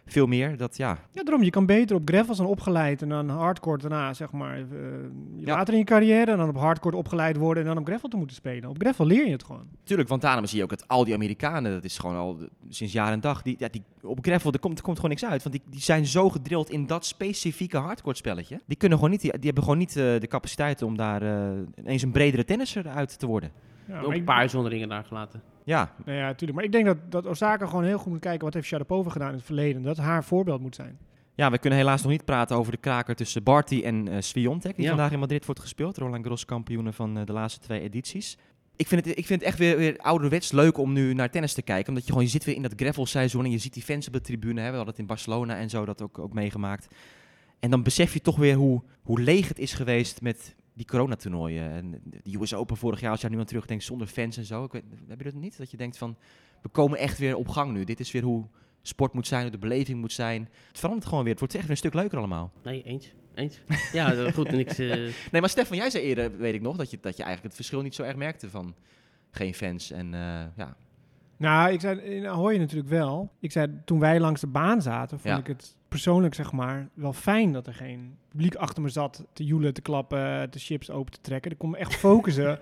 veel 0.07 0.27
meer. 0.27 0.57
Dat, 0.57 0.77
ja, 0.77 0.99
Ja, 1.13 1.23
daarom. 1.23 1.43
Je 1.43 1.51
kan 1.51 1.67
beter 1.67 1.97
op 1.97 2.09
gravel 2.09 2.35
zijn 2.35 2.49
opgeleid 2.49 3.03
en 3.03 3.09
dan 3.09 3.29
hardcore 3.29 3.79
daarna, 3.79 4.15
zeg 4.15 4.33
maar, 4.33 4.57
eh, 4.59 4.65
Ja. 5.37 5.55
later 5.57 5.73
in 5.75 5.79
je 5.79 5.85
carrière. 5.85 6.31
En 6.31 6.37
dan 6.37 6.49
op 6.49 6.57
hardcore 6.57 6.97
opgeleid 6.97 7.37
worden 7.37 7.63
en 7.63 7.69
dan 7.69 7.79
op 7.79 7.87
gravel 7.87 8.09
te 8.09 8.17
moeten 8.17 8.37
spelen. 8.37 8.69
Op 8.69 8.77
gravel 8.79 9.07
leer 9.07 9.25
je 9.27 9.33
het 9.33 9.45
gewoon. 9.45 9.67
Tuurlijk, 9.85 10.09
want 10.09 10.23
daarom 10.23 10.47
zie 10.47 10.57
je 10.59 10.63
ook 10.65 10.71
dat 10.71 10.89
al 10.89 11.05
die 11.05 11.15
Amerikanen, 11.15 11.73
dat 11.73 11.85
is 11.85 11.99
gewoon 11.99 12.17
al 12.17 12.39
sinds 12.69 12.93
jaar 12.93 13.13
en 13.13 13.21
dag, 13.21 13.43
die, 13.43 13.55
ja, 13.59 13.69
die, 13.69 13.83
op 14.03 14.19
gravel 14.23 14.53
er 14.53 14.59
komt, 14.59 14.79
er 14.79 14.85
komt 14.85 14.97
gewoon 14.97 15.11
niks 15.11 15.25
uit. 15.25 15.43
Want 15.43 15.55
die, 15.55 15.65
die 15.71 15.81
zijn 15.81 16.07
zo 16.07 16.29
gedrild 16.31 16.71
in 16.71 16.87
dat 16.87 17.07
specifieke 17.07 17.77
hardcore 17.77 18.17
spelletje. 18.17 18.61
Die, 18.67 18.77
kunnen 18.77 18.99
gewoon 18.99 19.13
niet, 19.13 19.21
die, 19.23 19.33
die 19.33 19.45
hebben 19.45 19.63
gewoon 19.63 19.79
niet 19.79 19.97
eh, 19.97 20.21
de 20.21 20.27
capaciteit 20.29 20.83
om 20.83 20.97
daar 20.97 21.23
ineens 21.77 22.03
een 22.03 22.13
bredere 22.13 22.45
tennisser 22.45 22.89
uit 22.89 23.19
te 23.19 23.27
worden. 23.27 23.51
Ja, 23.89 24.01
ook 24.01 24.13
een 24.13 24.25
paar 24.25 24.37
uitzonderingen 24.39 24.89
daar 24.89 25.05
gelaten. 25.05 25.43
Ja, 25.65 25.93
Nou 26.05 26.19
ja, 26.19 26.27
natuurlijk. 26.27 26.55
Maar 26.55 26.65
ik 26.67 26.73
denk 26.73 26.87
dat, 26.87 26.97
dat 27.09 27.27
Osaka 27.27 27.67
gewoon 27.67 27.85
heel 27.85 27.99
goed 27.99 28.13
moet 28.13 28.21
kijken 28.21 28.45
wat 28.45 28.55
heeft 28.55 28.67
Sharapova 28.67 29.11
gedaan 29.11 29.29
in 29.29 29.35
het 29.35 29.45
verleden. 29.45 29.83
Dat 29.83 29.97
haar 29.97 30.25
voorbeeld 30.25 30.61
moet 30.61 30.75
zijn. 30.75 30.99
ja, 31.35 31.51
we 31.51 31.59
kunnen 31.59 31.79
helaas 31.79 32.03
nog 32.03 32.11
niet 32.11 32.25
praten 32.25 32.57
over 32.57 32.73
de 32.73 32.79
kraker 32.79 33.15
tussen 33.15 33.43
Barty 33.43 33.83
en 33.85 34.09
eh 34.09 34.17
Swiatek, 34.21 34.75
die 34.77 34.85
Ja. 34.85 34.89
vandaag 34.91 35.13
in 35.13 35.19
Madrid 35.19 35.45
wordt 35.45 35.61
gespeeld. 35.61 35.97
Roland 35.99 36.23
Garros 36.23 36.45
kampioenen 36.45 36.95
van 36.95 37.19
eh, 37.19 37.25
de 37.27 37.33
laatste 37.33 37.61
twee 37.61 37.81
edities. 37.81 38.37
Ik 38.77 38.87
vind 38.87 39.05
het, 39.05 39.19
ik 39.19 39.27
vind 39.27 39.41
het 39.41 39.49
echt 39.49 39.59
weer, 39.59 39.77
weer 39.77 39.99
ouderwets 39.99 40.53
leuk 40.53 40.79
om 40.79 40.93
nu 40.93 41.15
naar 41.15 41.31
tennis 41.31 41.53
te 41.53 41.63
kijken. 41.63 41.89
Omdat 41.89 42.03
je 42.05 42.09
gewoon, 42.11 42.25
je 42.25 42.31
zit 42.31 42.45
weer 42.45 42.55
in 42.55 42.63
dat 42.63 42.73
gravelseizoen 42.77 43.45
en 43.45 43.51
je 43.51 43.59
ziet 43.59 43.75
die 43.75 43.83
fans 43.83 44.07
op 44.07 44.13
de 44.13 44.21
tribune. 44.21 44.61
Hè. 44.61 44.71
We 44.71 44.77
hadden 44.77 44.87
het 44.93 44.99
in 44.99 45.07
Barcelona 45.07 45.57
en 45.57 45.71
zo 45.71 45.85
dat 45.85 46.03
ook, 46.03 46.19
ook 46.19 46.33
meegemaakt. 46.33 46.89
En 47.61 47.71
dan 47.71 47.83
besef 47.83 48.13
je 48.13 48.21
toch 48.21 48.37
weer 48.37 48.55
hoe, 48.55 48.83
hoe 49.03 49.21
leeg 49.21 49.49
het 49.49 49.59
is 49.59 49.73
geweest 49.73 50.21
met 50.23 50.55
die 50.79 50.87
coronatoernooien. 50.87 51.71
En 51.71 52.01
die 52.23 52.41
US 52.41 52.55
Open 52.55 52.77
vorig 52.77 53.01
jaar, 53.01 53.11
als 53.11 53.21
je 53.21 53.27
daar 53.27 53.35
nu 53.37 53.43
aan 53.43 53.49
terugdenkt, 53.49 53.85
zonder 53.85 54.07
fans 54.07 54.37
en 54.37 54.45
zo. 54.45 54.65
Ik 54.65 54.73
weet, 54.73 54.85
heb 55.09 55.19
je 55.19 55.25
dat 55.25 55.35
niet? 55.41 55.59
Dat 55.59 55.71
je 55.71 55.77
denkt 55.77 55.99
van, 55.99 56.17
we 56.63 56.69
komen 56.69 56.99
echt 56.99 57.19
weer 57.19 57.37
op 57.37 57.49
gang 57.49 57.73
nu. 57.73 57.85
Dit 57.85 58.01
is 58.01 58.13
weer 58.13 58.23
hoe 58.23 58.47
sport 58.83 59.13
moet 59.13 59.27
zijn, 59.27 59.43
hoe 59.43 59.51
de 59.51 59.59
beleving 59.59 60.01
moet 60.01 60.13
zijn. 60.13 60.49
Het 60.69 60.79
verandert 60.79 61.07
gewoon 61.07 61.23
weer. 61.23 61.31
Het 61.33 61.41
wordt 61.41 61.55
echt 61.55 61.63
weer 61.63 61.73
een 61.73 61.79
stuk 61.79 61.95
leuker 61.95 62.19
allemaal. 62.19 62.53
Nee, 62.63 62.83
eens. 62.83 63.13
Eens. 63.35 63.61
Ja, 63.93 64.31
goed. 64.31 64.47
En 64.47 64.59
ik, 64.59 64.71
eh, 64.71 64.89
Nee, 65.33 65.41
maar 65.41 65.49
Stefan, 65.49 65.77
jij 65.77 65.91
zei 65.91 66.05
eerder, 66.05 66.37
weet 66.39 66.55
ik 66.55 66.61
nog, 66.61 66.77
dat 66.77 66.91
je, 66.91 66.99
dat 67.01 67.17
je 67.17 67.23
eigenlijk 67.23 67.43
het 67.55 67.55
verschil 67.55 67.83
niet 67.83 67.95
zo 67.95 68.03
erg 68.03 68.17
merkte 68.17 68.51
van 68.51 68.75
geen 69.31 69.55
fans. 69.55 69.91
En 69.91 70.15
eh, 70.15 70.21
ja, 70.57 70.77
Nou, 71.37 71.73
ik 71.73 71.81
zei 71.81 72.01
in 72.01 72.27
Ahoy 72.27 72.57
natuurlijk 72.57 72.89
wel. 72.89 73.33
Ik 73.41 73.53
zei 73.53 73.81
toen 73.85 73.99
wij 73.99 74.21
langs 74.21 74.41
de 74.41 74.47
baan 74.47 74.83
zaten, 74.83 75.19
vond 75.21 75.35
Ja. 75.35 75.41
ik 75.41 75.47
het 75.47 75.77
persoonlijk 75.89 76.35
zeg 76.35 76.53
maar 76.53 76.89
wel 76.95 77.13
fijn 77.13 77.53
dat 77.53 77.67
er 77.67 77.75
geen 77.75 78.17
publiek 78.29 78.55
achter 78.55 78.83
me 78.83 78.89
zat 78.89 79.25
te 79.33 79.45
joelen, 79.45 79.75
te 79.75 79.81
klappen, 79.81 80.51
de 80.51 80.59
chips 80.59 80.91
open 80.91 81.13
te 81.13 81.21
trekken. 81.21 81.51
Ik 81.51 81.59
kon 81.59 81.71
me 81.71 81.77
echt 81.77 81.95
focussen. 82.07 82.59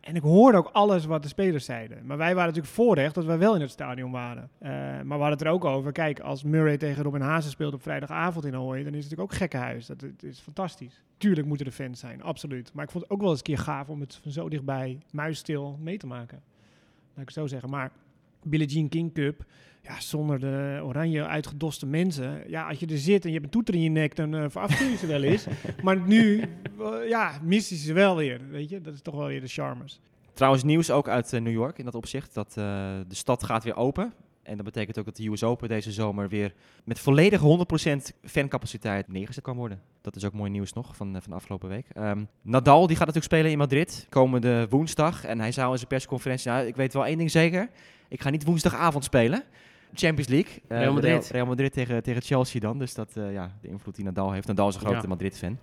en 0.00 0.16
ik 0.16 0.22
hoorde 0.22 0.58
ook 0.58 0.70
alles 0.72 1.04
wat 1.04 1.22
de 1.22 1.28
spelers 1.28 1.64
zeiden. 1.64 2.06
Maar 2.06 2.16
wij 2.16 2.34
waren 2.34 2.48
natuurlijk 2.48 2.74
voorrecht 2.74 3.14
dat 3.14 3.24
wij 3.24 3.38
wel 3.38 3.54
in 3.54 3.60
het 3.60 3.70
stadion 3.70 4.10
waren. 4.10 4.50
Eh, 4.58 4.70
maar 4.70 5.04
we 5.04 5.12
hadden 5.12 5.30
het 5.30 5.42
er 5.42 5.48
ook 5.48 5.64
over. 5.64 5.92
Kijk, 5.92 6.20
als 6.20 6.42
Murray 6.42 6.76
tegen 6.76 7.02
Robin 7.02 7.20
Hazen 7.20 7.50
speelt 7.50 7.74
op 7.74 7.82
vrijdagavond 7.82 8.44
in 8.44 8.54
Ahoy, 8.54 8.82
dan 8.82 8.94
is 8.94 9.04
het 9.04 9.10
natuurlijk 9.10 9.32
ook 9.32 9.38
gekkenhuis. 9.38 9.86
Dat 9.86 10.00
het 10.00 10.22
is 10.22 10.38
fantastisch. 10.38 11.02
Tuurlijk 11.18 11.46
moeten 11.46 11.66
er 11.66 11.72
fans 11.72 12.00
zijn, 12.00 12.22
absoluut. 12.22 12.72
Maar 12.74 12.84
ik 12.84 12.90
vond 12.90 13.04
het 13.04 13.12
ook 13.12 13.20
wel 13.20 13.30
eens 13.30 13.38
een 13.38 13.44
keer 13.44 13.58
gaaf 13.58 13.88
om 13.88 14.00
het 14.00 14.18
van 14.22 14.30
zo 14.30 14.48
dichtbij 14.48 14.98
muisstil 15.10 15.78
mee 15.80 15.98
te 15.98 16.06
maken. 16.06 16.42
Laat 17.08 17.28
ik 17.28 17.34
het 17.34 17.44
zo 17.44 17.46
zeggen. 17.46 17.70
Maar 17.70 17.90
Billie 18.44 18.66
Jean 18.66 18.88
King 18.88 19.14
Cup. 19.14 19.44
Ja, 19.82 20.00
zonder 20.00 20.40
de 20.40 20.80
oranje 20.82 21.26
uitgedoste 21.26 21.86
mensen. 21.86 22.42
Ja, 22.46 22.68
als 22.68 22.78
je 22.78 22.86
er 22.86 22.98
zit 22.98 23.24
en 23.24 23.28
je 23.28 23.34
hebt 23.34 23.44
een 23.44 23.52
toeter 23.52 23.74
in 23.74 23.82
je 23.82 23.88
nek, 23.88 24.16
dan 24.16 24.34
uh, 24.34 24.44
verafschuw 24.48 24.88
je 24.88 24.96
ze 24.96 25.06
wel 25.06 25.22
eens. 25.22 25.46
maar 25.82 26.00
nu, 26.00 26.40
eh, 26.78 27.08
ja, 27.08 27.38
mis 27.42 27.68
je 27.68 27.76
ze 27.76 27.92
wel 27.92 28.16
weer. 28.16 28.40
Weet 28.50 28.68
je, 28.68 28.80
dat 28.80 28.94
is 28.94 29.02
toch 29.02 29.14
wel 29.14 29.26
weer 29.26 29.40
de 29.40 29.46
charmes. 29.46 30.00
Trouwens, 30.40 30.64
nieuws 30.64 30.90
ook 30.90 31.08
uit 31.08 31.32
eh, 31.32 31.40
New 31.40 31.52
York 31.52 31.78
in 31.78 31.84
dat 31.84 31.94
opzicht. 31.94 32.34
Dat 32.34 32.48
eh, 32.48 32.54
de 33.08 33.14
stad 33.14 33.44
gaat 33.44 33.64
weer 33.64 33.76
open. 33.76 34.12
En 34.42 34.56
dat 34.56 34.64
betekent 34.64 34.98
ook 34.98 35.04
dat 35.04 35.16
de 35.16 35.28
US 35.28 35.42
Open 35.42 35.68
deze 35.68 35.92
zomer 35.92 36.28
weer 36.28 36.54
met 36.84 36.98
volledige 36.98 37.66
100% 38.12 38.16
fancapaciteit 38.22 39.08
neergezet 39.08 39.42
kan 39.42 39.56
worden. 39.56 39.80
Dat 40.00 40.16
is 40.16 40.24
ook 40.24 40.32
mooi 40.32 40.50
nieuws 40.50 40.72
nog 40.72 40.96
van, 40.96 41.14
eh, 41.16 41.20
van 41.20 41.30
de 41.30 41.36
afgelopen 41.36 41.68
week. 41.68 41.86
Ehm, 41.92 42.24
Nadal 42.42 42.86
die 42.86 42.96
gaat 42.96 43.06
natuurlijk 43.06 43.32
spelen 43.34 43.50
in 43.50 43.58
Madrid 43.58 44.06
komende 44.08 44.66
woensdag. 44.68 45.24
En 45.24 45.40
hij 45.40 45.52
zou 45.52 45.70
in 45.70 45.76
zijn 45.76 45.88
persconferentie, 45.88 46.50
nou 46.50 46.66
ik 46.66 46.76
weet 46.76 46.92
wel 46.92 47.06
één 47.06 47.18
ding 47.18 47.30
zeker. 47.30 47.68
Ik 48.08 48.20
ga 48.22 48.30
niet 48.30 48.44
woensdagavond 48.44 49.04
spelen. 49.04 49.42
Champions 49.94 50.28
League. 50.28 50.52
Eh, 50.68 50.78
Real 50.78 50.92
Madrid. 50.92 51.10
Real, 51.12 51.24
Real 51.32 51.46
Madrid 51.46 51.72
tegen, 51.72 52.02
tegen 52.02 52.22
Chelsea 52.22 52.60
dan. 52.60 52.78
Dus 52.78 52.94
dat, 52.94 53.16
eh, 53.16 53.32
ja, 53.32 53.52
de 53.62 53.68
invloed 53.68 53.94
die 53.94 54.04
Nadal 54.04 54.32
heeft. 54.32 54.46
Nadal 54.46 54.68
is 54.68 54.74
een 54.74 54.80
grote 54.80 54.96
Ja. 55.02 55.08
Madrid-fan. 55.08 55.58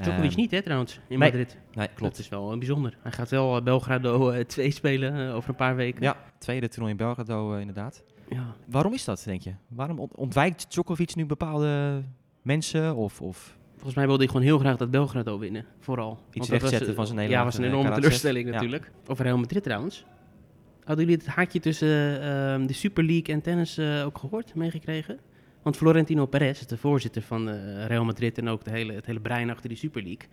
Djokovic 0.00 0.30
Ehm, 0.30 0.40
niet, 0.40 0.50
hè, 0.50 0.62
trouwens, 0.62 0.94
in 0.94 1.00
nee. 1.08 1.18
Madrid. 1.18 1.58
Nee, 1.74 1.86
Dat 1.86 1.96
klopt. 1.96 2.18
is 2.18 2.28
wel 2.28 2.52
eh, 2.52 2.58
bijzonder. 2.58 2.98
Hij 3.02 3.12
gaat 3.12 3.30
wel 3.30 3.62
Belgrado 3.62 4.30
eh, 4.30 4.44
2 4.54 4.70
spelen 4.70 5.32
over 5.32 5.48
een 5.50 5.56
paar 5.56 5.76
weken. 5.76 6.02
Ja, 6.02 6.16
tweede 6.38 6.68
toernooi 6.68 6.90
in 6.90 6.96
Belgrado 6.96 7.56
inderdaad. 7.56 8.04
Ja. 8.28 8.54
Waarom 8.66 8.92
is 8.92 9.04
dat, 9.04 9.22
denk 9.24 9.40
je? 9.42 9.54
Waarom 9.68 9.98
ont- 9.98 10.14
ontwijkt 10.16 10.66
Djokovic 10.72 11.14
nu 11.14 11.26
bepaalde 11.26 12.02
mensen? 12.42 12.94
Of, 12.96 13.20
of... 13.20 13.56
Volgens 13.86 14.06
mij 14.06 14.16
wilde 14.16 14.32
hij 14.32 14.32
gewoon 14.32 14.58
heel 14.58 14.58
graag 14.66 14.76
dat 14.76 14.90
Belgrado 14.90 15.38
winnen. 15.38 15.64
Vooral. 15.80 16.18
Dat 16.30 16.48
rechtzetten 16.48 16.94
van 16.94 17.06
zijn 17.06 17.18
Ja, 17.18 17.22
nederlaag 17.22 17.44
was 17.44 17.56
een 17.56 17.64
eh, 17.64 17.70
enorme 17.70 17.94
teleurstelling 17.94 18.46
Ja. 18.46 18.52
natuurlijk. 18.52 18.90
Over 19.06 19.24
Real 19.24 19.38
Madrid 19.38 19.62
trouwens. 19.62 20.04
Hadden 20.84 21.04
jullie 21.06 21.20
het 21.24 21.34
haakje 21.34 21.60
tussen 21.60 22.22
ehm, 22.22 22.66
de 22.66 22.72
Super 22.72 23.04
League 23.04 23.34
en 23.34 23.40
tennis 23.40 23.78
eh, 23.78 24.04
ook 24.04 24.18
gehoord, 24.18 24.54
meegekregen? 24.54 25.18
Want 25.62 25.76
Florentino 25.76 26.26
Perez, 26.26 26.60
de 26.60 26.76
voorzitter 26.76 27.22
van 27.22 27.48
eh, 27.48 27.86
Real 27.86 28.04
Madrid 28.04 28.38
en 28.38 28.48
ook 28.48 28.64
de 28.64 28.70
hele, 28.70 28.92
het 28.92 29.06
hele 29.06 29.20
brein 29.20 29.50
achter 29.50 29.68
die 29.68 29.78
Super 29.78 30.02
League, 30.02 30.28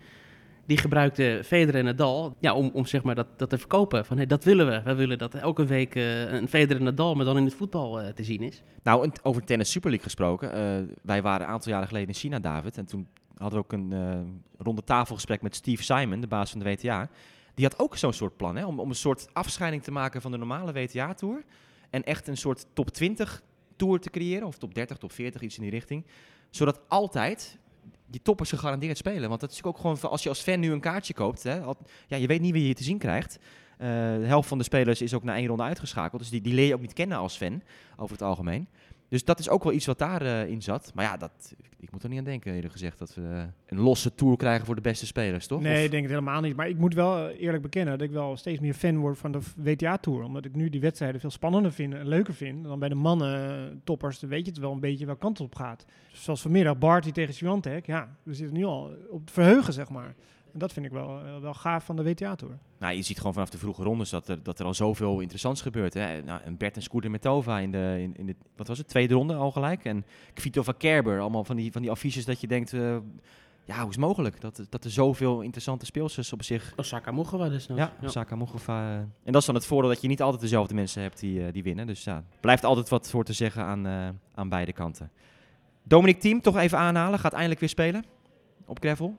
die 0.66 0.78
gebruikte 0.78 1.40
Federer 1.44 1.78
en 1.80 1.84
Nadal 1.84 2.36
ja, 2.40 2.54
om, 2.54 2.70
om 2.72 2.86
zeg 2.86 3.02
maar 3.02 3.14
dat, 3.14 3.26
dat 3.36 3.50
te 3.50 3.58
verkopen. 3.58 4.04
Van 4.04 4.16
hey, 4.16 4.26
dat 4.26 4.44
willen 4.44 4.66
we. 4.66 4.82
We 4.82 4.94
willen 4.94 5.18
dat 5.18 5.34
elke 5.34 5.64
week 5.64 5.94
een 5.94 6.48
Federer 6.48 6.76
en 6.76 6.84
Nadal, 6.84 7.14
maar 7.14 7.24
dan 7.24 7.36
in 7.36 7.44
het 7.44 7.54
voetbal 7.54 8.12
te 8.14 8.24
zien 8.24 8.42
is. 8.42 8.62
Nou, 8.82 9.10
over 9.22 9.44
tennis 9.44 9.70
Super 9.70 9.90
League 9.90 10.06
gesproken. 10.06 10.50
wij 11.02 11.22
waren 11.22 11.46
een 11.46 11.52
aantal 11.52 11.72
jaren 11.72 11.88
geleden 11.88 12.08
in 12.08 12.14
China, 12.14 12.38
David. 12.38 12.78
En 12.78 12.86
toen 12.86 13.06
hadden 13.36 13.58
we 13.58 13.64
ook 13.64 13.72
een 13.72 13.92
eh 13.92 14.20
ronde 14.58 14.84
tafelgesprek 14.84 15.42
met 15.42 15.54
Steve 15.54 15.82
Simon, 15.82 16.20
de 16.20 16.26
baas 16.26 16.50
van 16.50 16.60
de 16.60 16.64
WTA. 16.64 17.08
Die 17.54 17.64
had 17.64 17.78
ook 17.78 17.96
zo'n 17.96 18.12
soort 18.12 18.36
plan, 18.36 18.56
hè, 18.56 18.66
om, 18.66 18.80
om 18.80 18.88
een 18.88 18.94
soort 18.94 19.28
afscheiding 19.32 19.82
te 19.82 19.90
maken 19.90 20.20
van 20.20 20.30
de 20.30 20.36
normale 20.36 20.72
WTA-tour. 20.72 21.44
En 21.90 22.04
echt 22.04 22.28
een 22.28 22.36
soort 22.36 22.66
top 22.72 22.90
20 22.90 23.42
tour 23.76 24.00
te 24.00 24.10
creëren, 24.10 24.46
of 24.46 24.58
top 24.58 24.74
30, 24.74 24.96
top 24.96 25.12
40, 25.12 25.42
iets 25.42 25.56
in 25.56 25.62
die 25.62 25.70
richting. 25.70 26.04
Zodat 26.50 26.80
altijd 26.88 27.58
die 28.06 28.22
toppers 28.22 28.50
gegarandeerd 28.50 28.96
spelen. 28.96 29.28
Want 29.28 29.40
dat 29.40 29.50
is 29.50 29.62
ook 29.62 29.76
gewoon, 29.76 30.00
als 30.00 30.22
je 30.22 30.28
als 30.28 30.40
fan 30.40 30.60
nu 30.60 30.72
een 30.72 30.80
kaartje 30.80 31.14
koopt, 31.14 31.42
hè, 31.42 31.54
ja, 32.06 32.16
je 32.16 32.26
weet 32.26 32.40
niet 32.40 32.52
wie 32.52 32.68
je 32.68 32.74
te 32.74 32.84
zien 32.84 32.98
krijgt. 32.98 33.38
Eh, 33.78 33.88
de 33.88 34.26
helft 34.26 34.48
van 34.48 34.58
de 34.58 34.64
spelers 34.64 35.02
is 35.02 35.14
ook 35.14 35.22
na 35.22 35.36
één 35.36 35.46
ronde 35.46 35.62
uitgeschakeld. 35.62 36.20
Dus 36.20 36.30
die, 36.30 36.40
die 36.40 36.54
leer 36.54 36.66
je 36.66 36.74
ook 36.74 36.80
niet 36.80 36.92
kennen 36.92 37.18
als 37.18 37.36
fan, 37.36 37.62
over 37.96 38.12
het 38.12 38.22
algemeen. 38.22 38.68
Dus 39.08 39.24
dat 39.24 39.38
is 39.38 39.48
ook 39.48 39.64
wel 39.64 39.72
iets 39.72 39.86
wat 39.86 39.98
daarin 39.98 40.48
in 40.48 40.62
zat. 40.62 40.92
Maar 40.94 41.04
ja, 41.04 41.16
dat, 41.16 41.54
ik 41.78 41.92
moet 41.92 42.02
er 42.02 42.08
niet 42.08 42.18
aan 42.18 42.24
denken, 42.24 42.52
eerlijk 42.54 42.72
gezegd, 42.72 42.98
dat 42.98 43.14
we 43.14 43.22
eh, 43.22 43.42
een 43.66 43.78
losse 43.80 44.14
tour 44.14 44.36
krijgen 44.36 44.66
voor 44.66 44.74
de 44.74 44.80
beste 44.80 45.06
spelers, 45.06 45.46
toch? 45.46 45.60
Nee, 45.60 45.76
Of- 45.78 45.84
ik 45.84 45.90
denk 45.90 46.02
het 46.02 46.12
helemaal 46.12 46.40
niet. 46.40 46.56
Maar 46.56 46.68
ik 46.68 46.78
moet 46.78 46.94
wel 46.94 47.28
eh, 47.28 47.40
eerlijk 47.40 47.62
bekennen 47.62 47.98
dat 47.98 48.06
ik 48.06 48.12
wel 48.12 48.36
steeds 48.36 48.60
meer 48.60 48.74
fan 48.74 48.98
word 48.98 49.18
van 49.18 49.32
de 49.32 49.40
WTA-tour. 49.56 50.22
Omdat 50.24 50.44
ik 50.44 50.54
nu 50.54 50.68
die 50.68 50.80
wedstrijden 50.80 51.20
veel 51.20 51.30
spannender 51.30 51.72
vind 51.72 51.94
en 51.94 52.08
leuker 52.08 52.34
vind 52.34 52.64
dan 52.64 52.78
bij 52.78 52.88
de 52.88 52.94
mannen 52.94 53.48
eh, 53.70 53.76
toppers. 53.84 54.18
Dan 54.20 54.30
weet 54.30 54.44
je 54.44 54.50
het 54.50 54.60
wel 54.60 54.72
een 54.72 54.80
beetje 54.80 55.06
welke 55.06 55.20
kant 55.20 55.38
het 55.38 55.46
op 55.46 55.54
gaat. 55.54 55.84
Zoals 56.12 56.40
vanmiddag 56.42 56.78
Barty 56.78 57.10
tegen 57.12 57.34
Swiatek. 57.34 57.86
Ja, 57.86 58.16
we 58.22 58.34
zitten 58.34 58.56
nu 58.56 58.64
al 58.64 58.90
op 59.10 59.20
het 59.20 59.30
verheugen, 59.30 59.72
zeg 59.72 59.88
maar. 59.88 60.14
En 60.54 60.60
dat 60.60 60.72
vind 60.72 60.86
ik 60.86 60.92
wel, 60.92 61.20
eh, 61.20 61.38
wel 61.40 61.54
gaaf 61.54 61.84
van 61.84 61.96
de 61.96 62.02
WTA-tour. 62.02 62.58
Nou, 62.78 62.94
je 62.94 63.02
ziet 63.02 63.16
gewoon 63.16 63.32
vanaf 63.32 63.50
de 63.50 63.58
vroege 63.58 63.82
rondes 63.82 64.10
dat 64.10 64.28
er, 64.28 64.42
dat 64.42 64.58
er 64.58 64.66
al 64.66 64.74
zoveel 64.74 65.20
interessants 65.20 65.62
gebeurt. 65.62 65.94
Hè. 65.94 66.22
Nou, 66.22 66.40
en 66.42 66.56
Bert 66.56 66.76
en 66.76 66.82
Scooter 66.82 67.10
Metova 67.10 67.58
in 67.58 67.70
de, 67.70 67.96
in, 67.98 68.16
in 68.16 68.26
de, 68.26 68.34
wat 68.56 68.68
was 68.68 68.78
het, 68.78 68.88
tweede 68.88 69.14
ronde 69.14 69.34
al 69.34 69.50
gelijk. 69.50 69.84
En 69.84 70.04
Kvitova 70.34 70.72
Kerber, 70.72 71.20
allemaal 71.20 71.44
van 71.44 71.56
die, 71.56 71.72
van 71.72 71.82
die 71.82 71.90
affiches 71.90 72.24
dat 72.24 72.40
je 72.40 72.46
denkt, 72.46 72.72
eh, 72.72 72.96
ja, 73.64 73.78
hoe 73.78 73.88
is 73.88 73.96
het 73.96 74.04
mogelijk? 74.04 74.40
Dat, 74.40 74.66
dat 74.68 74.84
er 74.84 74.90
zoveel 74.90 75.40
interessante 75.40 75.86
speelsters 75.86 76.32
op 76.32 76.42
zich... 76.42 76.72
Osaka 76.76 77.14
we 77.14 77.48
dus 77.48 77.66
nog. 77.66 77.78
Ja, 77.78 77.92
Osaka 78.02 78.36
Mogova. 78.36 78.90
eh. 78.90 78.98
En 78.98 79.32
dat 79.32 79.40
is 79.40 79.46
dan 79.46 79.54
het 79.54 79.66
voordeel 79.66 79.90
dat 79.90 80.00
je 80.02 80.08
niet 80.08 80.22
altijd 80.22 80.40
dezelfde 80.40 80.74
mensen 80.74 81.02
hebt 81.02 81.20
die, 81.20 81.46
eh, 81.46 81.52
die 81.52 81.62
winnen. 81.62 81.86
Dus 81.86 82.04
ja, 82.04 82.24
blijft 82.40 82.64
altijd 82.64 82.88
wat 82.88 83.10
voor 83.10 83.24
te 83.24 83.32
zeggen 83.32 83.64
aan, 83.64 83.86
eh, 83.86 84.08
aan 84.34 84.48
beide 84.48 84.72
kanten. 84.72 85.10
Dominic 85.82 86.20
Thiem, 86.20 86.40
toch 86.40 86.56
even 86.56 86.78
aanhalen, 86.78 87.18
gaat 87.18 87.32
eindelijk 87.32 87.60
weer 87.60 87.68
spelen 87.68 88.04
op 88.66 88.78
gravel. 88.78 89.16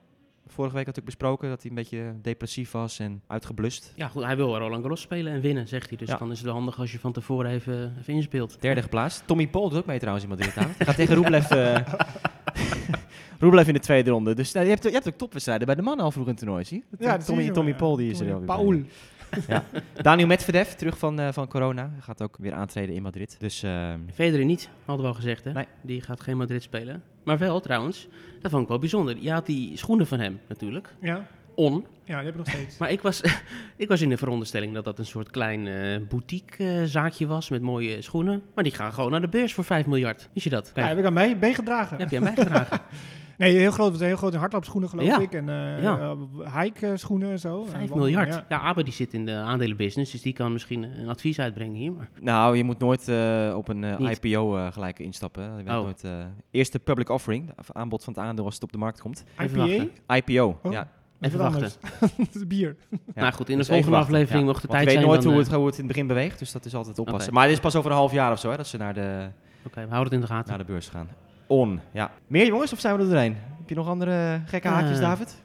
Vorige 0.48 0.74
week 0.74 0.86
had 0.86 0.96
ik 0.96 1.04
besproken 1.04 1.48
dat 1.48 1.60
hij 1.62 1.70
een 1.70 1.76
beetje 1.76 2.14
depressief 2.22 2.70
was 2.70 2.98
en 2.98 3.22
uitgeblust. 3.26 3.92
Ja, 3.96 4.08
goed, 4.08 4.24
hij 4.24 4.36
wil 4.36 4.58
Roland 4.58 4.80
Garros 4.80 5.00
spelen 5.00 5.32
en 5.32 5.40
winnen, 5.40 5.68
zegt 5.68 5.88
hij. 5.88 5.98
Dus 5.98 6.08
Ja. 6.08 6.16
dan 6.16 6.30
is 6.30 6.36
het 6.36 6.46
wel 6.46 6.54
handig 6.54 6.78
als 6.78 6.92
je 6.92 6.98
van 6.98 7.12
tevoren 7.12 7.50
even, 7.50 7.94
even 8.00 8.14
inspeelt. 8.14 8.60
Derde 8.60 8.82
geplaatst. 8.82 9.22
Tommy 9.26 9.48
Paul 9.48 9.68
doet 9.68 9.78
ook 9.78 9.86
mee 9.86 9.98
trouwens 9.98 10.24
in 10.24 10.30
Madrid. 10.30 10.54
Hij 10.76 10.86
gaat 10.86 10.96
tegen 10.96 11.14
Rublev, 11.14 11.50
eh 11.50 11.76
Rublev 13.40 13.66
in 13.68 13.74
de 13.74 13.80
tweede 13.80 14.10
ronde. 14.10 14.34
Dus 14.34 14.52
nou, 14.52 14.64
je, 14.66 14.72
hebt, 14.72 14.84
je 14.84 14.90
hebt 14.90 15.08
ook 15.08 15.14
topwedstrijden 15.16 15.66
bij 15.66 15.76
de 15.76 15.82
mannen 15.82 16.04
al 16.04 16.10
vroeg 16.10 16.24
in 16.24 16.30
het 16.30 16.38
toernooi, 16.38 16.64
zie 16.64 16.84
je? 16.90 16.96
dat 17.06 17.14
zie 17.16 17.24
Tommy, 17.24 17.42
je 17.42 17.50
Tommy 17.50 17.70
wel, 17.70 17.78
Paul 17.78 17.90
ja. 17.90 17.96
die 17.96 18.10
is 18.10 18.20
er 18.20 18.26
Tommy 18.26 18.46
wel 18.46 18.56
bij. 18.56 18.64
Paul. 18.64 19.62
Daniel 20.02 20.26
Medvedev, 20.26 20.68
terug 20.72 20.98
van, 20.98 21.20
eh, 21.20 21.32
van 21.32 21.48
corona. 21.48 21.90
Hij 21.92 22.00
gaat 22.00 22.22
ook 22.22 22.36
weer 22.40 22.52
aantreden 22.52 22.94
in 22.94 23.02
Madrid. 23.02 23.36
Dus 23.38 23.62
eh, 23.62 23.94
Federer 24.14 24.44
niet, 24.44 24.68
hadden 24.84 25.04
we 25.04 25.10
al 25.12 25.16
gezegd, 25.16 25.44
hè? 25.44 25.52
Nee. 25.52 25.66
Die 25.82 26.00
gaat 26.00 26.20
geen 26.20 26.36
Madrid 26.36 26.62
spelen. 26.62 27.02
Maar 27.26 27.38
wel, 27.38 27.60
trouwens, 27.60 28.08
dat 28.40 28.50
vond 28.50 28.62
ik 28.62 28.68
wel 28.68 28.78
bijzonder. 28.78 29.16
Je 29.20 29.30
had 29.32 29.46
die 29.46 29.76
schoenen 29.76 30.06
van 30.06 30.20
hem, 30.20 30.40
natuurlijk. 30.48 30.94
Ja, 31.00 31.26
On. 31.54 31.86
ja, 32.04 32.16
die 32.16 32.24
heb 32.24 32.28
ik 32.28 32.36
nog 32.36 32.48
steeds. 32.48 32.78
Maar 32.78 32.90
ik 32.90 33.00
was, 33.00 33.20
ik 33.76 33.88
was 33.88 34.00
in 34.00 34.08
de 34.08 34.16
veronderstelling 34.16 34.74
dat 34.74 34.84
dat 34.84 34.98
een 34.98 35.06
soort 35.06 35.30
klein 35.30 35.66
eh 35.66 36.00
boutique 36.08 36.64
eh, 36.68 36.82
zaakje 36.84 37.26
was 37.26 37.48
met 37.48 37.62
mooie 37.62 38.02
schoenen. 38.02 38.42
Maar 38.54 38.64
die 38.64 38.72
gaan 38.72 38.92
gewoon 38.92 39.10
naar 39.10 39.20
de 39.20 39.28
beurs 39.28 39.54
voor 39.54 39.64
5 39.64 39.86
miljard. 39.86 40.28
Wist 40.32 40.44
je 40.44 40.50
dat? 40.50 40.72
Ja, 40.74 40.86
heb 40.86 40.98
ik 40.98 41.04
aan 41.04 41.12
mij 41.12 41.36
meegedragen. 41.40 41.98
heb 41.98 42.10
je 42.10 42.16
aan 42.16 42.22
mij 42.22 42.34
gedragen. 42.36 42.80
Nee, 43.38 43.56
heel 43.56 43.70
groot. 43.70 43.96
Zijn 43.96 44.08
heel 44.08 44.18
grote 44.18 44.36
hardloopschoenen, 44.38 44.88
geloof 44.88 45.06
Ja. 45.06 45.18
ik. 45.20 45.32
En 45.32 45.48
eh 45.48 45.82
Ja. 45.82 45.98
eh, 45.98 46.60
hike-schoenen 46.62 47.30
en 47.30 47.38
zo. 47.38 47.64
5 47.64 47.90
En 47.90 47.96
miljard. 47.98 48.28
ja. 48.28 48.44
Ja, 48.48 48.72
die 48.72 48.92
zit 48.92 49.12
in 49.14 49.26
de 49.26 49.32
aandelenbusiness, 49.34 50.12
dus 50.12 50.22
die 50.22 50.32
kan 50.32 50.52
misschien 50.52 50.82
een 50.82 51.08
advies 51.08 51.38
uitbrengen 51.38 51.74
hier. 51.74 51.92
Maar 51.92 52.08
nou, 52.20 52.56
je 52.56 52.64
moet 52.64 52.78
nooit 52.78 53.08
eh, 53.08 53.52
op 53.56 53.68
een. 53.68 53.84
IPO 54.10 54.56
eh, 54.56 54.72
gelijk 54.72 54.98
instappen. 54.98 55.42
Je 55.44 55.62
weet 55.64 55.74
Oh. 55.74 55.82
nooit, 55.82 56.04
eh, 56.04 56.12
eerste 56.50 56.78
public 56.78 57.08
offering, 57.08 57.50
of 57.58 57.72
aanbod 57.72 58.04
van 58.04 58.12
het 58.12 58.22
aandeel 58.22 58.44
als 58.44 58.54
het 58.54 58.62
op 58.62 58.72
de 58.72 58.78
markt 58.78 59.00
komt. 59.00 59.24
Even 59.38 59.58
IPA? 59.60 59.66
wachten. 59.66 59.90
IPO, 60.34 60.58
Oh. 60.62 60.72
ja. 60.72 60.88
Even 61.20 61.38
wachten. 61.38 61.70
bier. 62.48 62.76
Ja, 62.90 62.98
Nou 63.14 63.32
goed, 63.32 63.48
in 63.48 63.52
de 63.58 63.64
dus 63.64 63.68
volgende 63.72 63.96
aflevering 63.96 64.40
ja. 64.40 64.46
mocht 64.50 64.62
de 64.62 64.68
Want 64.68 64.78
tijd 64.80 64.82
je 64.82 64.86
weet 64.86 64.94
zijn. 64.94 65.06
nooit 65.06 65.22
dan, 65.22 65.32
hoe, 65.32 65.40
het, 65.42 65.52
hoe 65.52 65.66
het 65.66 65.74
in 65.74 65.84
het 65.84 65.92
begin 65.92 66.06
beweegt, 66.06 66.38
dus 66.38 66.52
dat 66.52 66.64
is 66.64 66.74
altijd 66.74 66.98
oppassen. 66.98 67.32
Maar 67.34 67.44
dit 67.46 67.52
is 67.56 67.60
pas 67.60 67.76
over 67.76 67.90
een 67.90 67.96
half 67.96 68.12
jaar 68.12 68.32
of 68.32 68.38
zo, 68.38 68.50
hè, 68.50 68.56
dat 68.56 68.66
ze 68.66 68.76
naar 68.76 68.94
de, 68.94 69.28
Oké, 69.66 69.80
we 69.80 69.88
houden 69.88 70.04
het 70.04 70.12
in 70.12 70.20
de 70.20 70.26
gaten. 70.26 70.48
naar 70.48 70.58
de 70.58 70.64
beurs 70.72 70.88
gaan. 70.88 71.08
On, 71.46 71.80
ja. 71.92 72.10
Meer 72.26 72.46
jongens, 72.46 72.72
of 72.72 72.80
zijn 72.80 72.96
we 72.96 73.02
er 73.02 73.08
doorheen? 73.08 73.36
Heb 73.58 73.68
je 73.68 73.74
nog 73.74 73.88
andere 73.88 74.40
gekke 74.46 74.68
haakjes, 74.68 74.96
Eh, 74.98 75.02
David? 75.08 75.42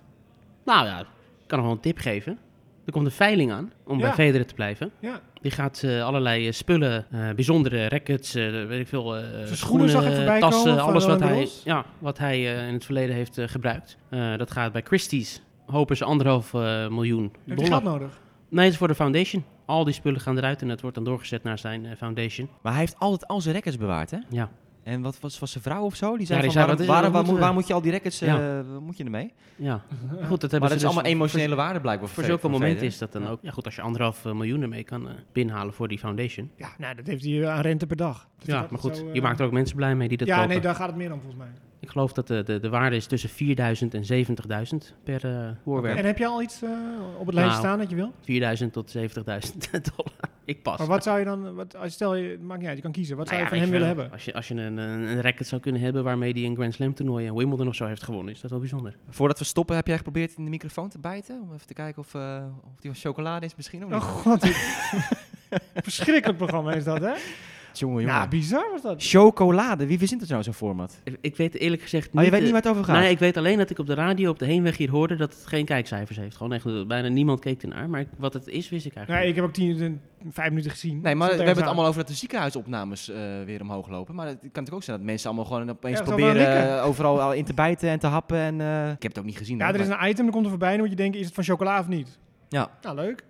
Nou 0.66 0.86
ja, 0.86 1.00
ik 1.00 1.06
kan 1.48 1.58
nog 1.58 1.68
wel 1.68 1.76
een 1.76 1.82
tip 1.82 1.98
geven. 1.98 2.38
Er 2.86 2.92
komt 2.92 3.06
een 3.06 3.12
veiling 3.12 3.52
aan 3.52 3.72
om 3.86 3.98
Ja. 3.98 4.04
bij 4.06 4.14
Federer 4.14 4.48
te 4.48 4.54
blijven. 4.54 4.92
Ja. 5.00 5.20
Die 5.42 5.52
gaat 5.52 5.82
eh, 5.84 6.04
allerlei 6.04 6.48
eh, 6.48 6.54
spullen, 6.54 7.06
eh, 7.12 7.30
bijzondere 7.36 7.90
rackets, 7.90 8.36
eh, 8.36 8.52
weet 8.52 8.80
ik 8.80 8.88
veel, 8.88 9.18
eh, 9.18 9.24
schoenen 9.46 9.90
zag 9.90 10.06
ik 10.06 10.16
voorbij 10.16 10.40
tassen, 10.40 10.64
komen 10.78 10.84
alles 10.84 11.06
wat 11.06 11.20
hij, 11.20 11.48
ja, 11.64 11.86
wat 12.00 12.18
hij 12.18 12.36
eh, 12.56 12.68
in 12.68 12.74
het 12.74 12.86
verleden 12.86 13.16
heeft 13.16 13.38
eh, 13.38 13.48
gebruikt. 13.48 13.98
Eh, 14.10 14.38
dat 14.38 14.52
gaat 14.52 14.72
bij 14.72 14.82
Christie's. 14.82 15.42
Hopen 15.66 15.98
ze 15.98 16.04
anderhalf 16.06 16.54
eh, 16.54 16.88
miljoen 16.88 17.24
Heb 17.24 17.32
je 17.46 17.56
dollar. 17.56 17.82
geld 17.82 17.84
nodig? 17.84 18.20
Nee, 18.50 18.64
het 18.64 18.74
is 18.74 18.80
voor 18.80 18.88
de 18.88 18.96
foundation. 18.96 19.44
Al 19.66 19.84
die 19.84 19.94
spullen 19.94 20.20
gaan 20.20 20.38
eruit 20.38 20.62
en 20.62 20.70
het 20.70 20.82
wordt 20.82 20.96
dan 20.96 21.06
doorgezet 21.06 21.44
naar 21.44 21.58
zijn 21.60 21.86
eh, 21.86 21.96
foundation. 21.98 22.50
Maar 22.62 22.72
hij 22.72 22.82
heeft 22.82 23.00
altijd 23.00 23.28
al 23.28 23.42
zijn 23.42 23.56
records 23.56 23.78
bewaard, 23.78 24.12
hè? 24.12 24.18
Ja. 24.30 24.50
En 24.84 25.02
wat 25.02 25.20
was, 25.20 25.40
was 25.40 25.52
zijn 25.52 25.64
vrouw 25.64 25.84
of 25.84 25.96
zo? 25.96 26.18
Die 26.18 26.26
zei 26.26 26.40
Ja, 26.40 26.46
die 26.46 26.54
van, 26.54 26.66
zei, 26.68 26.88
waarom- 26.88 27.04
is- 27.04 27.12
waar, 27.12 27.24
moet, 27.24 27.34
we? 27.34 27.40
waar 27.40 27.54
moet 27.54 27.68
je 27.68 27.74
al 27.74 27.82
die 27.82 27.92
records, 27.92 28.20
Ja. 28.20 28.40
eh, 28.40 28.56
wat 28.72 28.82
moet 28.82 28.98
je 28.98 29.04
ermee? 29.04 29.34
ja. 29.56 29.82
Goed, 30.10 30.42
dat 30.42 30.42
hebben 30.42 30.50
Maar 30.50 30.50
ze 30.50 30.60
dat 30.60 30.62
is 30.62 30.70
dus 30.70 30.84
allemaal 30.84 31.04
voor- 31.04 31.12
emotionele 31.14 31.56
waarde 31.56 31.82
blijkbaar. 31.82 32.10
Voor 32.10 32.24
zulke 32.24 32.42
Federer. 32.42 32.60
momenten 32.62 32.88
is 32.88 32.98
dat 32.98 33.12
dan 33.12 33.28
ook. 33.28 33.40
Ja, 33.42 33.52
goed, 33.52 33.66
als 33.66 33.76
je 33.76 33.82
anderhalf 33.82 34.26
eh, 34.26 34.32
miljoen 34.34 34.62
ermee 34.62 34.84
kan 34.84 35.08
eh, 35.10 35.14
binnenhalen 35.32 35.74
voor 35.74 35.88
die 35.88 36.00
foundation. 36.00 36.52
Ja, 36.56 36.68
nou, 36.78 36.96
dat 36.96 37.08
heeft 37.08 37.24
hij 37.26 37.48
aan 37.48 37.62
rente 37.62 37.88
per 37.88 37.96
dag. 37.98 38.28
Dus 38.38 38.48
Ja, 38.48 38.68
maar 38.70 38.80
goed, 38.80 38.98
zo, 38.98 39.08
eh, 39.08 39.14
je 39.14 39.22
maakt 39.22 39.40
er 39.40 39.46
ook 39.46 39.52
mensen 39.52 39.76
blij 39.76 39.96
mee 39.96 40.08
die 40.08 40.18
dat 40.18 40.28
Ja, 40.28 40.36
kopen. 40.36 40.50
nee, 40.50 40.60
daar 40.62 40.76
gaat 40.76 40.88
het 40.88 40.96
meer 40.96 41.12
om 41.14 41.20
volgens 41.22 41.42
mij. 41.42 41.52
Ik 41.82 41.90
geloof 41.90 42.14
dat 42.14 42.28
de, 42.28 42.44
de, 42.44 42.60
de 42.60 42.70
waarde 42.70 42.96
is 42.96 43.06
tussen 43.06 43.30
4000 43.30 43.94
en 43.94 44.26
70.000 44.26 44.94
per 45.04 45.26
eh 45.26 45.50
voorwerp. 45.64 45.98
En 45.98 46.06
heb 46.06 46.18
je 46.18 46.26
al 46.28 46.42
iets 46.42 46.62
eh, 46.62 46.70
op 47.20 47.26
het 47.26 47.36
lijstje 47.36 47.62
Nou. 47.62 47.66
staan 47.68 47.78
dat 47.78 47.90
je 47.90 47.96
wil? 47.96 48.14
4000 48.24 48.74
tot 48.74 48.96
70.000 48.98 49.02
dollar. 49.72 50.14
Ik 50.46 50.64
pas. 50.64 50.78
Maar 50.78 50.88
wat 50.88 51.04
zou 51.04 51.20
je 51.20 51.26
dan, 51.26 51.56
wat, 51.56 51.76
als 51.76 51.86
je 51.86 51.92
stel 51.92 52.16
je, 52.16 52.38
maakt 52.42 52.60
niet 52.60 52.68
uit, 52.68 52.78
je 52.78 52.84
kan 52.84 52.92
kiezen. 52.92 53.18
Wat 53.18 53.28
zou 53.28 53.42
Nou 53.42 53.54
je 53.54 53.56
ja, 53.60 53.62
van 53.64 53.74
hem 53.74 53.82
je 53.82 53.88
willen 53.90 54.06
hebben? 54.06 54.12
Als 54.18 54.26
je, 54.26 54.34
als 54.34 54.48
je 54.48 54.54
een, 54.54 54.78
een, 54.78 55.08
een 55.08 55.22
racket 55.22 55.48
zou 55.48 55.62
kunnen 55.62 55.82
hebben 55.82 56.04
waarmee 56.04 56.34
hij 56.34 56.44
een 56.44 56.56
Grand 56.56 56.74
Slam 56.74 56.94
toernooi 56.94 57.28
en 57.28 57.36
Wimbledon 57.36 57.68
of 57.68 57.76
zo 57.76 57.86
heeft 57.86 58.04
gewonnen, 58.04 58.34
is 58.34 58.42
dat 58.42 58.50
wel 58.52 58.60
bijzonder. 58.60 58.96
Voordat 59.10 59.40
we 59.40 59.46
stoppen, 59.46 59.76
heb 59.76 59.88
jij 59.88 59.98
geprobeerd 59.98 60.34
in 60.38 60.44
de 60.44 60.50
microfoon 60.50 60.90
te 60.90 61.00
bijten? 61.00 61.42
Om 61.42 61.54
even 61.54 61.68
te 61.68 61.74
kijken 61.74 62.02
of, 62.02 62.14
eh, 62.14 62.44
of 62.64 62.80
die 62.80 62.92
van 62.92 63.00
chocolade 63.00 63.46
is 63.46 63.56
misschien? 63.56 63.86
Of 63.86 63.92
Oh 63.92 63.96
niet? 63.96 64.04
god, 64.04 64.48
verschrikkelijk 65.84 66.38
programma 66.38 66.74
is 66.74 66.84
dat, 66.84 67.00
hè? 67.02 67.14
Jongen, 67.74 68.02
jongen. 68.02 68.16
Ja, 68.18 68.28
bizar 68.28 68.70
was 68.72 68.82
dat. 68.82 68.96
Chocolade, 69.04 69.86
wie 69.88 69.98
verzint 69.98 70.22
er 70.22 70.28
nou 70.30 70.44
zo'n 70.44 70.54
format? 70.54 71.00
Ik, 71.04 71.18
ik 71.22 71.36
weet 71.36 71.56
eerlijk 71.58 71.82
gezegd 71.82 72.06
niet... 72.14 72.16
Oh, 72.20 72.24
je 72.24 72.30
weet 72.30 72.40
eh, 72.40 72.46
niet 72.46 72.54
waar 72.54 72.62
het 72.62 72.72
over 72.72 72.84
gaat? 72.84 72.96
Nee, 73.02 73.12
ik 73.12 73.20
weet 73.20 73.38
alleen 73.38 73.58
dat 73.58 73.70
ik 73.70 73.80
op 73.80 73.86
de 73.88 73.94
radio 73.94 74.30
op 74.30 74.40
de 74.40 74.46
heenweg 74.46 74.78
hier 74.78 74.90
hoorde 74.90 75.16
dat 75.16 75.34
het 75.34 75.46
geen 75.46 75.66
kijkcijfers 75.66 76.18
heeft. 76.18 76.36
Gewoon 76.38 76.54
echt, 76.54 76.66
eh, 76.66 76.86
bijna 76.86 77.08
niemand 77.08 77.40
keek 77.40 77.62
ernaar. 77.62 77.90
Maar 77.90 78.00
ik- 78.00 78.08
wat 78.18 78.34
het 78.34 78.48
is, 78.48 78.70
wist 78.70 78.86
ik 78.86 78.94
eigenlijk 78.96 79.24
Nee, 79.26 79.30
ik 79.30 79.36
heb 79.36 79.46
ook 79.46 79.54
tien, 79.54 80.02
vijf 80.30 80.50
minuten 80.50 80.72
gezien. 80.72 81.02
Nee, 81.02 81.16
maar 81.16 81.30
we 81.30 81.36
hebben 81.36 81.56
het 81.56 81.66
allemaal 81.66 81.86
over 81.86 82.00
dat 82.00 82.08
de 82.08 82.14
ziekenhuisopnames 82.14 83.10
eh, 83.10 83.18
weer 83.46 83.62
omhoog 83.62 83.90
lopen. 83.90 84.16
Maar 84.16 84.28
het 84.28 84.36
kan 84.40 84.48
natuurlijk 84.52 84.74
ook 84.76 84.84
zijn 84.84 84.98
dat 84.98 85.06
mensen 85.06 85.28
allemaal 85.28 85.46
gewoon 85.46 85.70
opeens 85.70 86.02
proberen 86.02 86.78
eh, 86.78 86.86
overal 86.86 87.22
al 87.22 87.34
in 87.34 87.46
te 87.46 87.54
bijten 87.54 87.90
en 87.90 88.00
te 88.00 88.08
happen. 88.08 88.38
En, 88.38 88.62
eh, 88.62 88.84
ik 88.92 89.02
heb 89.04 89.12
het 89.12 89.20
ook 89.20 89.26
niet 89.26 89.38
gezien. 89.38 89.58
Ja, 89.58 89.66
hoor, 89.66 89.74
er 89.74 89.80
is 89.80 89.88
maar- 89.88 90.04
een 90.04 90.10
item, 90.10 90.24
dan 90.24 90.34
komt 90.34 90.44
er 90.44 90.50
voorbij 90.52 90.74
en 90.74 90.80
moet 90.80 90.90
je 90.90 90.96
denken, 90.96 91.20
is 91.20 91.26
het 91.26 91.36
van 91.36 91.44
chocola 91.44 91.80
of 91.80 91.88
niet? 91.88 92.20
Ja. 92.50 92.70
Nou, 92.82 92.96
leuk. 92.96 93.24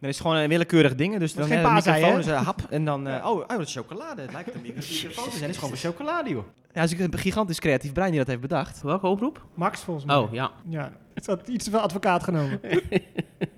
Er 0.00 0.08
is 0.08 0.20
gewoon 0.20 0.36
een 0.36 0.48
willekeurig 0.48 0.94
ding. 0.94 1.18
Dus 1.18 1.34
dan 1.34 1.46
geen 1.46 1.56
eh, 1.58 1.62
paasei, 1.64 2.18
is 2.18 2.26
een 2.26 2.34
hap. 2.34 2.60
En 2.70 2.84
dan, 2.84 3.08
eh, 3.08 3.26
oh, 3.26 3.36
oh, 3.38 3.48
dat 3.48 3.60
is 3.60 3.74
chocolade. 3.74 4.22
Het 4.22 4.32
lijkt 4.32 4.54
een 4.54 4.60
micro- 4.62 4.80
microfoon 4.90 5.24
te 5.24 5.30
zijn. 5.30 5.42
Het 5.42 5.50
is 5.50 5.56
gewoon 5.58 5.76
chocolade, 5.76 6.30
joh. 6.30 6.44
Ja, 6.72 6.80
het 6.82 6.92
is 6.92 6.98
een 6.98 7.18
gigantisch 7.18 7.60
creatief 7.60 7.92
brein 7.92 8.08
die 8.10 8.18
dat 8.18 8.28
heeft 8.28 8.40
bedacht. 8.40 8.82
Welke 8.82 9.06
oproep? 9.06 9.44
Max, 9.54 9.80
volgens 9.80 10.06
mij. 10.06 10.16
Oh, 10.16 10.32
ja. 10.32 10.50
Ja, 10.68 10.92
het 11.14 11.26
had 11.26 11.48
iets 11.48 11.64
te 11.64 11.70
veel 11.70 11.80
advocaat 11.80 12.22
genomen. 12.24 12.60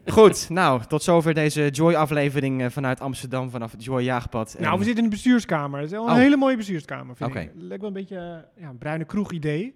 Goed, 0.07 0.49
nou, 0.49 0.83
tot 0.89 1.03
zover 1.03 1.35
deze 1.35 1.69
Joy-aflevering 1.71 2.63
eh, 2.63 2.71
vanuit 2.71 3.01
Amsterdam, 3.01 3.51
vanaf 3.51 3.73
het 3.73 3.85
Joy 3.85 4.03
Jaagpad. 4.03 4.55
En- 4.55 4.63
nou, 4.63 4.79
we 4.79 4.85
zitten 4.85 5.05
in 5.05 5.11
de 5.11 5.15
bestuurskamer. 5.17 5.81
Het 5.81 5.91
is 5.91 5.97
wel 5.97 6.05
een 6.07 6.13
Oh. 6.13 6.17
hele 6.19 6.37
mooie 6.37 6.57
bestuurskamer, 6.57 7.17
vind 7.17 7.31
Oké. 7.31 7.39
ik. 7.41 7.51
Lijkt 7.55 7.83
wel 7.83 7.87
een 7.91 7.97
beetje 7.97 8.17
eh, 8.57 8.63
ja, 8.63 8.69
een 8.69 8.79
bruine 8.79 9.05
kroeg 9.05 9.33
idee. 9.33 9.75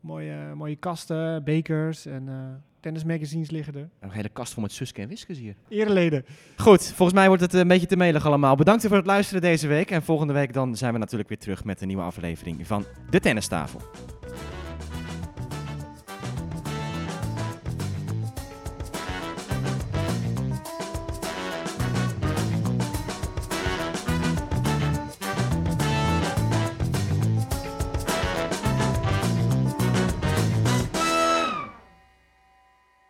Mooie, 0.00 0.54
mooie 0.54 0.76
kasten, 0.76 1.44
bekers 1.44 2.06
en 2.06 2.28
eh 2.28 2.34
tennismagazines 2.82 3.50
liggen 3.50 3.74
er. 3.74 3.88
Een 4.00 4.10
hele 4.10 4.28
kast 4.28 4.52
vol 4.52 4.62
met 4.62 4.72
Suske 4.72 5.02
en 5.02 5.08
Wiskes 5.08 5.38
hier. 5.38 5.54
Ereleden. 5.68 6.24
Goed, 6.56 6.84
volgens 6.84 7.18
mij 7.18 7.26
wordt 7.28 7.42
het 7.42 7.52
een 7.52 7.68
beetje 7.68 7.86
te 7.86 7.96
melig 7.96 8.26
allemaal. 8.26 8.56
Bedankt 8.56 8.86
voor 8.86 8.96
het 8.96 9.06
luisteren 9.06 9.42
deze 9.42 9.66
week. 9.68 9.90
En 9.90 10.02
volgende 10.02 10.32
week 10.32 10.52
dan 10.52 10.76
zijn 10.76 10.92
we 10.92 10.98
natuurlijk 10.98 11.28
weer 11.28 11.38
terug 11.38 11.64
met 11.64 11.80
een 11.80 11.86
nieuwe 11.86 12.02
aflevering 12.02 12.66
van 12.66 12.84
De 13.10 13.20
Tennistafel. 13.20 13.80